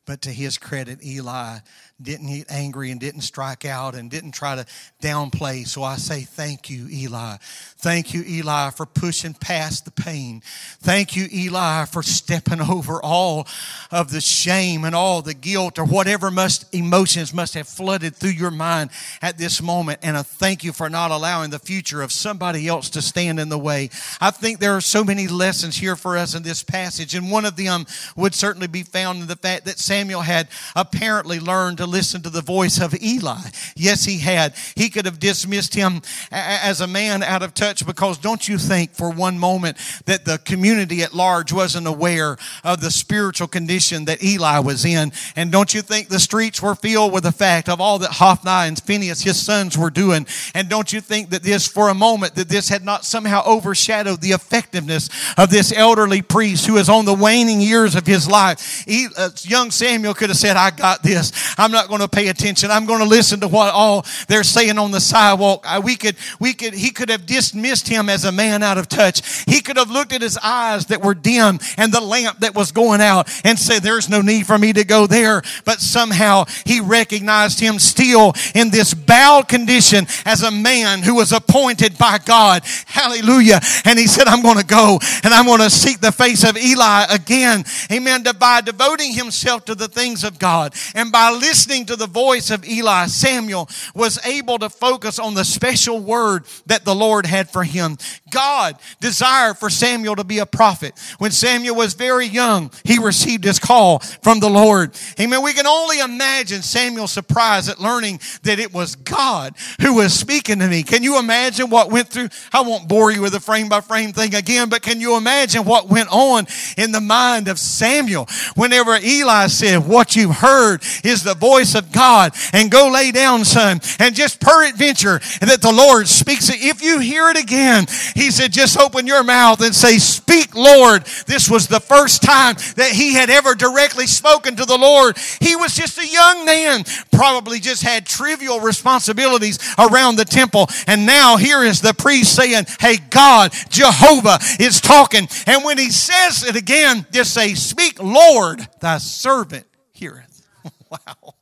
But 0.06 0.22
to 0.22 0.30
his 0.30 0.58
credit, 0.58 1.04
Eli 1.04 1.58
didn't 2.02 2.26
get 2.26 2.50
angry 2.50 2.90
and 2.90 3.00
didn't 3.00 3.20
strike 3.20 3.64
out 3.64 3.94
and 3.94 4.10
didn't 4.10 4.32
try 4.32 4.56
to 4.56 4.66
downplay. 5.00 5.66
So 5.66 5.84
I 5.84 5.96
say 5.96 6.22
thank 6.22 6.68
you, 6.68 6.88
Eli. 6.90 7.36
Thank 7.78 8.12
you, 8.12 8.24
Eli, 8.26 8.70
for 8.70 8.84
pushing 8.84 9.32
past 9.32 9.84
the 9.84 9.90
pain. 9.92 10.42
Thank 10.80 11.14
you, 11.14 11.28
Eli, 11.32 11.84
for 11.84 12.02
stepping 12.02 12.60
over 12.70 13.00
all 13.02 13.46
of 13.92 14.10
the 14.10 14.20
shame 14.20 14.84
and 14.84 14.94
all 14.94 15.22
the 15.22 15.34
guilt 15.34 15.78
or 15.78 15.84
whatever 15.84 16.30
must 16.30 16.74
emotions 16.74 17.32
must 17.32 17.54
have 17.54 17.68
flooded 17.68 18.16
through 18.16 18.30
your 18.30 18.50
mind 18.50 18.90
at 19.22 19.38
this 19.38 19.62
moment. 19.62 20.00
And 20.02 20.16
a 20.16 20.24
thank 20.24 20.64
you 20.64 20.72
for 20.72 20.90
not 20.90 21.12
allowing 21.12 21.50
the 21.50 21.58
future 21.58 22.02
of 22.02 22.10
somebody 22.10 22.66
else 22.66 22.90
to 22.90 23.02
stand 23.02 23.38
in 23.38 23.48
the 23.48 23.58
way. 23.58 23.90
I 24.20 24.32
think 24.32 24.58
there 24.58 24.76
are 24.76 24.80
so 24.80 25.04
many 25.04 25.28
lessons 25.28 25.76
here 25.76 25.94
for 25.94 26.16
us 26.16 26.34
in 26.34 26.42
this 26.42 26.62
passage, 26.62 27.14
and 27.14 27.30
one 27.30 27.44
of 27.44 27.56
them 27.56 27.86
would 28.16 28.34
certainly 28.34 28.66
be 28.66 28.82
found 28.82 29.20
in 29.20 29.28
the 29.28 29.36
fact 29.36 29.64
that 29.66 29.78
Samuel 29.78 30.22
had 30.22 30.48
apparently 30.74 31.38
learned 31.38 31.78
to 31.78 31.86
listen 31.94 32.22
to 32.22 32.28
the 32.28 32.42
voice 32.42 32.80
of 32.80 32.92
Eli. 33.00 33.38
Yes, 33.76 34.04
he 34.04 34.18
had. 34.18 34.54
He 34.74 34.90
could 34.90 35.04
have 35.04 35.20
dismissed 35.20 35.74
him 35.74 36.02
as 36.32 36.80
a 36.80 36.88
man 36.88 37.22
out 37.22 37.44
of 37.44 37.54
touch 37.54 37.86
because 37.86 38.18
don't 38.18 38.48
you 38.48 38.58
think 38.58 38.92
for 38.92 39.10
one 39.10 39.38
moment 39.38 39.78
that 40.06 40.24
the 40.24 40.38
community 40.38 41.02
at 41.02 41.14
large 41.14 41.52
wasn't 41.52 41.86
aware 41.86 42.36
of 42.64 42.80
the 42.80 42.90
spiritual 42.90 43.46
condition 43.46 44.06
that 44.06 44.24
Eli 44.24 44.58
was 44.58 44.84
in? 44.84 45.12
And 45.36 45.52
don't 45.52 45.72
you 45.72 45.82
think 45.82 46.08
the 46.08 46.18
streets 46.18 46.60
were 46.60 46.74
filled 46.74 47.12
with 47.12 47.22
the 47.22 47.30
fact 47.30 47.68
of 47.68 47.80
all 47.80 48.00
that 48.00 48.10
Hophni 48.10 48.50
and 48.50 48.82
Phinehas, 48.82 49.22
his 49.22 49.40
sons, 49.40 49.78
were 49.78 49.90
doing? 49.90 50.26
And 50.52 50.68
don't 50.68 50.92
you 50.92 51.00
think 51.00 51.30
that 51.30 51.44
this, 51.44 51.68
for 51.68 51.90
a 51.90 51.94
moment, 51.94 52.34
that 52.34 52.48
this 52.48 52.68
had 52.68 52.84
not 52.84 53.04
somehow 53.04 53.44
overshadowed 53.46 54.20
the 54.20 54.32
effectiveness 54.32 55.08
of 55.38 55.50
this 55.50 55.72
elderly 55.72 56.22
priest 56.22 56.66
who 56.66 56.76
is 56.76 56.88
on 56.88 57.04
the 57.04 57.14
waning 57.14 57.60
years 57.60 57.94
of 57.94 58.04
his 58.04 58.28
life? 58.28 58.82
He, 58.84 59.06
uh, 59.16 59.30
young 59.42 59.70
Samuel 59.70 60.14
could 60.14 60.30
have 60.30 60.38
said, 60.38 60.56
I 60.56 60.72
got 60.72 61.04
this. 61.04 61.30
I'm 61.56 61.70
not 61.74 61.88
going 61.88 62.00
to 62.00 62.08
pay 62.08 62.28
attention. 62.28 62.70
I'm 62.70 62.86
going 62.86 63.00
to 63.00 63.08
listen 63.08 63.40
to 63.40 63.48
what 63.48 63.74
all 63.74 64.06
they're 64.28 64.44
saying 64.44 64.78
on 64.78 64.90
the 64.90 65.00
sidewalk. 65.00 65.64
I, 65.66 65.78
we 65.80 65.96
could, 65.96 66.16
we 66.40 66.54
could, 66.54 66.72
he 66.72 66.90
could 66.90 67.10
have 67.10 67.26
dismissed 67.26 67.88
him 67.88 68.08
as 68.08 68.24
a 68.24 68.32
man 68.32 68.62
out 68.62 68.78
of 68.78 68.88
touch. 68.88 69.44
He 69.44 69.60
could 69.60 69.76
have 69.76 69.90
looked 69.90 70.12
at 70.12 70.22
his 70.22 70.38
eyes 70.42 70.86
that 70.86 71.02
were 71.02 71.14
dim 71.14 71.58
and 71.76 71.92
the 71.92 72.00
lamp 72.00 72.40
that 72.40 72.54
was 72.54 72.72
going 72.72 73.00
out 73.00 73.28
and 73.44 73.58
said, 73.58 73.82
there's 73.82 74.08
no 74.08 74.22
need 74.22 74.46
for 74.46 74.56
me 74.56 74.72
to 74.72 74.84
go 74.84 75.06
there. 75.06 75.42
But 75.64 75.80
somehow 75.80 76.44
he 76.64 76.80
recognized 76.80 77.60
him 77.60 77.78
still 77.78 78.32
in 78.54 78.70
this 78.70 78.94
bowed 78.94 79.48
condition 79.48 80.06
as 80.24 80.42
a 80.42 80.50
man 80.50 81.02
who 81.02 81.16
was 81.16 81.32
appointed 81.32 81.98
by 81.98 82.18
God. 82.24 82.62
Hallelujah. 82.86 83.60
And 83.84 83.98
he 83.98 84.06
said, 84.06 84.28
I'm 84.28 84.42
going 84.42 84.58
to 84.58 84.64
go 84.64 84.98
and 85.24 85.34
I'm 85.34 85.46
going 85.46 85.60
to 85.60 85.70
seek 85.70 86.00
the 86.00 86.12
face 86.12 86.44
of 86.48 86.56
Eli 86.56 87.06
again. 87.10 87.64
Amen. 87.90 88.24
By 88.38 88.60
devoting 88.60 89.12
himself 89.12 89.64
to 89.66 89.74
the 89.74 89.88
things 89.88 90.24
of 90.24 90.38
God 90.38 90.74
and 90.94 91.10
by 91.10 91.30
listening 91.30 91.63
to 91.64 91.96
the 91.96 92.06
voice 92.06 92.50
of 92.50 92.66
Eli, 92.68 93.06
Samuel 93.06 93.68
was 93.94 94.24
able 94.26 94.58
to 94.58 94.68
focus 94.68 95.18
on 95.18 95.34
the 95.34 95.44
special 95.44 95.98
word 95.98 96.44
that 96.66 96.84
the 96.84 96.94
Lord 96.94 97.24
had 97.24 97.48
for 97.48 97.64
him. 97.64 97.96
God 98.30 98.76
desired 99.00 99.56
for 99.56 99.70
Samuel 99.70 100.16
to 100.16 100.24
be 100.24 100.40
a 100.40 100.46
prophet. 100.46 100.92
When 101.18 101.30
Samuel 101.30 101.76
was 101.76 101.94
very 101.94 102.26
young, 102.26 102.70
he 102.84 102.98
received 102.98 103.44
his 103.44 103.58
call 103.58 104.00
from 104.22 104.40
the 104.40 104.50
Lord. 104.50 104.94
Amen. 105.18 105.42
We 105.42 105.54
can 105.54 105.66
only 105.66 106.00
imagine 106.00 106.60
Samuel's 106.62 107.12
surprise 107.12 107.68
at 107.68 107.80
learning 107.80 108.20
that 108.42 108.58
it 108.58 108.74
was 108.74 108.96
God 108.96 109.54
who 109.80 109.94
was 109.94 110.12
speaking 110.12 110.58
to 110.58 110.68
me. 110.68 110.82
Can 110.82 111.02
you 111.02 111.18
imagine 111.18 111.70
what 111.70 111.90
went 111.90 112.08
through? 112.08 112.28
I 112.52 112.60
won't 112.60 112.88
bore 112.88 113.10
you 113.10 113.22
with 113.22 113.34
a 113.34 113.40
frame 113.40 113.70
by 113.70 113.80
frame 113.80 114.12
thing 114.12 114.34
again, 114.34 114.68
but 114.68 114.82
can 114.82 115.00
you 115.00 115.16
imagine 115.16 115.64
what 115.64 115.88
went 115.88 116.12
on 116.12 116.46
in 116.76 116.92
the 116.92 117.00
mind 117.00 117.48
of 117.48 117.58
Samuel 117.58 118.28
whenever 118.54 118.96
Eli 118.96 119.46
said, 119.46 119.86
What 119.86 120.14
you've 120.14 120.36
heard 120.36 120.82
is 121.02 121.22
the 121.22 121.34
voice 121.34 121.53
of 121.74 121.92
God, 121.92 122.34
and 122.52 122.70
go 122.70 122.88
lay 122.88 123.12
down, 123.12 123.44
son, 123.44 123.80
and 123.98 124.14
just 124.14 124.40
peradventure 124.40 125.20
that 125.40 125.60
the 125.62 125.72
Lord 125.72 126.08
speaks. 126.08 126.50
If 126.50 126.82
you 126.82 126.98
hear 126.98 127.30
it 127.30 127.38
again, 127.38 127.86
he 128.14 128.30
said, 128.30 128.52
just 128.52 128.78
open 128.78 129.06
your 129.06 129.22
mouth 129.22 129.60
and 129.60 129.74
say, 129.74 129.98
Speak, 129.98 130.54
Lord. 130.54 131.04
This 131.26 131.50
was 131.50 131.68
the 131.68 131.80
first 131.80 132.22
time 132.22 132.56
that 132.76 132.90
he 132.92 133.14
had 133.14 133.30
ever 133.30 133.54
directly 133.54 134.06
spoken 134.06 134.56
to 134.56 134.64
the 134.64 134.78
Lord. 134.78 135.16
He 135.40 135.56
was 135.56 135.74
just 135.74 135.98
a 135.98 136.06
young 136.06 136.44
man, 136.44 136.84
probably 137.12 137.60
just 137.60 137.82
had 137.82 138.06
trivial 138.06 138.60
responsibilities 138.60 139.58
around 139.78 140.16
the 140.16 140.24
temple. 140.24 140.68
And 140.86 141.06
now 141.06 141.36
here 141.36 141.62
is 141.62 141.80
the 141.80 141.94
priest 141.94 142.34
saying, 142.34 142.66
Hey, 142.80 142.96
God, 143.10 143.52
Jehovah 143.68 144.38
is 144.58 144.80
talking. 144.80 145.28
And 145.46 145.64
when 145.64 145.78
he 145.78 145.90
says 145.90 146.42
it 146.42 146.56
again, 146.56 147.06
just 147.12 147.34
say, 147.34 147.54
Speak, 147.54 148.02
Lord, 148.02 148.66
thy 148.80 148.98
servant 148.98 149.66
heareth. 149.92 150.46
wow. 150.90 151.34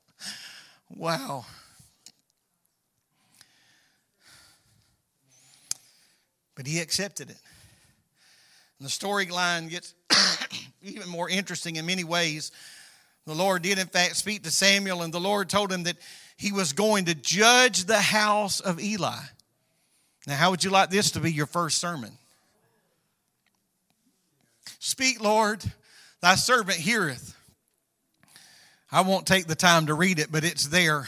Wow. 1.02 1.44
But 6.54 6.68
he 6.68 6.78
accepted 6.78 7.28
it. 7.28 7.38
And 8.78 8.86
the 8.86 8.88
storyline 8.88 9.68
gets 9.68 9.94
even 10.82 11.08
more 11.08 11.28
interesting 11.28 11.74
in 11.74 11.86
many 11.86 12.04
ways. 12.04 12.52
The 13.26 13.34
Lord 13.34 13.62
did, 13.62 13.80
in 13.80 13.88
fact, 13.88 14.14
speak 14.14 14.44
to 14.44 14.52
Samuel, 14.52 15.02
and 15.02 15.12
the 15.12 15.18
Lord 15.18 15.48
told 15.48 15.72
him 15.72 15.82
that 15.82 15.96
he 16.36 16.52
was 16.52 16.72
going 16.72 17.06
to 17.06 17.16
judge 17.16 17.86
the 17.86 18.00
house 18.00 18.60
of 18.60 18.80
Eli. 18.80 19.18
Now, 20.28 20.36
how 20.36 20.52
would 20.52 20.62
you 20.62 20.70
like 20.70 20.90
this 20.90 21.10
to 21.10 21.20
be 21.20 21.32
your 21.32 21.46
first 21.46 21.78
sermon? 21.78 22.12
Speak, 24.78 25.20
Lord, 25.20 25.64
thy 26.20 26.36
servant 26.36 26.78
heareth. 26.78 27.36
I 28.94 29.00
won't 29.00 29.26
take 29.26 29.46
the 29.46 29.54
time 29.54 29.86
to 29.86 29.94
read 29.94 30.18
it, 30.18 30.30
but 30.30 30.44
it's 30.44 30.68
there. 30.68 31.06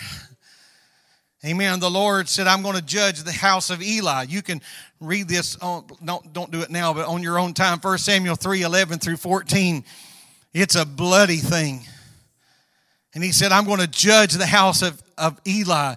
Amen. 1.45 1.80
The 1.80 1.91
Lord 1.91 2.30
said, 2.30 2.47
I'm 2.47 2.62
going 2.62 2.76
to 2.76 2.82
judge 2.82 3.22
the 3.22 3.30
house 3.30 3.68
of 3.68 3.82
Eli. 3.82 4.24
You 4.26 4.41
can 4.41 4.62
read 4.99 5.28
this, 5.28 5.57
on, 5.57 5.85
don't, 6.03 6.32
don't 6.32 6.51
do 6.51 6.62
it 6.62 6.70
now, 6.70 6.95
but 6.95 7.07
on 7.07 7.22
your 7.22 7.39
own 7.39 7.53
time. 7.53 7.78
1 7.80 7.99
Samuel 7.99 8.37
3 8.37 8.62
11 8.62 9.01
through 9.01 9.18
14. 9.18 9.85
It's 10.55 10.74
a 10.74 10.87
bloody 10.87 11.37
thing. 11.37 11.85
And 13.14 13.22
he 13.22 13.32
said, 13.32 13.53
I'm 13.53 13.66
going 13.66 13.80
to 13.80 13.87
judge 13.87 14.32
the 14.32 14.47
house 14.47 14.80
of, 14.80 15.03
of 15.18 15.39
Eli. 15.47 15.97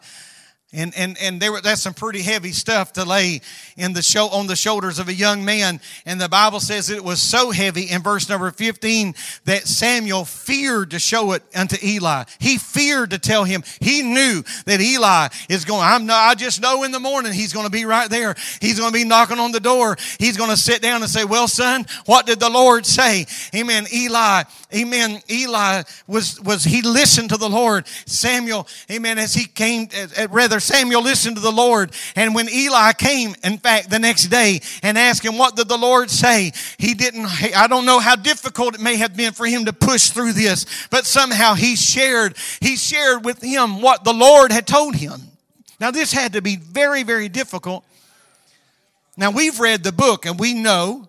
And, 0.73 0.93
and, 0.97 1.17
and 1.21 1.41
there, 1.41 1.61
that's 1.61 1.81
some 1.81 1.93
pretty 1.93 2.21
heavy 2.21 2.51
stuff 2.51 2.91
to 2.93 3.05
lay 3.05 3.39
in 3.77 3.93
the 3.93 4.01
show, 4.01 4.27
on 4.27 4.47
the 4.47 4.55
shoulders 4.57 4.99
of 4.99 5.07
a 5.07 5.13
young 5.13 5.45
man. 5.45 5.79
And 6.05 6.19
the 6.19 6.27
Bible 6.27 6.59
says 6.59 6.89
it 6.89 7.05
was 7.05 7.21
so 7.21 7.51
heavy 7.51 7.83
in 7.83 8.03
verse 8.03 8.27
number 8.27 8.51
15 8.51 9.15
that 9.45 9.65
Samuel 9.65 10.25
feared 10.25 10.91
to 10.91 10.99
show 10.99 11.31
it 11.31 11.43
unto 11.55 11.77
Eli. 11.81 12.25
He 12.39 12.57
feared 12.57 13.11
to 13.11 13.17
tell 13.17 13.45
him. 13.45 13.63
He 13.79 14.01
knew 14.01 14.43
that 14.65 14.81
Eli 14.81 15.29
is 15.47 15.63
going, 15.63 15.83
I'm 15.83 16.05
not, 16.05 16.31
I 16.31 16.35
just 16.35 16.61
know 16.61 16.83
in 16.83 16.91
the 16.91 16.99
morning 16.99 17.31
he's 17.31 17.53
going 17.53 17.65
to 17.65 17.71
be 17.71 17.85
right 17.85 18.09
there. 18.09 18.35
He's 18.59 18.77
going 18.77 18.91
to 18.91 18.97
be 18.97 19.05
knocking 19.05 19.39
on 19.39 19.53
the 19.53 19.61
door. 19.61 19.95
He's 20.19 20.35
going 20.35 20.49
to 20.49 20.57
sit 20.57 20.81
down 20.81 21.01
and 21.01 21.09
say, 21.09 21.23
well, 21.23 21.47
son, 21.47 21.85
what 22.07 22.25
did 22.25 22.41
the 22.41 22.49
Lord 22.49 22.85
say? 22.85 23.25
Amen. 23.55 23.85
Eli, 23.93 24.43
amen. 24.75 25.21
Eli 25.31 25.83
was, 26.07 26.41
was, 26.41 26.65
he 26.65 26.81
listened 26.81 27.29
to 27.29 27.37
the 27.37 27.49
Lord. 27.49 27.87
Samuel, 28.05 28.67
amen, 28.91 29.17
as 29.17 29.33
he 29.33 29.45
came, 29.45 29.87
at 30.17 30.29
rather 30.29 30.56
Samuel 30.59 31.01
listened 31.01 31.35
to 31.37 31.41
the 31.41 31.51
Lord. 31.51 31.91
And 32.15 32.35
when 32.35 32.49
Eli 32.49 32.93
came, 32.93 33.35
in 33.43 33.57
fact, 33.57 33.89
the 33.89 33.99
next 33.99 34.27
day 34.27 34.61
and 34.83 34.97
asked 34.97 35.23
him, 35.23 35.37
What 35.37 35.55
did 35.55 35.67
the 35.67 35.77
Lord 35.77 36.09
say? 36.09 36.51
He 36.77 36.93
didn't, 36.93 37.25
I 37.55 37.67
don't 37.67 37.85
know 37.85 37.99
how 37.99 38.15
difficult 38.15 38.75
it 38.75 38.81
may 38.81 38.97
have 38.97 39.15
been 39.15 39.33
for 39.33 39.45
him 39.45 39.65
to 39.65 39.73
push 39.73 40.09
through 40.09 40.33
this, 40.33 40.65
but 40.89 41.05
somehow 41.05 41.53
he 41.53 41.75
shared, 41.75 42.35
he 42.59 42.75
shared 42.75 43.25
with 43.25 43.41
him 43.41 43.81
what 43.81 44.03
the 44.03 44.13
Lord 44.13 44.51
had 44.51 44.67
told 44.67 44.95
him. 44.95 45.21
Now, 45.79 45.91
this 45.91 46.11
had 46.11 46.33
to 46.33 46.41
be 46.41 46.55
very, 46.55 47.03
very 47.03 47.29
difficult. 47.29 47.83
Now, 49.15 49.31
we've 49.31 49.59
read 49.59 49.83
the 49.83 49.91
book 49.91 50.25
and 50.25 50.39
we 50.39 50.53
know 50.53 51.07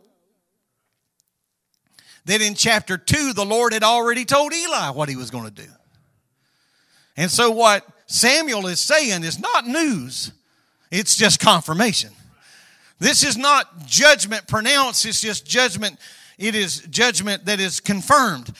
that 2.26 2.42
in 2.42 2.54
chapter 2.54 2.98
2, 2.98 3.32
the 3.32 3.44
Lord 3.44 3.72
had 3.72 3.82
already 3.82 4.24
told 4.24 4.52
Eli 4.52 4.90
what 4.90 5.08
he 5.08 5.16
was 5.16 5.30
going 5.30 5.44
to 5.44 5.50
do. 5.50 5.68
And 7.16 7.30
so, 7.30 7.50
what 7.50 7.84
Samuel 8.08 8.66
is 8.66 8.80
saying 8.80 9.22
is 9.22 9.38
not 9.38 9.66
news, 9.66 10.32
it's 10.90 11.16
just 11.16 11.38
confirmation. 11.40 12.10
This 12.98 13.22
is 13.22 13.36
not 13.36 13.86
judgment 13.86 14.48
pronounced, 14.48 15.06
it's 15.06 15.20
just 15.20 15.46
judgment. 15.46 15.98
It 16.38 16.54
is 16.54 16.80
judgment 16.90 17.44
that 17.44 17.60
is 17.60 17.80
confirmed. 17.80 18.52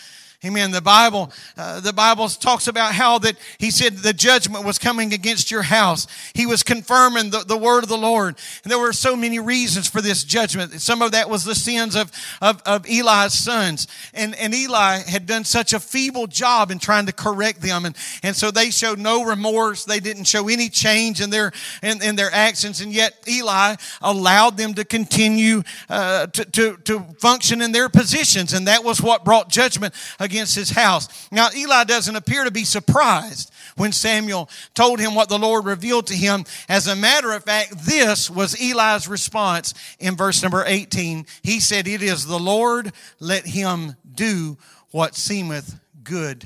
Amen. 0.45 0.70
The 0.70 0.80
Bible, 0.80 1.32
uh, 1.57 1.80
the 1.80 1.93
Bible 1.93 2.28
talks 2.28 2.68
about 2.68 2.95
how 2.95 3.18
that 3.18 3.36
he 3.59 3.72
said 3.72 3.97
the 3.97 4.12
judgment 4.12 4.64
was 4.64 4.78
coming 4.78 5.12
against 5.12 5.51
your 5.51 5.62
house. 5.62 6.07
He 6.32 6.47
was 6.47 6.62
confirming 6.62 7.30
the, 7.30 7.41
the 7.41 7.57
word 7.57 7.82
of 7.82 7.89
the 7.89 7.99
Lord. 7.99 8.36
And 8.62 8.70
there 8.70 8.78
were 8.78 8.93
so 8.93 9.16
many 9.16 9.41
reasons 9.41 9.89
for 9.89 10.01
this 10.01 10.22
judgment. 10.22 10.80
Some 10.80 11.03
of 11.03 11.11
that 11.11 11.28
was 11.28 11.43
the 11.43 11.57
sins 11.57 11.97
of, 11.97 12.12
of, 12.41 12.62
of 12.64 12.86
Eli's 12.89 13.32
sons. 13.32 13.89
And, 14.14 14.36
and 14.36 14.55
Eli 14.55 14.99
had 14.99 15.26
done 15.26 15.43
such 15.43 15.72
a 15.72 15.80
feeble 15.80 16.28
job 16.28 16.70
in 16.70 16.78
trying 16.78 17.07
to 17.07 17.12
correct 17.12 17.61
them. 17.61 17.84
And, 17.84 17.97
and 18.22 18.36
so 18.36 18.53
they 18.53 18.70
showed 18.70 19.01
no 19.01 19.24
remorse. 19.24 19.86
They 19.86 19.99
didn't 19.99 20.24
show 20.28 20.49
any 20.49 20.68
change 20.68 21.20
in 21.20 21.30
their, 21.30 21.51
in, 21.82 22.01
in 22.01 22.14
their 22.14 22.32
actions. 22.32 22.80
And 22.80 22.93
yet 22.93 23.12
Eli 23.26 23.74
allowed 24.01 24.57
them 24.57 24.74
to 24.74 24.84
continue 24.84 25.64
uh, 25.91 26.28
to, 26.28 26.45
to, 26.45 26.76
to 26.84 27.01
function 27.18 27.61
in 27.61 27.72
their 27.72 27.89
positions. 27.89 28.53
And 28.53 28.68
that 28.68 28.84
was 28.84 29.03
what 29.03 29.24
brought 29.24 29.49
judgment 29.49 29.95
against 30.29 30.55
his 30.55 30.70
house. 30.70 31.09
Now, 31.33 31.49
Eli 31.57 31.85
doesn't 31.85 32.14
appear 32.14 32.45
to 32.45 32.51
be 32.51 32.64
surprised 32.64 33.51
when 33.76 33.93
Samuel 33.93 34.51
told 34.74 35.01
him 35.01 35.14
what 35.14 35.29
the 35.29 35.39
Lord 35.39 35.64
revealed 35.64 36.07
to 36.09 36.14
him. 36.14 36.45
As 36.68 36.87
a 36.87 36.97
matter 36.97 37.33
of 37.33 37.45
fact, 37.45 37.87
this 37.87 38.29
was 38.29 38.61
Eli's 38.61 39.09
response 39.09 39.72
in 39.99 40.16
verse 40.16 40.43
number 40.43 40.64
18. 40.66 41.26
He 41.43 41.61
said, 41.61 41.89
It 41.89 42.03
is 42.03 42.26
the 42.26 42.39
Lord, 42.39 42.93
let 43.18 43.47
him 43.47 43.97
do 44.14 44.59
what 44.91 45.14
seemeth 45.14 45.81
good. 46.03 46.45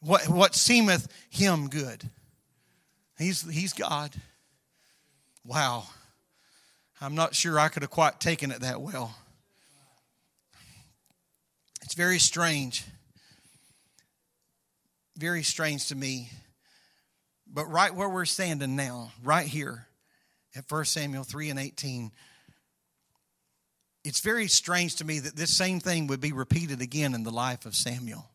What, 0.00 0.28
what 0.28 0.54
seemeth 0.54 1.08
him 1.28 1.68
good. 1.68 2.08
He's, 3.18 3.48
he's 3.50 3.74
God. 3.74 4.12
Wow. 5.44 5.84
I'm 7.00 7.14
not 7.14 7.34
sure 7.34 7.58
I 7.58 7.68
could 7.68 7.82
have 7.82 7.90
quite 7.90 8.20
taken 8.20 8.50
it 8.50 8.60
that 8.60 8.80
well. 8.80 9.14
Very 12.00 12.18
strange. 12.18 12.82
Very 15.18 15.42
strange 15.42 15.88
to 15.88 15.94
me. 15.94 16.30
But 17.46 17.66
right 17.66 17.94
where 17.94 18.08
we're 18.08 18.24
standing 18.24 18.74
now, 18.74 19.12
right 19.22 19.46
here 19.46 19.86
at 20.56 20.64
1 20.66 20.84
Samuel 20.86 21.24
3 21.24 21.50
and 21.50 21.58
18, 21.58 22.10
it's 24.02 24.20
very 24.20 24.48
strange 24.48 24.96
to 24.96 25.04
me 25.04 25.18
that 25.18 25.36
this 25.36 25.54
same 25.54 25.78
thing 25.78 26.06
would 26.06 26.22
be 26.22 26.32
repeated 26.32 26.80
again 26.80 27.14
in 27.14 27.22
the 27.22 27.30
life 27.30 27.66
of 27.66 27.74
Samuel. 27.74 28.30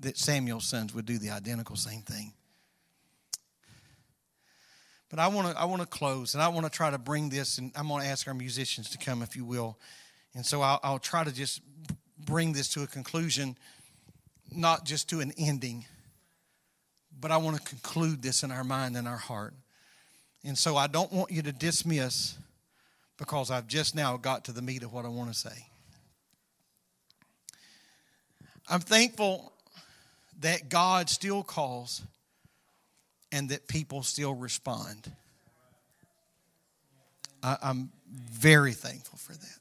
That 0.00 0.18
Samuel's 0.18 0.66
sons 0.66 0.92
would 0.92 1.06
do 1.06 1.18
the 1.18 1.30
identical 1.30 1.76
same 1.76 2.02
thing. 2.02 2.32
But 5.08 5.20
I 5.20 5.28
want 5.28 5.52
to 5.52 5.56
I 5.56 5.66
want 5.66 5.82
to 5.82 5.86
close, 5.86 6.34
and 6.34 6.42
I 6.42 6.48
want 6.48 6.66
to 6.66 6.70
try 6.70 6.90
to 6.90 6.98
bring 6.98 7.28
this, 7.28 7.58
and 7.58 7.70
I'm 7.76 7.86
going 7.86 8.02
to 8.02 8.08
ask 8.08 8.26
our 8.26 8.34
musicians 8.34 8.90
to 8.90 8.98
come, 8.98 9.22
if 9.22 9.36
you 9.36 9.44
will. 9.44 9.78
And 10.34 10.44
so 10.44 10.62
I'll, 10.62 10.80
I'll 10.82 10.98
try 10.98 11.24
to 11.24 11.32
just 11.32 11.60
bring 12.18 12.52
this 12.52 12.68
to 12.74 12.82
a 12.82 12.86
conclusion, 12.86 13.56
not 14.54 14.84
just 14.84 15.08
to 15.10 15.20
an 15.20 15.32
ending, 15.36 15.84
but 17.20 17.30
I 17.30 17.36
want 17.36 17.56
to 17.56 17.62
conclude 17.62 18.22
this 18.22 18.42
in 18.42 18.50
our 18.50 18.64
mind 18.64 18.96
and 18.96 19.08
our 19.08 19.16
heart. 19.16 19.54
And 20.44 20.56
so 20.56 20.76
I 20.76 20.86
don't 20.86 21.12
want 21.12 21.30
you 21.30 21.42
to 21.42 21.52
dismiss 21.52 22.38
because 23.18 23.50
I've 23.50 23.66
just 23.66 23.94
now 23.94 24.16
got 24.16 24.46
to 24.46 24.52
the 24.52 24.62
meat 24.62 24.82
of 24.82 24.92
what 24.92 25.04
I 25.04 25.08
want 25.08 25.30
to 25.32 25.38
say. 25.38 25.66
I'm 28.68 28.80
thankful 28.80 29.52
that 30.40 30.68
God 30.68 31.10
still 31.10 31.42
calls 31.42 32.02
and 33.32 33.50
that 33.50 33.68
people 33.68 34.02
still 34.02 34.34
respond. 34.34 35.12
I, 37.42 37.56
am 37.62 37.90
very 38.08 38.72
thankful 38.72 39.18
for 39.18 39.32
that. 39.32 39.58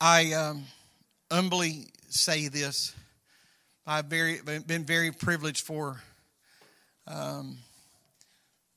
I 0.00 0.32
um, 0.32 0.64
humbly 1.30 1.88
say 2.08 2.48
this. 2.48 2.94
I've 3.86 4.06
very, 4.06 4.40
been 4.40 4.84
very 4.84 5.12
privileged 5.12 5.64
for 5.64 6.00
um, 7.06 7.58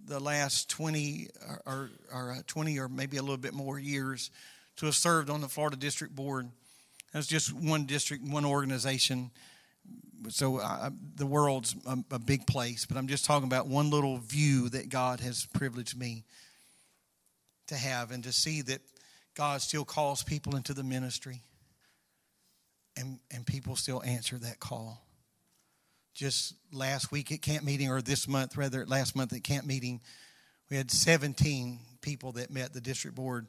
the 0.05 0.19
last 0.19 0.69
20 0.69 1.30
or, 1.65 1.91
or, 2.13 2.32
uh, 2.32 2.41
20 2.47 2.78
or 2.80 2.89
maybe 2.89 3.17
a 3.17 3.21
little 3.21 3.38
bit 3.38 3.53
more 3.53 3.80
years 3.80 4.32
to 4.78 4.86
have 4.86 4.95
served 4.95 5.30
on 5.30 5.39
the 5.39 5.47
Florida 5.47 5.78
District 5.78 6.13
Board. 6.13 6.49
That's 7.13 7.28
just 7.28 7.53
one 7.53 7.86
district, 7.86 8.26
one 8.26 8.43
organization 8.43 9.32
so 10.30 10.59
I, 10.59 10.89
the 11.15 11.26
world's 11.26 11.76
a, 11.86 11.97
a, 12.11 12.19
big 12.19 12.47
place, 12.47 12.86
but 12.86 12.97
I'm 12.97 13.07
just 13.07 13.26
talking 13.26 13.47
about 13.47 13.67
one 13.67 13.89
little 13.89 14.19
view 14.19 14.69
that 14.69 14.88
God 14.88 15.19
has 15.19 15.45
privileged 15.47 15.97
me 15.97 16.24
to 17.67 17.76
have 17.76 18.11
and 18.11 18.24
to 18.24 18.32
see 18.32 18.61
that 18.61 18.80
God 19.36 19.62
still 19.62 19.86
calls 19.86 20.24
people 20.24 20.56
into 20.56 20.74
the 20.74 20.84
ministry 20.84 21.42
and, 22.98 23.20
and 23.32 23.46
people 23.46 23.76
still 23.76 24.04
answer 24.04 24.38
that 24.38 24.60
call. 24.60 25.06
Just 26.14 26.54
last 26.72 27.12
week 27.12 27.32
at 27.32 27.42
camp 27.42 27.64
meeting, 27.64 27.90
or 27.90 28.02
this 28.02 28.28
month, 28.28 28.56
rather, 28.56 28.86
last 28.86 29.16
month 29.16 29.34
at 29.34 29.44
camp 29.44 29.66
meeting, 29.66 30.00
we 30.70 30.78
had 30.78 30.92
17 30.92 31.80
people 32.02 32.34
that 32.34 32.52
met 32.52 32.74
the 32.74 32.82
district 32.82 33.16
board 33.16 33.48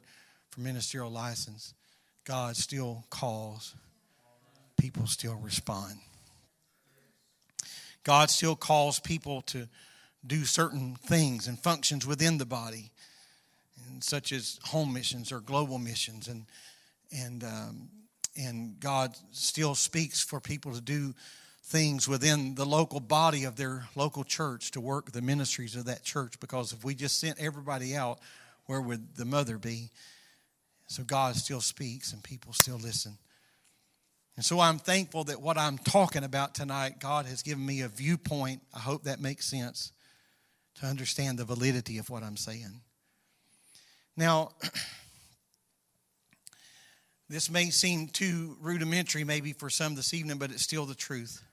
for 0.49 0.61
ministerial 0.61 1.11
license. 1.11 1.73
God 2.23 2.55
still 2.55 3.05
calls, 3.11 3.75
people 4.77 5.05
still 5.05 5.35
respond. 5.35 5.93
God 8.03 8.29
still 8.29 8.55
calls 8.55 8.99
people 8.99 9.41
to 9.43 9.67
do 10.25 10.43
certain 10.45 10.95
things 10.95 11.47
and 11.47 11.59
functions 11.59 12.05
within 12.05 12.39
the 12.39 12.45
body, 12.45 12.91
and 13.95 14.03
such 14.03 14.33
as 14.33 14.59
home 14.65 14.91
missions 14.91 15.31
or 15.31 15.39
global 15.39 15.79
missions, 15.79 16.27
and 16.27 16.45
and 17.17 17.45
um, 17.45 17.89
and 18.35 18.77
God 18.77 19.15
still 19.31 19.73
speaks 19.73 20.21
for 20.21 20.41
people 20.41 20.73
to 20.73 20.81
do 20.81 21.15
things 21.63 22.05
within 22.05 22.55
the 22.55 22.65
local 22.65 22.99
body 22.99 23.45
of 23.45 23.55
their 23.55 23.87
local 23.95 24.25
church 24.25 24.71
to 24.71 24.81
work 24.81 25.13
the 25.13 25.21
ministries 25.21 25.77
of 25.77 25.85
that 25.85 26.03
church. 26.03 26.37
Because 26.41 26.73
if 26.73 26.83
we 26.83 26.93
just 26.93 27.19
sent 27.19 27.39
everybody 27.39 27.95
out, 27.95 28.19
where 28.65 28.81
would 28.81 29.15
the 29.15 29.23
mother 29.23 29.57
be? 29.57 29.91
So 30.87 31.03
God 31.03 31.37
still 31.37 31.61
speaks 31.61 32.11
and 32.11 32.21
people 32.21 32.51
still 32.51 32.77
listen. 32.77 33.17
And 34.35 34.43
so 34.43 34.59
I'm 34.59 34.77
thankful 34.77 35.23
that 35.23 35.41
what 35.41 35.57
I'm 35.57 35.77
talking 35.77 36.25
about 36.25 36.53
tonight, 36.53 36.99
God 36.99 37.25
has 37.27 37.41
given 37.41 37.65
me 37.65 37.79
a 37.79 37.87
viewpoint. 37.87 38.61
I 38.73 38.79
hope 38.79 39.03
that 39.03 39.21
makes 39.21 39.45
sense 39.45 39.93
to 40.81 40.85
understand 40.85 41.39
the 41.39 41.45
validity 41.45 41.97
of 41.97 42.09
what 42.09 42.23
I'm 42.23 42.35
saying. 42.35 42.81
Now, 44.17 44.51
this 47.29 47.49
may 47.49 47.69
seem 47.69 48.07
too 48.07 48.57
rudimentary 48.61 49.23
maybe 49.23 49.53
for 49.53 49.69
some 49.69 49.95
this 49.95 50.13
evening, 50.13 50.37
but 50.37 50.51
it's 50.51 50.63
still 50.63 50.85
the 50.85 50.95
truth. 50.95 51.43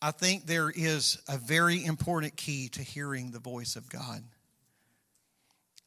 I 0.00 0.12
think 0.12 0.46
there 0.46 0.70
is 0.70 1.20
a 1.28 1.38
very 1.38 1.84
important 1.84 2.36
key 2.36 2.68
to 2.70 2.82
hearing 2.82 3.32
the 3.32 3.40
voice 3.40 3.74
of 3.74 3.88
God. 3.88 4.22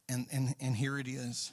And, 0.08 0.26
and, 0.30 0.54
and 0.60 0.76
here 0.76 0.98
it 0.98 1.08
is. 1.08 1.52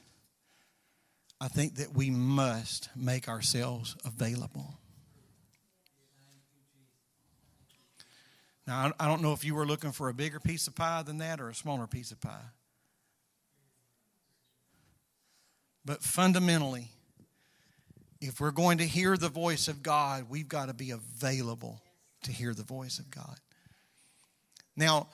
I 1.40 1.48
think 1.48 1.76
that 1.76 1.94
we 1.94 2.10
must 2.10 2.90
make 2.94 3.28
ourselves 3.28 3.96
available. 4.04 4.74
Now, 8.66 8.92
I 9.00 9.08
don't 9.08 9.22
know 9.22 9.32
if 9.32 9.42
you 9.42 9.54
were 9.54 9.66
looking 9.66 9.90
for 9.90 10.10
a 10.10 10.14
bigger 10.14 10.38
piece 10.38 10.68
of 10.68 10.74
pie 10.74 11.02
than 11.02 11.16
that 11.18 11.40
or 11.40 11.48
a 11.48 11.54
smaller 11.54 11.86
piece 11.86 12.12
of 12.12 12.20
pie. 12.20 12.50
But 15.84 16.02
fundamentally, 16.02 16.88
if 18.20 18.40
we're 18.40 18.50
going 18.50 18.78
to 18.78 18.86
hear 18.86 19.16
the 19.16 19.28
voice 19.28 19.68
of 19.68 19.82
God, 19.82 20.26
we've 20.28 20.48
got 20.48 20.66
to 20.66 20.74
be 20.74 20.90
available 20.90 21.80
to 22.24 22.32
hear 22.32 22.52
the 22.52 22.62
voice 22.62 22.98
of 22.98 23.10
God. 23.10 23.36
Now, 24.76 25.08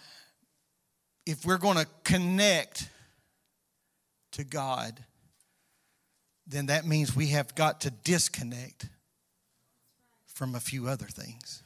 if 1.25 1.45
we're 1.45 1.59
going 1.59 1.77
to 1.77 1.87
connect 2.05 2.89
to 4.33 4.45
God, 4.45 5.03
then 6.47 6.67
that 6.67 6.87
means 6.87 7.15
we 7.15 7.29
have 7.29 7.55
got 7.55 7.83
to 7.83 7.91
disconnect 7.91 8.89
from 10.27 10.55
a 10.55 10.61
few 10.61 10.87
other 10.89 11.07
things. 11.07 11.63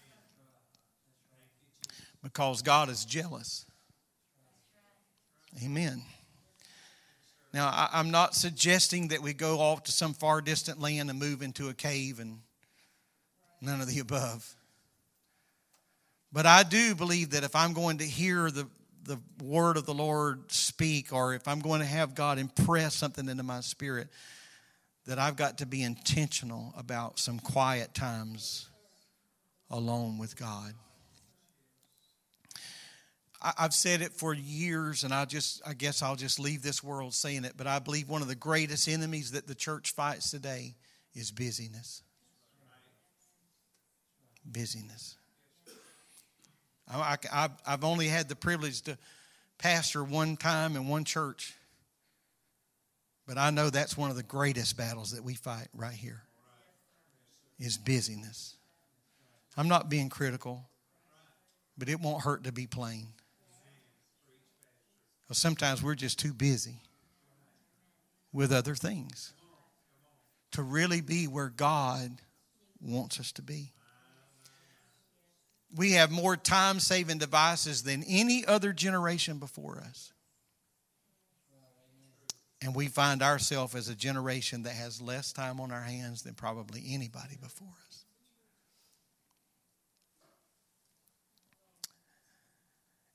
Because 2.23 2.63
God 2.63 2.89
is 2.89 3.05
jealous. 3.05 3.65
Amen. 5.65 6.03
Now, 7.53 7.69
I, 7.69 7.99
am 7.99 8.11
not 8.11 8.35
suggesting 8.35 9.09
that 9.09 9.23
we 9.23 9.35
go 9.35 9.59
off 9.59 9.85
to 9.85 9.93
some 9.93 10.15
far 10.15 10.41
distant 10.41 10.81
land 10.81 11.11
and 11.11 11.19
move 11.19 11.43
into 11.43 11.69
a 11.69 11.75
cave 11.75 12.21
and 12.21 12.41
none 13.61 13.81
of 13.81 13.89
the 13.89 13.99
above. 13.99 14.55
But 16.33 16.47
I 16.47 16.63
do 16.63 16.95
believe 16.95 17.31
that 17.31 17.43
if 17.43 17.57
I'm 17.57 17.73
going 17.73 17.99
to 17.99 18.05
hear 18.05 18.51
the, 18.51 18.69
the 19.05 19.19
word 19.43 19.77
of 19.77 19.85
the 19.85 19.95
Lord 19.95 20.53
speak, 20.53 21.13
or 21.13 21.35
if 21.35 21.49
I'm 21.49 21.59
going 21.59 21.81
to 21.81 21.87
have 21.87 22.15
God 22.15 22.39
impress 22.39 22.95
something 22.95 23.29
into 23.29 23.43
my 23.43 23.61
spirit, 23.61 24.09
that 25.07 25.19
I've 25.19 25.37
got 25.37 25.59
to 25.59 25.67
be 25.67 25.83
intentional 25.83 26.73
about 26.77 27.19
some 27.19 27.41
quiet 27.41 27.95
times 27.95 28.69
alone 29.71 30.19
with 30.19 30.37
God. 30.37 30.75
I've 33.43 33.73
said 33.73 34.03
it 34.03 34.13
for 34.13 34.35
years, 34.35 35.05
and 35.05 35.15
I 35.15 35.25
just 35.25 35.63
I 35.67 35.73
guess 35.73 36.03
I'll 36.03 36.17
just 36.17 36.39
leave 36.39 36.63
this 36.63 36.85
world 36.85 37.15
saying 37.15 37.45
it, 37.45 37.55
but 37.57 37.67
I 37.67 37.79
believe 37.79 38.09
one 38.09 38.23
of 38.23 38.29
the 38.29 38.35
greatest 38.35 38.89
enemies 38.89 39.33
that 39.33 39.47
the 39.47 39.55
church 39.55 39.93
fights 39.93 40.31
today 40.31 40.75
is 41.15 41.31
busyness. 41.31 42.03
Busyness. 44.45 45.17
I, 46.93 47.19
have 47.65 47.85
only 47.85 48.09
had 48.09 48.29
the 48.29 48.35
privilege 48.35 48.83
to 48.83 48.99
pastor 49.59 50.03
one 50.03 50.37
time 50.37 50.75
in 50.75 50.89
one 50.89 51.05
church 51.05 51.55
but 53.31 53.39
I 53.39 53.51
know 53.51 53.71
that's 53.71 53.97
one 53.97 54.11
of 54.11 54.17
the 54.17 54.25
greatest 54.25 54.77
battles 54.77 55.13
that 55.13 55.23
we 55.23 55.35
fight 55.35 55.69
right 55.73 55.95
here 55.95 56.21
is 57.61 57.79
busyness. 57.79 58.57
I'm 59.57 59.69
not 59.69 59.89
being 59.89 60.09
critical, 60.09 60.69
but 61.79 61.89
it 61.89 62.01
won't 62.01 62.25
hurt 62.25 62.43
to 62.43 62.51
be 62.51 62.67
plain. 62.67 63.07
Because 65.31 65.39
sometimes 65.39 65.81
we're 65.81 65.95
just 65.95 66.19
too 66.19 66.35
busy 66.35 66.81
with 68.33 68.51
other 68.53 68.75
things 68.75 69.33
to 70.51 70.61
really 70.61 71.01
be 71.01 71.29
where 71.29 71.51
God 71.51 72.21
wants 72.81 73.21
us 73.21 73.31
to 73.35 73.43
be. 73.43 73.71
We 75.73 75.93
have 75.93 76.11
more 76.11 76.37
time 76.37 76.81
saving 76.81 77.19
devices 77.19 77.85
than 77.85 78.03
any 78.09 78.45
other 78.45 78.73
generation 78.73 79.39
before 79.39 79.79
us. 79.79 80.13
And 82.61 82.75
we 82.75 82.89
find 82.89 83.23
ourselves 83.23 83.77
as 83.77 83.89
a 83.89 83.95
generation 83.95 84.65
that 84.65 84.75
has 84.75 85.01
less 85.01 85.33
time 85.33 85.61
on 85.61 85.71
our 85.71 85.83
hands 85.83 86.23
than 86.23 86.35
probably 86.35 86.83
anybody 86.89 87.37
before 87.41 87.69
us. 87.89 88.05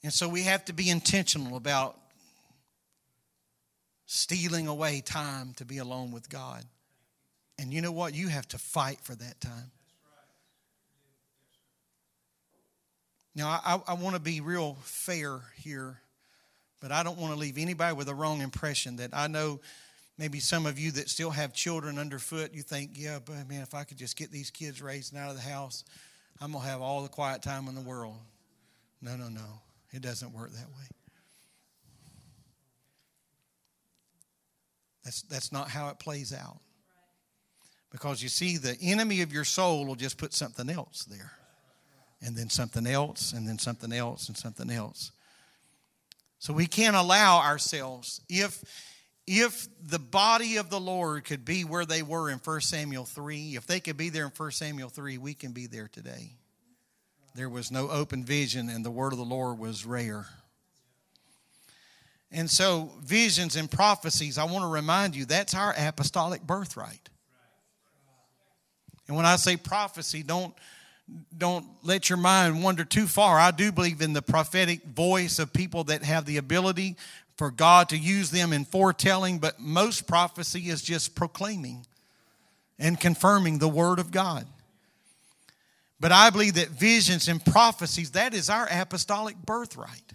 And 0.02 0.14
so 0.14 0.30
we 0.30 0.44
have 0.44 0.64
to 0.64 0.74
be 0.74 0.90
intentional 0.90 1.58
about 1.58 2.00
stealing 4.06 4.68
away 4.68 5.02
time 5.02 5.54
to 5.58 5.66
be 5.66 5.78
alone 5.78 6.12
with 6.12 6.30
God. 6.30 6.64
And 7.58 7.74
you 7.74 7.82
know 7.82 7.92
what? 7.92 8.14
You 8.14 8.28
have 8.28 8.48
to 8.50 8.58
fight 8.58 9.00
for 9.02 9.16
that 9.16 9.40
time. 9.40 9.72
Now, 13.36 13.60
I, 13.66 13.82
I 13.88 13.94
want 13.96 14.16
to 14.16 14.22
be 14.22 14.40
real 14.40 14.78
fair 14.82 15.42
here, 15.58 16.00
but 16.82 16.92
I 16.92 17.04
don't 17.04 17.18
want 17.18 17.34
to 17.34 17.40
leave 17.40 17.58
anybody 17.58 17.94
with 17.94 18.08
a 18.08 18.16
wrong 18.16 18.42
impression 18.42 18.98
that 18.98 19.10
I 19.14 19.28
know 19.28 19.60
maybe 20.18 20.40
some 20.40 20.66
of 20.66 20.80
you 20.80 20.92
that 20.92 21.10
still 21.10 21.32
have 21.32 21.54
children 21.54 22.00
underfoot, 22.00 22.54
you 22.54 22.62
think, 22.62 22.92
yeah, 22.94 23.20
but 23.24 23.48
man, 23.50 23.62
if 23.62 23.74
I 23.74 23.84
could 23.84 23.98
just 23.98 24.16
get 24.16 24.32
these 24.32 24.50
kids 24.50 24.82
raised 24.82 25.14
and 25.14 25.22
out 25.22 25.30
of 25.30 25.36
the 25.36 25.42
house, 25.42 25.84
I'm 26.42 26.54
going 26.54 26.64
to 26.64 26.70
have 26.70 26.82
all 26.82 27.04
the 27.04 27.10
quiet 27.10 27.42
time 27.42 27.68
in 27.68 27.76
the 27.76 27.82
world. 27.82 28.18
No, 29.02 29.18
no, 29.18 29.28
no. 29.28 29.62
It 29.92 30.02
doesn't 30.02 30.34
work 30.34 30.52
that 30.52 30.68
way. 30.68 30.88
That's, 35.06 35.22
that's 35.24 35.52
not 35.52 35.70
how 35.70 35.90
it 35.90 36.00
plays 36.00 36.34
out. 36.34 36.60
Because 37.92 38.22
you 38.22 38.28
see, 38.28 38.58
the 38.58 38.78
enemy 38.82 39.22
of 39.22 39.32
your 39.32 39.46
soul 39.46 39.86
will 39.86 39.96
just 39.96 40.18
put 40.18 40.34
something 40.34 40.70
else 40.70 41.06
there 41.06 41.32
and 42.22 42.36
then 42.36 42.50
something 42.50 42.88
else, 42.88 43.34
and 43.34 43.48
then 43.48 43.60
something 43.60 43.94
else, 43.94 44.28
and 44.28 44.38
something 44.38 44.72
else. 44.72 45.12
So 46.40 46.54
we 46.54 46.66
can't 46.66 46.96
allow 46.96 47.40
ourselves, 47.40 48.22
if 48.30 48.64
if 49.28 49.68
the 49.84 50.00
body 50.00 50.58
of 50.58 50.70
the 50.70 50.80
Lord 50.80 51.24
could 51.26 51.46
be 51.46 51.64
where 51.64 51.86
they 51.86 52.04
were 52.04 52.30
in 52.30 52.38
1 52.38 52.62
Samuel 52.62 53.06
3, 53.06 53.56
if 53.56 53.66
they 53.66 53.80
could 53.80 53.98
be 53.98 54.10
there 54.10 54.26
in 54.26 54.32
1 54.32 54.52
Samuel 54.52 54.90
3, 54.90 55.18
we 55.18 55.34
can 55.34 55.52
be 55.52 55.66
there 55.66 55.90
today. 55.92 56.34
There 57.34 57.50
was 57.50 57.72
no 57.72 57.90
open 57.90 58.24
vision, 58.24 58.70
and 58.70 58.86
the 58.86 58.92
word 58.92 59.14
of 59.14 59.18
the 59.18 59.26
Lord 59.26 59.58
was 59.58 59.84
rare. 59.84 60.28
And 62.36 62.52
so, 62.52 62.92
visions 63.02 63.56
and 63.56 63.72
prophecies, 63.72 64.38
I 64.38 64.44
want 64.44 64.64
to 64.64 64.68
remind 64.68 65.16
you, 65.16 65.24
that's 65.24 65.56
our 65.56 65.74
apostolic 65.78 66.42
birthright. 66.42 67.10
And 69.08 69.16
when 69.16 69.26
I 69.26 69.38
say 69.38 69.56
prophecy, 69.56 70.22
don't 70.22 70.54
don't 71.38 71.66
let 71.82 72.10
your 72.10 72.18
mind 72.18 72.62
wander 72.62 72.84
too 72.84 73.08
far. 73.08 73.40
I 73.40 73.52
do 73.52 73.72
believe 73.72 74.02
in 74.02 74.12
the 74.12 74.24
prophetic 74.24 74.84
voice 74.84 75.40
of 75.40 75.54
people 75.54 75.86
that 75.86 76.04
have 76.04 76.26
the 76.26 76.38
ability 76.38 76.98
for 77.38 77.52
God 77.52 77.90
to 77.90 77.98
use 77.98 78.32
them 78.32 78.52
in 78.52 78.66
foretelling, 78.66 79.38
but 79.38 79.60
most 79.60 80.06
prophecy 80.06 80.68
is 80.68 80.82
just 80.82 81.16
proclaiming 81.16 81.86
and 82.80 83.00
confirming 83.00 83.60
the 83.60 83.70
word 83.70 84.00
of 84.00 84.12
God. 84.12 84.46
But 86.02 86.12
I 86.12 86.32
believe 86.32 86.56
that 86.56 86.70
visions 86.70 87.30
and 87.30 87.44
prophecies, 87.46 88.12
that 88.12 88.34
is 88.34 88.50
our 88.50 88.68
apostolic 88.70 89.38
birthright. 89.38 90.15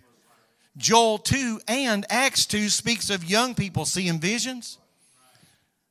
Joel 0.76 1.18
2 1.18 1.60
and 1.68 2.06
Acts 2.10 2.46
2 2.46 2.68
speaks 2.68 3.10
of 3.10 3.24
young 3.24 3.54
people 3.54 3.84
seeing 3.84 4.20
visions. 4.20 4.78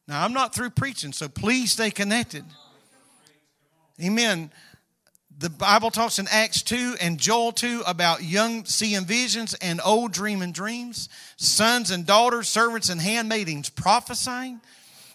Now, 0.08 0.24
I'm 0.24 0.34
not 0.34 0.56
through 0.56 0.72
preaching, 0.72 1.14
so 1.14 1.28
please 1.28 1.72
stay 1.72 1.92
connected. 1.92 2.46
Amen 4.04 4.52
the 5.40 5.50
Bible 5.50 5.90
talks 5.90 6.20
in 6.20 6.28
Acts 6.30 6.62
2 6.64 6.98
and 7.00 7.18
Joel 7.18 7.54
2 7.54 7.84
about 7.88 8.22
young 8.24 8.66
seeing 8.66 9.06
visions 9.06 9.54
and 9.56 9.80
old 9.86 10.12
dreaming 10.12 10.52
dreams, 10.52 11.08
sons 11.38 11.92
and 11.92 12.06
daughters, 12.06 12.50
servants 12.50 12.90
and 12.90 13.00
handmaidens 13.00 13.70
prophesying. 13.70 14.60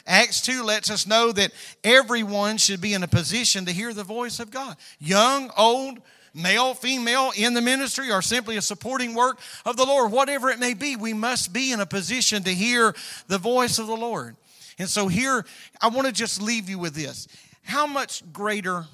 Acts 0.07 0.41
2 0.41 0.63
lets 0.63 0.91
us 0.91 1.07
know 1.07 1.31
that 1.33 1.53
everyone 1.83 2.57
should 2.57 2.81
be 2.81 2.95
in 2.95 3.03
a 3.03 3.09
position 3.09 3.67
to 3.67 3.73
hear 3.73 3.93
the 3.93 4.03
voice 4.03 4.41
of 4.41 4.51
God. 4.51 4.77
Young, 4.99 5.51
old, 5.59 6.01
male, 6.35 6.75
female, 6.75 7.33
in 7.37 7.55
the 7.55 7.63
ministry, 7.63 8.11
or 8.11 8.21
simply 8.21 8.57
a 8.57 8.63
supporting 8.63 9.15
work 9.15 9.39
of 9.65 9.77
the 9.77 9.85
Lord, 9.87 10.13
whatever 10.13 10.51
it 10.51 10.59
may 10.59 10.75
be, 10.75 10.97
we 10.97 11.13
must 11.13 11.53
be 11.53 11.73
in 11.73 11.81
a 11.81 11.87
position 11.87 12.43
to 12.43 12.55
hear 12.55 12.95
the 13.29 13.39
voice 13.39 13.79
of 13.79 13.87
the 13.87 13.97
Lord. 13.97 14.37
And 14.79 14.89
so 14.89 15.09
here, 15.09 15.47
I 15.81 15.89
want 15.89 16.07
to 16.09 16.13
just 16.13 16.43
leave 16.43 16.69
you 16.69 16.79
with 16.79 16.95
this. 16.95 17.29
How 17.63 17.87
much 17.87 18.23
greater 18.33 18.87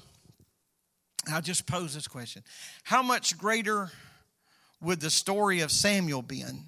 I'll 1.29 1.41
just 1.41 1.65
pose 1.65 1.93
this 1.93 2.07
question 2.07 2.43
How 2.83 3.03
much 3.03 3.37
greater 3.37 3.91
would 4.81 4.99
the 4.99 5.09
story 5.09 5.61
of 5.61 5.71
Samuel 5.71 6.21
been 6.21 6.65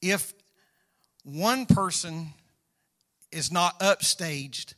if 0.00 0.32
one 1.24 1.66
person 1.66 2.32
is 3.30 3.52
not 3.52 3.78
upstaged 3.80 4.74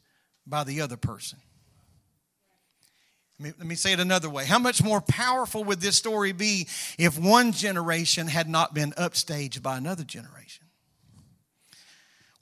by 0.47 0.64
the 0.64 0.80
other 0.80 0.97
person? 0.97 1.39
Let 3.39 3.47
me, 3.47 3.53
let 3.59 3.66
me 3.66 3.74
say 3.74 3.93
it 3.93 4.01
another 4.01 4.30
way. 4.30 4.47
How 4.47 4.59
much 4.59 4.82
more 4.82 5.01
powerful 5.01 5.62
would 5.64 5.80
this 5.80 5.97
story 5.97 6.32
be 6.32 6.68
if 6.99 7.18
one 7.18 7.53
generation 7.53 8.28
had 8.28 8.49
not 8.49 8.74
been 8.74 8.93
upstaged 8.93 9.62
by 9.62 9.76
another 9.76 10.05
generation? 10.05 10.64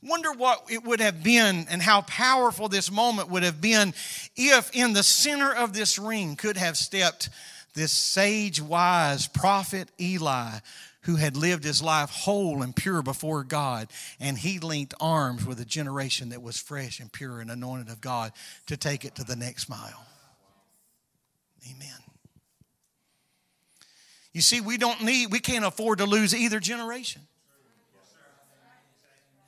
Wonder 0.02 0.32
what 0.32 0.64
it 0.68 0.84
would 0.84 1.00
have 1.00 1.22
been 1.22 1.66
and 1.70 1.80
how 1.80 2.02
powerful 2.02 2.68
this 2.68 2.92
moment 2.92 3.30
would 3.30 3.42
have 3.42 3.60
been 3.60 3.94
if 4.36 4.70
in 4.74 4.92
the 4.92 5.02
center 5.02 5.52
of 5.52 5.72
this 5.72 5.98
ring 5.98 6.36
could 6.36 6.58
have 6.58 6.76
stepped 6.76 7.30
this 7.72 7.90
sage, 7.90 8.60
wise 8.60 9.26
prophet 9.26 9.88
Eli, 9.98 10.58
who 11.02 11.16
had 11.16 11.36
lived 11.36 11.64
his 11.64 11.82
life 11.82 12.10
whole 12.10 12.62
and 12.62 12.76
pure 12.76 13.02
before 13.02 13.44
God, 13.44 13.88
and 14.20 14.38
he 14.38 14.58
linked 14.58 14.94
arms 15.00 15.44
with 15.44 15.58
a 15.58 15.64
generation 15.64 16.28
that 16.28 16.42
was 16.42 16.58
fresh 16.58 17.00
and 17.00 17.10
pure 17.10 17.40
and 17.40 17.50
anointed 17.50 17.88
of 17.88 18.00
God 18.00 18.32
to 18.66 18.76
take 18.76 19.04
it 19.04 19.14
to 19.16 19.24
the 19.24 19.36
next 19.36 19.68
mile. 19.68 20.06
Amen. 21.70 21.88
You 24.32 24.40
see, 24.40 24.60
we 24.60 24.76
don't 24.76 25.02
need, 25.02 25.30
we 25.30 25.38
can't 25.38 25.64
afford 25.64 25.98
to 25.98 26.06
lose 26.06 26.34
either 26.34 26.60
generation. 26.60 27.22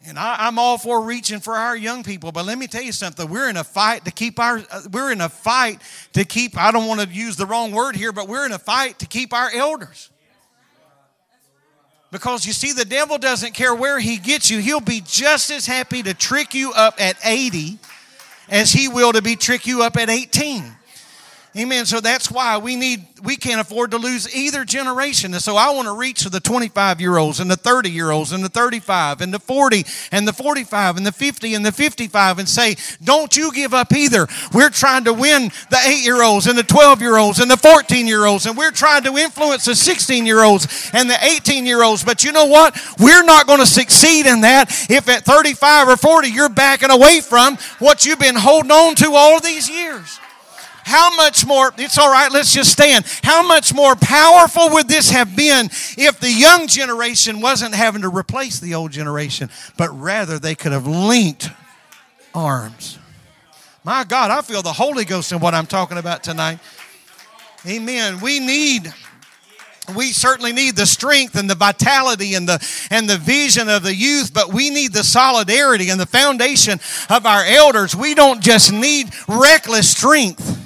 And 0.08 0.20
I, 0.20 0.46
am 0.46 0.56
all 0.56 0.78
for 0.78 1.02
reaching 1.02 1.40
for 1.40 1.54
our 1.54 1.76
young 1.76 2.04
people, 2.04 2.30
but 2.30 2.44
let 2.46 2.56
me 2.58 2.68
tell 2.68 2.82
you 2.82 2.92
something. 2.92 3.28
We're 3.28 3.50
in 3.50 3.56
a 3.56 3.64
fight 3.64 4.04
to 4.04 4.12
keep 4.12 4.38
our, 4.38 4.58
uh, 4.70 4.82
we're 4.92 5.10
in 5.10 5.20
a 5.20 5.28
fight 5.28 5.82
to 6.12 6.24
keep, 6.24 6.56
I 6.56 6.70
don't 6.70 6.86
want 6.86 7.00
to 7.00 7.08
use 7.08 7.34
the 7.34 7.46
wrong 7.46 7.72
word 7.72 7.96
here, 7.96 8.12
but 8.12 8.28
we're 8.28 8.46
in 8.46 8.52
a 8.52 8.58
fight 8.58 9.00
to 9.00 9.06
keep 9.06 9.32
our 9.34 9.50
elders. 9.52 10.10
Because 12.12 12.46
you 12.46 12.52
see, 12.52 12.72
the 12.72 12.84
devil 12.84 13.18
doesn't 13.18 13.52
care 13.52 13.74
where 13.74 13.98
he 13.98 14.18
gets 14.18 14.48
you. 14.48 14.60
He'll 14.60 14.80
be 14.80 15.02
just 15.04 15.50
as 15.50 15.66
happy 15.66 16.04
to 16.04 16.14
trick 16.14 16.54
you 16.54 16.72
up 16.72 17.00
at 17.00 17.16
80 17.24 17.78
as 18.48 18.72
he 18.72 18.86
will 18.86 19.12
to 19.12 19.22
be 19.22 19.34
trick 19.34 19.66
you 19.66 19.82
up 19.82 19.96
at 19.96 20.08
18. 20.08 20.64
Amen. 21.56 21.86
So 21.86 22.00
that's 22.00 22.30
why 22.30 22.58
we 22.58 22.76
need, 22.76 23.06
we 23.22 23.36
can't 23.36 23.62
afford 23.62 23.92
to 23.92 23.96
lose 23.96 24.34
either 24.36 24.62
generation. 24.66 25.32
And 25.32 25.42
so 25.42 25.56
I 25.56 25.70
want 25.70 25.86
to 25.86 25.96
reach 25.96 26.22
the 26.22 26.38
25 26.38 27.00
year 27.00 27.16
olds 27.16 27.40
and 27.40 27.50
the 27.50 27.56
30 27.56 27.90
year 27.90 28.10
olds 28.10 28.32
and 28.32 28.44
the 28.44 28.50
35 28.50 29.22
and 29.22 29.32
the 29.32 29.38
40 29.38 29.86
and 30.12 30.28
the 30.28 30.34
45 30.34 30.98
and 30.98 31.06
the 31.06 31.12
50 31.12 31.54
and 31.54 31.64
the 31.64 31.72
55 31.72 32.40
and 32.40 32.46
say, 32.46 32.76
don't 33.02 33.34
you 33.34 33.50
give 33.52 33.72
up 33.72 33.94
either. 33.94 34.26
We're 34.52 34.68
trying 34.68 35.04
to 35.04 35.14
win 35.14 35.50
the 35.70 35.78
8 35.82 36.04
year 36.04 36.22
olds 36.22 36.46
and 36.46 36.58
the 36.58 36.62
12 36.62 37.00
year 37.00 37.16
olds 37.16 37.38
and 37.38 37.50
the 37.50 37.56
14 37.56 38.06
year 38.06 38.26
olds 38.26 38.44
and 38.44 38.54
we're 38.54 38.70
trying 38.70 39.04
to 39.04 39.16
influence 39.16 39.64
the 39.64 39.74
16 39.74 40.26
year 40.26 40.42
olds 40.42 40.90
and 40.92 41.08
the 41.08 41.16
18 41.24 41.64
year 41.64 41.82
olds. 41.82 42.04
But 42.04 42.22
you 42.22 42.32
know 42.32 42.46
what? 42.46 42.78
We're 42.98 43.24
not 43.24 43.46
going 43.46 43.60
to 43.60 43.66
succeed 43.66 44.26
in 44.26 44.42
that 44.42 44.70
if 44.90 45.08
at 45.08 45.24
35 45.24 45.88
or 45.88 45.96
40 45.96 46.28
you're 46.28 46.50
backing 46.50 46.90
away 46.90 47.22
from 47.22 47.56
what 47.78 48.04
you've 48.04 48.18
been 48.18 48.36
holding 48.36 48.72
on 48.72 48.94
to 48.96 49.12
all 49.12 49.40
these 49.40 49.70
years. 49.70 50.20
How 50.86 51.16
much 51.16 51.44
more, 51.44 51.72
it's 51.78 51.98
all 51.98 52.12
right, 52.12 52.30
let's 52.30 52.54
just 52.54 52.70
stand. 52.70 53.04
How 53.24 53.44
much 53.44 53.74
more 53.74 53.96
powerful 53.96 54.70
would 54.70 54.86
this 54.86 55.10
have 55.10 55.34
been 55.34 55.66
if 55.98 56.20
the 56.20 56.30
young 56.30 56.68
generation 56.68 57.40
wasn't 57.40 57.74
having 57.74 58.02
to 58.02 58.08
replace 58.08 58.60
the 58.60 58.76
old 58.76 58.92
generation, 58.92 59.50
but 59.76 59.88
rather 59.88 60.38
they 60.38 60.54
could 60.54 60.70
have 60.70 60.86
linked 60.86 61.50
arms? 62.32 63.00
My 63.82 64.04
God, 64.04 64.30
I 64.30 64.42
feel 64.42 64.62
the 64.62 64.72
Holy 64.72 65.04
Ghost 65.04 65.32
in 65.32 65.40
what 65.40 65.54
I'm 65.54 65.66
talking 65.66 65.98
about 65.98 66.22
tonight. 66.22 66.60
Amen. 67.66 68.20
We 68.20 68.38
need 68.38 68.94
we 69.96 70.12
certainly 70.12 70.52
need 70.52 70.76
the 70.76 70.86
strength 70.86 71.34
and 71.34 71.50
the 71.50 71.56
vitality 71.56 72.34
and 72.34 72.48
the 72.48 72.64
and 72.92 73.10
the 73.10 73.18
vision 73.18 73.68
of 73.68 73.84
the 73.84 73.94
youth 73.94 74.34
but 74.34 74.52
we 74.52 74.68
need 74.68 74.92
the 74.92 75.04
solidarity 75.04 75.90
and 75.90 76.00
the 76.00 76.06
foundation 76.06 76.80
of 77.08 77.24
our 77.24 77.44
elders 77.44 77.94
we 77.94 78.12
don't 78.12 78.42
just 78.42 78.72
need 78.72 79.08
reckless 79.28 79.88
strength 79.88 80.65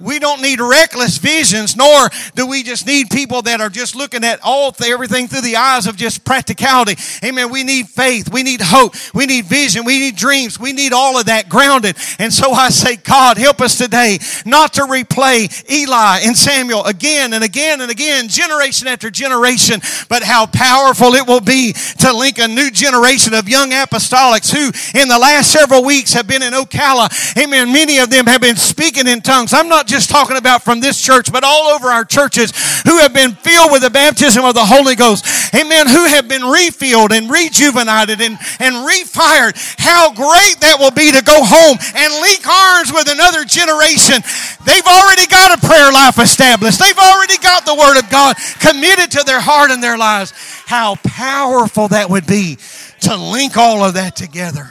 We 0.00 0.18
don't 0.18 0.42
need 0.42 0.60
reckless 0.60 1.18
visions, 1.18 1.76
nor 1.76 2.08
do 2.34 2.46
we 2.46 2.62
just 2.62 2.86
need 2.86 3.10
people 3.10 3.42
that 3.42 3.60
are 3.60 3.68
just 3.68 3.94
looking 3.94 4.24
at 4.24 4.40
all 4.42 4.70
everything 4.88 5.28
through 5.28 5.42
the 5.42 5.56
eyes 5.56 5.86
of 5.86 5.96
just 5.96 6.24
practicality. 6.24 6.96
Amen. 7.24 7.50
We 7.50 7.64
need 7.64 7.88
faith. 7.88 8.32
We 8.32 8.42
need 8.42 8.60
hope. 8.62 8.94
We 9.14 9.26
need 9.26 9.46
vision. 9.46 9.84
We 9.84 9.98
need 9.98 10.16
dreams. 10.16 10.58
We 10.58 10.72
need 10.72 10.92
all 10.92 11.18
of 11.18 11.26
that 11.26 11.48
grounded. 11.48 11.96
And 12.18 12.32
so 12.32 12.52
I 12.52 12.70
say, 12.70 12.96
God, 12.96 13.36
help 13.36 13.60
us 13.60 13.76
today 13.76 14.18
not 14.46 14.74
to 14.74 14.82
replay 14.82 15.50
Eli 15.70 16.20
and 16.24 16.36
Samuel 16.36 16.84
again 16.84 17.32
and 17.32 17.44
again 17.44 17.80
and 17.80 17.90
again, 17.90 18.28
generation 18.28 18.88
after 18.88 19.10
generation, 19.10 19.80
but 20.08 20.22
how 20.22 20.46
powerful 20.46 21.14
it 21.14 21.26
will 21.26 21.40
be 21.40 21.72
to 21.98 22.12
link 22.12 22.38
a 22.38 22.48
new 22.48 22.70
generation 22.70 23.34
of 23.34 23.48
young 23.48 23.70
apostolics 23.70 24.52
who 24.52 24.66
in 24.98 25.08
the 25.08 25.18
last 25.18 25.50
several 25.52 25.84
weeks 25.84 26.12
have 26.12 26.26
been 26.26 26.42
in 26.42 26.52
Ocala. 26.52 27.10
Amen. 27.36 27.72
Many 27.72 27.98
of 27.98 28.10
them 28.10 28.26
have 28.26 28.40
been 28.40 28.56
speaking 28.56 29.06
in 29.06 29.20
tongues. 29.20 29.52
I'm 29.52 29.68
not 29.68 29.86
just 29.90 30.08
talking 30.08 30.36
about 30.36 30.62
from 30.62 30.80
this 30.80 31.00
church, 31.00 31.32
but 31.32 31.44
all 31.44 31.68
over 31.74 31.88
our 31.88 32.04
churches 32.04 32.52
who 32.82 32.98
have 32.98 33.12
been 33.12 33.32
filled 33.32 33.72
with 33.72 33.82
the 33.82 33.90
baptism 33.90 34.44
of 34.44 34.54
the 34.54 34.64
Holy 34.64 34.94
Ghost. 34.94 35.26
Amen. 35.54 35.88
Who 35.88 36.06
have 36.06 36.28
been 36.28 36.44
refilled 36.44 37.12
and 37.12 37.30
rejuvenated 37.30 38.20
and, 38.20 38.38
and 38.60 38.74
refired. 38.86 39.58
How 39.78 40.12
great 40.14 40.60
that 40.60 40.76
will 40.78 40.90
be 40.90 41.12
to 41.12 41.22
go 41.22 41.42
home 41.42 41.76
and 41.96 42.10
link 42.22 42.46
arms 42.46 42.92
with 42.92 43.10
another 43.10 43.44
generation. 43.44 44.22
They've 44.64 44.86
already 44.86 45.26
got 45.26 45.58
a 45.58 45.66
prayer 45.66 45.92
life 45.92 46.18
established. 46.18 46.78
They've 46.78 46.98
already 46.98 47.38
got 47.38 47.66
the 47.66 47.74
Word 47.74 47.98
of 47.98 48.08
God 48.10 48.36
committed 48.60 49.10
to 49.18 49.24
their 49.24 49.40
heart 49.40 49.70
and 49.70 49.82
their 49.82 49.98
lives. 49.98 50.32
How 50.66 50.94
powerful 51.02 51.88
that 51.88 52.08
would 52.08 52.26
be 52.26 52.58
to 53.00 53.16
link 53.16 53.56
all 53.56 53.82
of 53.84 53.94
that 53.94 54.14
together 54.14 54.70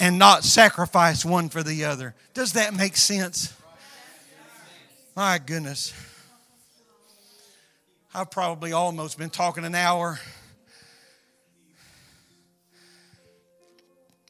and 0.00 0.18
not 0.18 0.44
sacrifice 0.44 1.24
one 1.24 1.48
for 1.48 1.62
the 1.62 1.84
other. 1.84 2.14
Does 2.34 2.52
that 2.52 2.74
make 2.74 2.96
sense? 2.96 3.52
My 5.18 5.38
goodness. 5.38 5.92
I've 8.14 8.30
probably 8.30 8.70
almost 8.70 9.18
been 9.18 9.30
talking 9.30 9.64
an 9.64 9.74
hour. 9.74 10.20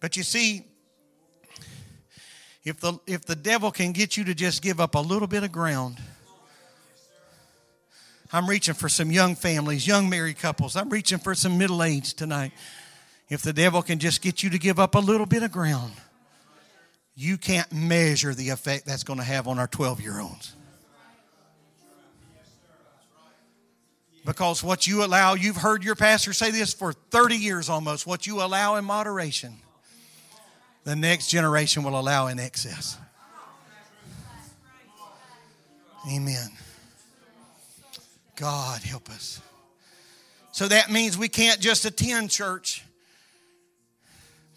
But 0.01 0.17
you 0.17 0.23
see, 0.23 0.65
if 2.65 2.81
the, 2.81 2.99
if 3.07 3.27
the 3.27 3.37
devil 3.37 3.71
can 3.71 3.93
get 3.93 4.17
you 4.17 4.25
to 4.25 4.35
just 4.35 4.63
give 4.63 4.81
up 4.81 4.95
a 4.95 4.99
little 4.99 5.29
bit 5.29 5.43
of 5.43 5.53
ground, 5.53 5.99
I'm 8.33 8.49
reaching 8.49 8.73
for 8.73 8.89
some 8.89 9.11
young 9.11 9.35
families, 9.35 9.87
young 9.87 10.09
married 10.09 10.39
couples. 10.39 10.75
I'm 10.75 10.89
reaching 10.89 11.19
for 11.19 11.35
some 11.35 11.59
middle 11.59 11.83
age 11.83 12.15
tonight. 12.15 12.53
If 13.29 13.43
the 13.43 13.53
devil 13.53 13.83
can 13.83 13.99
just 13.99 14.23
get 14.23 14.43
you 14.43 14.49
to 14.49 14.59
give 14.59 14.79
up 14.81 14.95
a 14.95 15.01
little 15.01 15.27
bit 15.27 15.43
of 15.43 15.53
ground, 15.53 15.93
you 17.15 17.37
can't 17.37 17.71
measure 17.75 18.33
the 18.33 18.49
effect 18.49 18.87
that's 18.87 19.05
going 19.05 19.19
to 19.19 19.25
have 19.27 19.49
on 19.49 19.59
our 19.59 19.67
12 19.67 20.01
year 20.01 20.19
olds. 20.19 20.55
Because 24.29 24.63
what 24.63 24.87
you 24.87 25.03
allow, 25.05 25.33
you've 25.33 25.57
heard 25.57 25.83
your 25.83 25.95
pastor 25.95 26.35
say 26.35 26.51
this 26.51 26.75
for 26.75 26.93
30 26.93 27.37
years 27.37 27.71
almost, 27.71 28.07
what 28.07 28.27
you 28.27 28.43
allow 28.43 28.77
in 28.77 28.85
moderation, 28.85 29.55
the 30.85 30.95
next 30.95 31.31
generation 31.31 31.83
will 31.83 31.99
allow 31.99 32.27
in 32.27 32.39
excess. 32.39 32.99
Amen. 36.13 36.51
God 38.37 38.83
help 38.83 39.09
us. 39.09 39.41
So 40.53 40.69
that 40.69 40.91
means 40.91 41.17
we 41.17 41.31
can't 41.31 41.59
just 41.59 41.87
attend 41.87 42.29
church, 42.29 42.85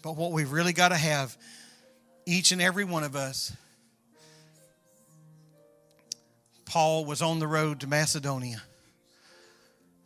but 0.02 0.18
what 0.18 0.32
we've 0.32 0.52
really 0.52 0.74
got 0.74 0.90
to 0.90 0.98
have, 0.98 1.34
each 2.26 2.52
and 2.52 2.60
every 2.60 2.84
one 2.84 3.04
of 3.04 3.16
us. 3.16 3.56
Paul 6.66 7.06
was 7.06 7.22
on 7.22 7.38
the 7.38 7.46
road 7.46 7.80
to 7.80 7.86
Macedonia 7.86 8.60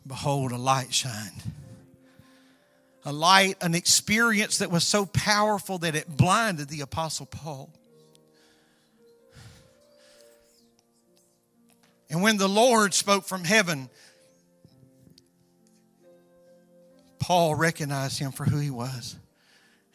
behold, 0.07 0.51
a 0.51 0.57
light 0.57 0.93
shined. 0.93 1.43
A 3.05 3.11
light, 3.11 3.55
an 3.61 3.73
experience 3.73 4.57
that 4.57 4.69
was 4.71 4.83
so 4.83 5.05
powerful 5.05 5.77
that 5.79 5.95
it 5.95 6.17
blinded 6.17 6.67
the 6.67 6.81
Apostle 6.81 7.25
Paul. 7.25 7.69
And 12.09 12.21
when 12.21 12.37
the 12.37 12.47
Lord 12.47 12.93
spoke 12.93 13.25
from 13.25 13.43
heaven, 13.43 13.89
Paul 17.19 17.55
recognized 17.55 18.19
him 18.19 18.31
for 18.31 18.45
who 18.45 18.57
he 18.59 18.69
was. 18.69 19.15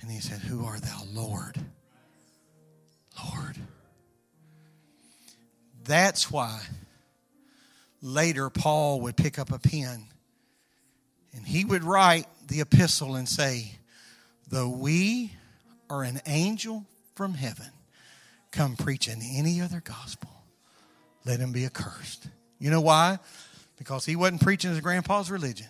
And 0.01 0.11
he 0.11 0.21
said, 0.21 0.41
Who 0.41 0.65
art 0.65 0.83
thou, 0.83 1.03
Lord? 1.13 1.59
Lord. 3.25 3.57
That's 5.85 6.31
why 6.31 6.61
later 8.03 8.51
Paul 8.51 9.01
would 9.03 9.17
pick 9.17 9.39
up 9.39 9.53
a 9.53 9.59
pen 9.59 10.05
and 11.35 11.47
he 11.47 11.65
would 11.65 11.85
write 11.85 12.27
the 12.49 12.61
epistle 12.61 13.15
and 13.15 13.29
say, 13.29 13.79
Though 14.49 14.69
we 14.69 15.33
are 15.89 16.03
an 16.03 16.21
angel 16.27 16.85
from 17.15 17.35
heaven 17.35 17.71
come 18.51 18.77
preaching 18.77 19.23
any 19.35 19.63
other 19.63 19.81
gospel, 19.81 20.31
let 21.25 21.41
him 21.41 21.53
be 21.53 21.65
accursed. 21.65 22.27
You 22.59 22.71
know 22.71 22.81
why? 22.83 23.19
Because 23.79 24.05
he 24.05 24.15
wasn't 24.15 24.43
preaching 24.43 24.71
his 24.71 24.81
grandpa's 24.81 25.31
religion. 25.31 25.69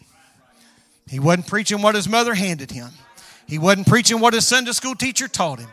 He 1.08 1.20
wasn't 1.20 1.46
preaching 1.46 1.82
what 1.82 1.94
his 1.94 2.08
mother 2.08 2.34
handed 2.34 2.70
him. 2.70 2.90
He 3.46 3.58
wasn't 3.58 3.86
preaching 3.86 4.20
what 4.20 4.34
his 4.34 4.46
Sunday 4.46 4.72
school 4.72 4.94
teacher 4.94 5.28
taught 5.28 5.58
him. 5.58 5.68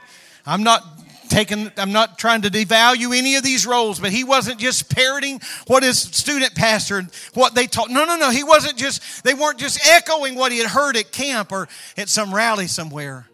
I'm 0.45 0.63
not 0.63 0.83
taking, 1.29 1.71
I'm 1.77 1.91
not 1.91 2.17
trying 2.17 2.41
to 2.41 2.49
devalue 2.49 3.17
any 3.17 3.35
of 3.35 3.43
these 3.43 3.65
roles, 3.65 3.99
but 3.99 4.11
he 4.11 4.23
wasn't 4.23 4.59
just 4.59 4.93
parroting 4.93 5.39
what 5.67 5.83
his 5.83 5.99
student 5.99 6.55
pastor, 6.55 7.07
what 7.33 7.55
they 7.55 7.67
taught. 7.67 7.89
No, 7.89 8.05
no, 8.05 8.17
no. 8.17 8.31
He 8.31 8.43
wasn't 8.43 8.77
just, 8.77 9.23
they 9.23 9.33
weren't 9.33 9.59
just 9.59 9.87
echoing 9.87 10.35
what 10.35 10.51
he 10.51 10.57
had 10.57 10.67
heard 10.67 10.97
at 10.97 11.11
camp 11.11 11.51
or 11.51 11.67
at 11.97 12.09
some 12.09 12.33
rally 12.33 12.67
somewhere. 12.67 13.27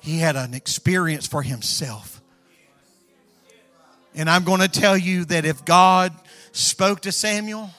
He 0.00 0.18
had 0.18 0.36
an 0.36 0.54
experience 0.54 1.26
for 1.26 1.42
himself. 1.42 2.20
And 4.14 4.28
I'm 4.28 4.44
going 4.44 4.60
to 4.60 4.68
tell 4.68 4.96
you 4.96 5.24
that 5.26 5.44
if 5.44 5.64
God 5.64 6.12
spoke 6.52 7.02
to 7.02 7.12
Samuel 7.12 7.70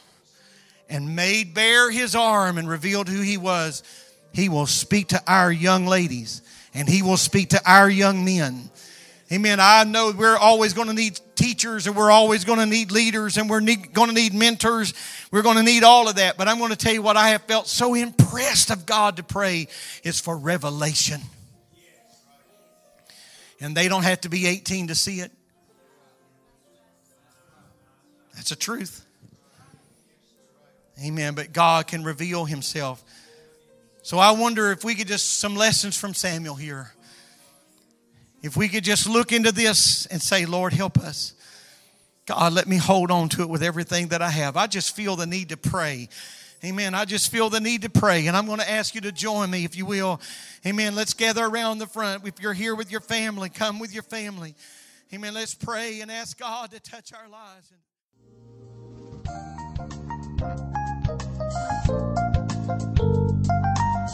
and 0.90 1.16
made 1.16 1.54
bare 1.54 1.92
his 1.92 2.16
arm 2.16 2.58
and 2.58 2.70
revealed 2.70 3.10
who 3.10 3.22
he 3.22 3.38
was, 3.38 3.84
he 4.34 4.50
will 4.50 4.66
speak 4.66 5.10
to 5.10 5.22
our 5.28 5.52
young 5.52 5.86
ladies 5.86 6.42
and 6.74 6.88
he 6.88 7.02
will 7.02 7.18
speak 7.18 7.50
to 7.50 7.62
our 7.70 7.90
young 7.90 8.24
men 8.24 8.71
Amen. 9.32 9.60
I 9.62 9.86
know 9.86 10.12
we're 10.12 10.38
always 10.38 10.74
going 10.74 10.90
to 10.90 10.94
need 10.94 11.18
teachers 11.36 11.88
and 11.88 11.96
we're 11.96 12.12
always 12.12 12.44
going 12.44 12.60
to 12.60 12.66
need 12.66 12.92
leaders 12.92 13.38
and 13.38 13.50
we're 13.50 13.62
need, 13.62 13.94
going 13.94 14.10
to 14.10 14.14
need 14.14 14.34
mentors. 14.34 14.94
We're 15.32 15.42
going 15.42 15.56
to 15.56 15.64
need 15.64 15.84
all 15.84 16.10
of 16.10 16.16
that. 16.16 16.36
But 16.36 16.50
I'm 16.50 16.58
going 16.58 16.72
to 16.72 16.76
tell 16.76 16.92
you 16.92 17.02
what 17.02 17.16
I 17.16 17.30
have 17.30 17.44
felt 17.44 17.68
so 17.68 17.94
impressed 17.94 18.72
of 18.72 18.86
God 18.86 19.18
to 19.18 19.24
pray 19.24 19.70
is 20.04 20.20
for 20.20 20.38
revelation. 20.38 21.22
And 23.62 23.78
they 23.78 23.88
don't 23.88 24.04
have 24.04 24.20
to 24.22 24.30
be 24.30 24.48
18 24.48 24.88
to 24.88 24.96
see 24.96 25.22
it. 25.22 25.32
That's 28.36 28.52
a 28.52 28.58
truth. 28.58 29.06
Amen. 31.02 31.36
But 31.36 31.54
God 31.54 31.88
can 31.88 32.04
reveal 32.04 32.44
Himself. 32.44 33.02
So 34.04 34.18
I 34.18 34.32
wonder 34.32 34.72
if 34.72 34.84
we 34.84 34.96
could 34.96 35.08
just 35.08 35.40
some 35.40 35.56
lessons 35.56 35.96
from 35.96 36.14
Samuel 36.14 36.56
here. 36.56 36.92
If 38.42 38.58
we 38.58 38.68
could 38.68 38.84
just 38.84 39.08
look 39.08 39.32
into 39.32 39.52
this 39.52 40.06
and 40.08 40.22
say, 40.22 40.46
Lord, 40.46 40.74
help 40.74 40.98
us. 40.98 41.34
God, 42.26 42.54
let 42.54 42.68
me 42.68 42.78
hold 42.78 43.12
on 43.12 43.30
to 43.30 43.42
it 43.42 43.50
with 43.50 43.62
everything 43.62 44.08
that 44.10 44.22
I 44.22 44.30
have. 44.30 44.58
I 44.58 44.68
just 44.68 44.96
feel 44.96 45.16
the 45.16 45.26
need 45.28 45.50
to 45.50 45.58
pray. 45.58 46.10
Amen. 46.64 46.94
I 46.94 47.06
just 47.06 47.32
feel 47.32 47.50
the 47.50 47.60
need 47.60 47.82
to 47.82 47.90
pray. 47.90 48.28
And 48.28 48.38
I'm 48.38 48.46
going 48.46 48.60
to 48.60 48.70
ask 48.70 48.94
you 48.94 49.02
to 49.02 49.12
join 49.12 49.50
me, 49.50 49.66
if 49.66 49.76
you 49.76 49.86
will. 49.86 50.22
Amen. 50.66 50.96
Let's 50.96 51.14
gather 51.14 51.44
around 51.44 51.80
the 51.80 51.88
front. 51.88 52.28
If 52.28 52.40
you're 52.40 52.54
here 52.54 52.76
with 52.76 52.92
your 52.92 53.02
family, 53.02 53.50
come 53.50 53.80
with 53.80 53.94
your 53.94 54.04
family. 54.04 54.54
Amen. 55.14 55.34
Let's 55.34 55.56
pray 55.56 56.02
and 56.02 56.12
ask 56.12 56.40
God 56.40 56.72
to 56.72 56.80
touch 56.80 57.12
our 57.14 57.28
lives. 57.28 57.72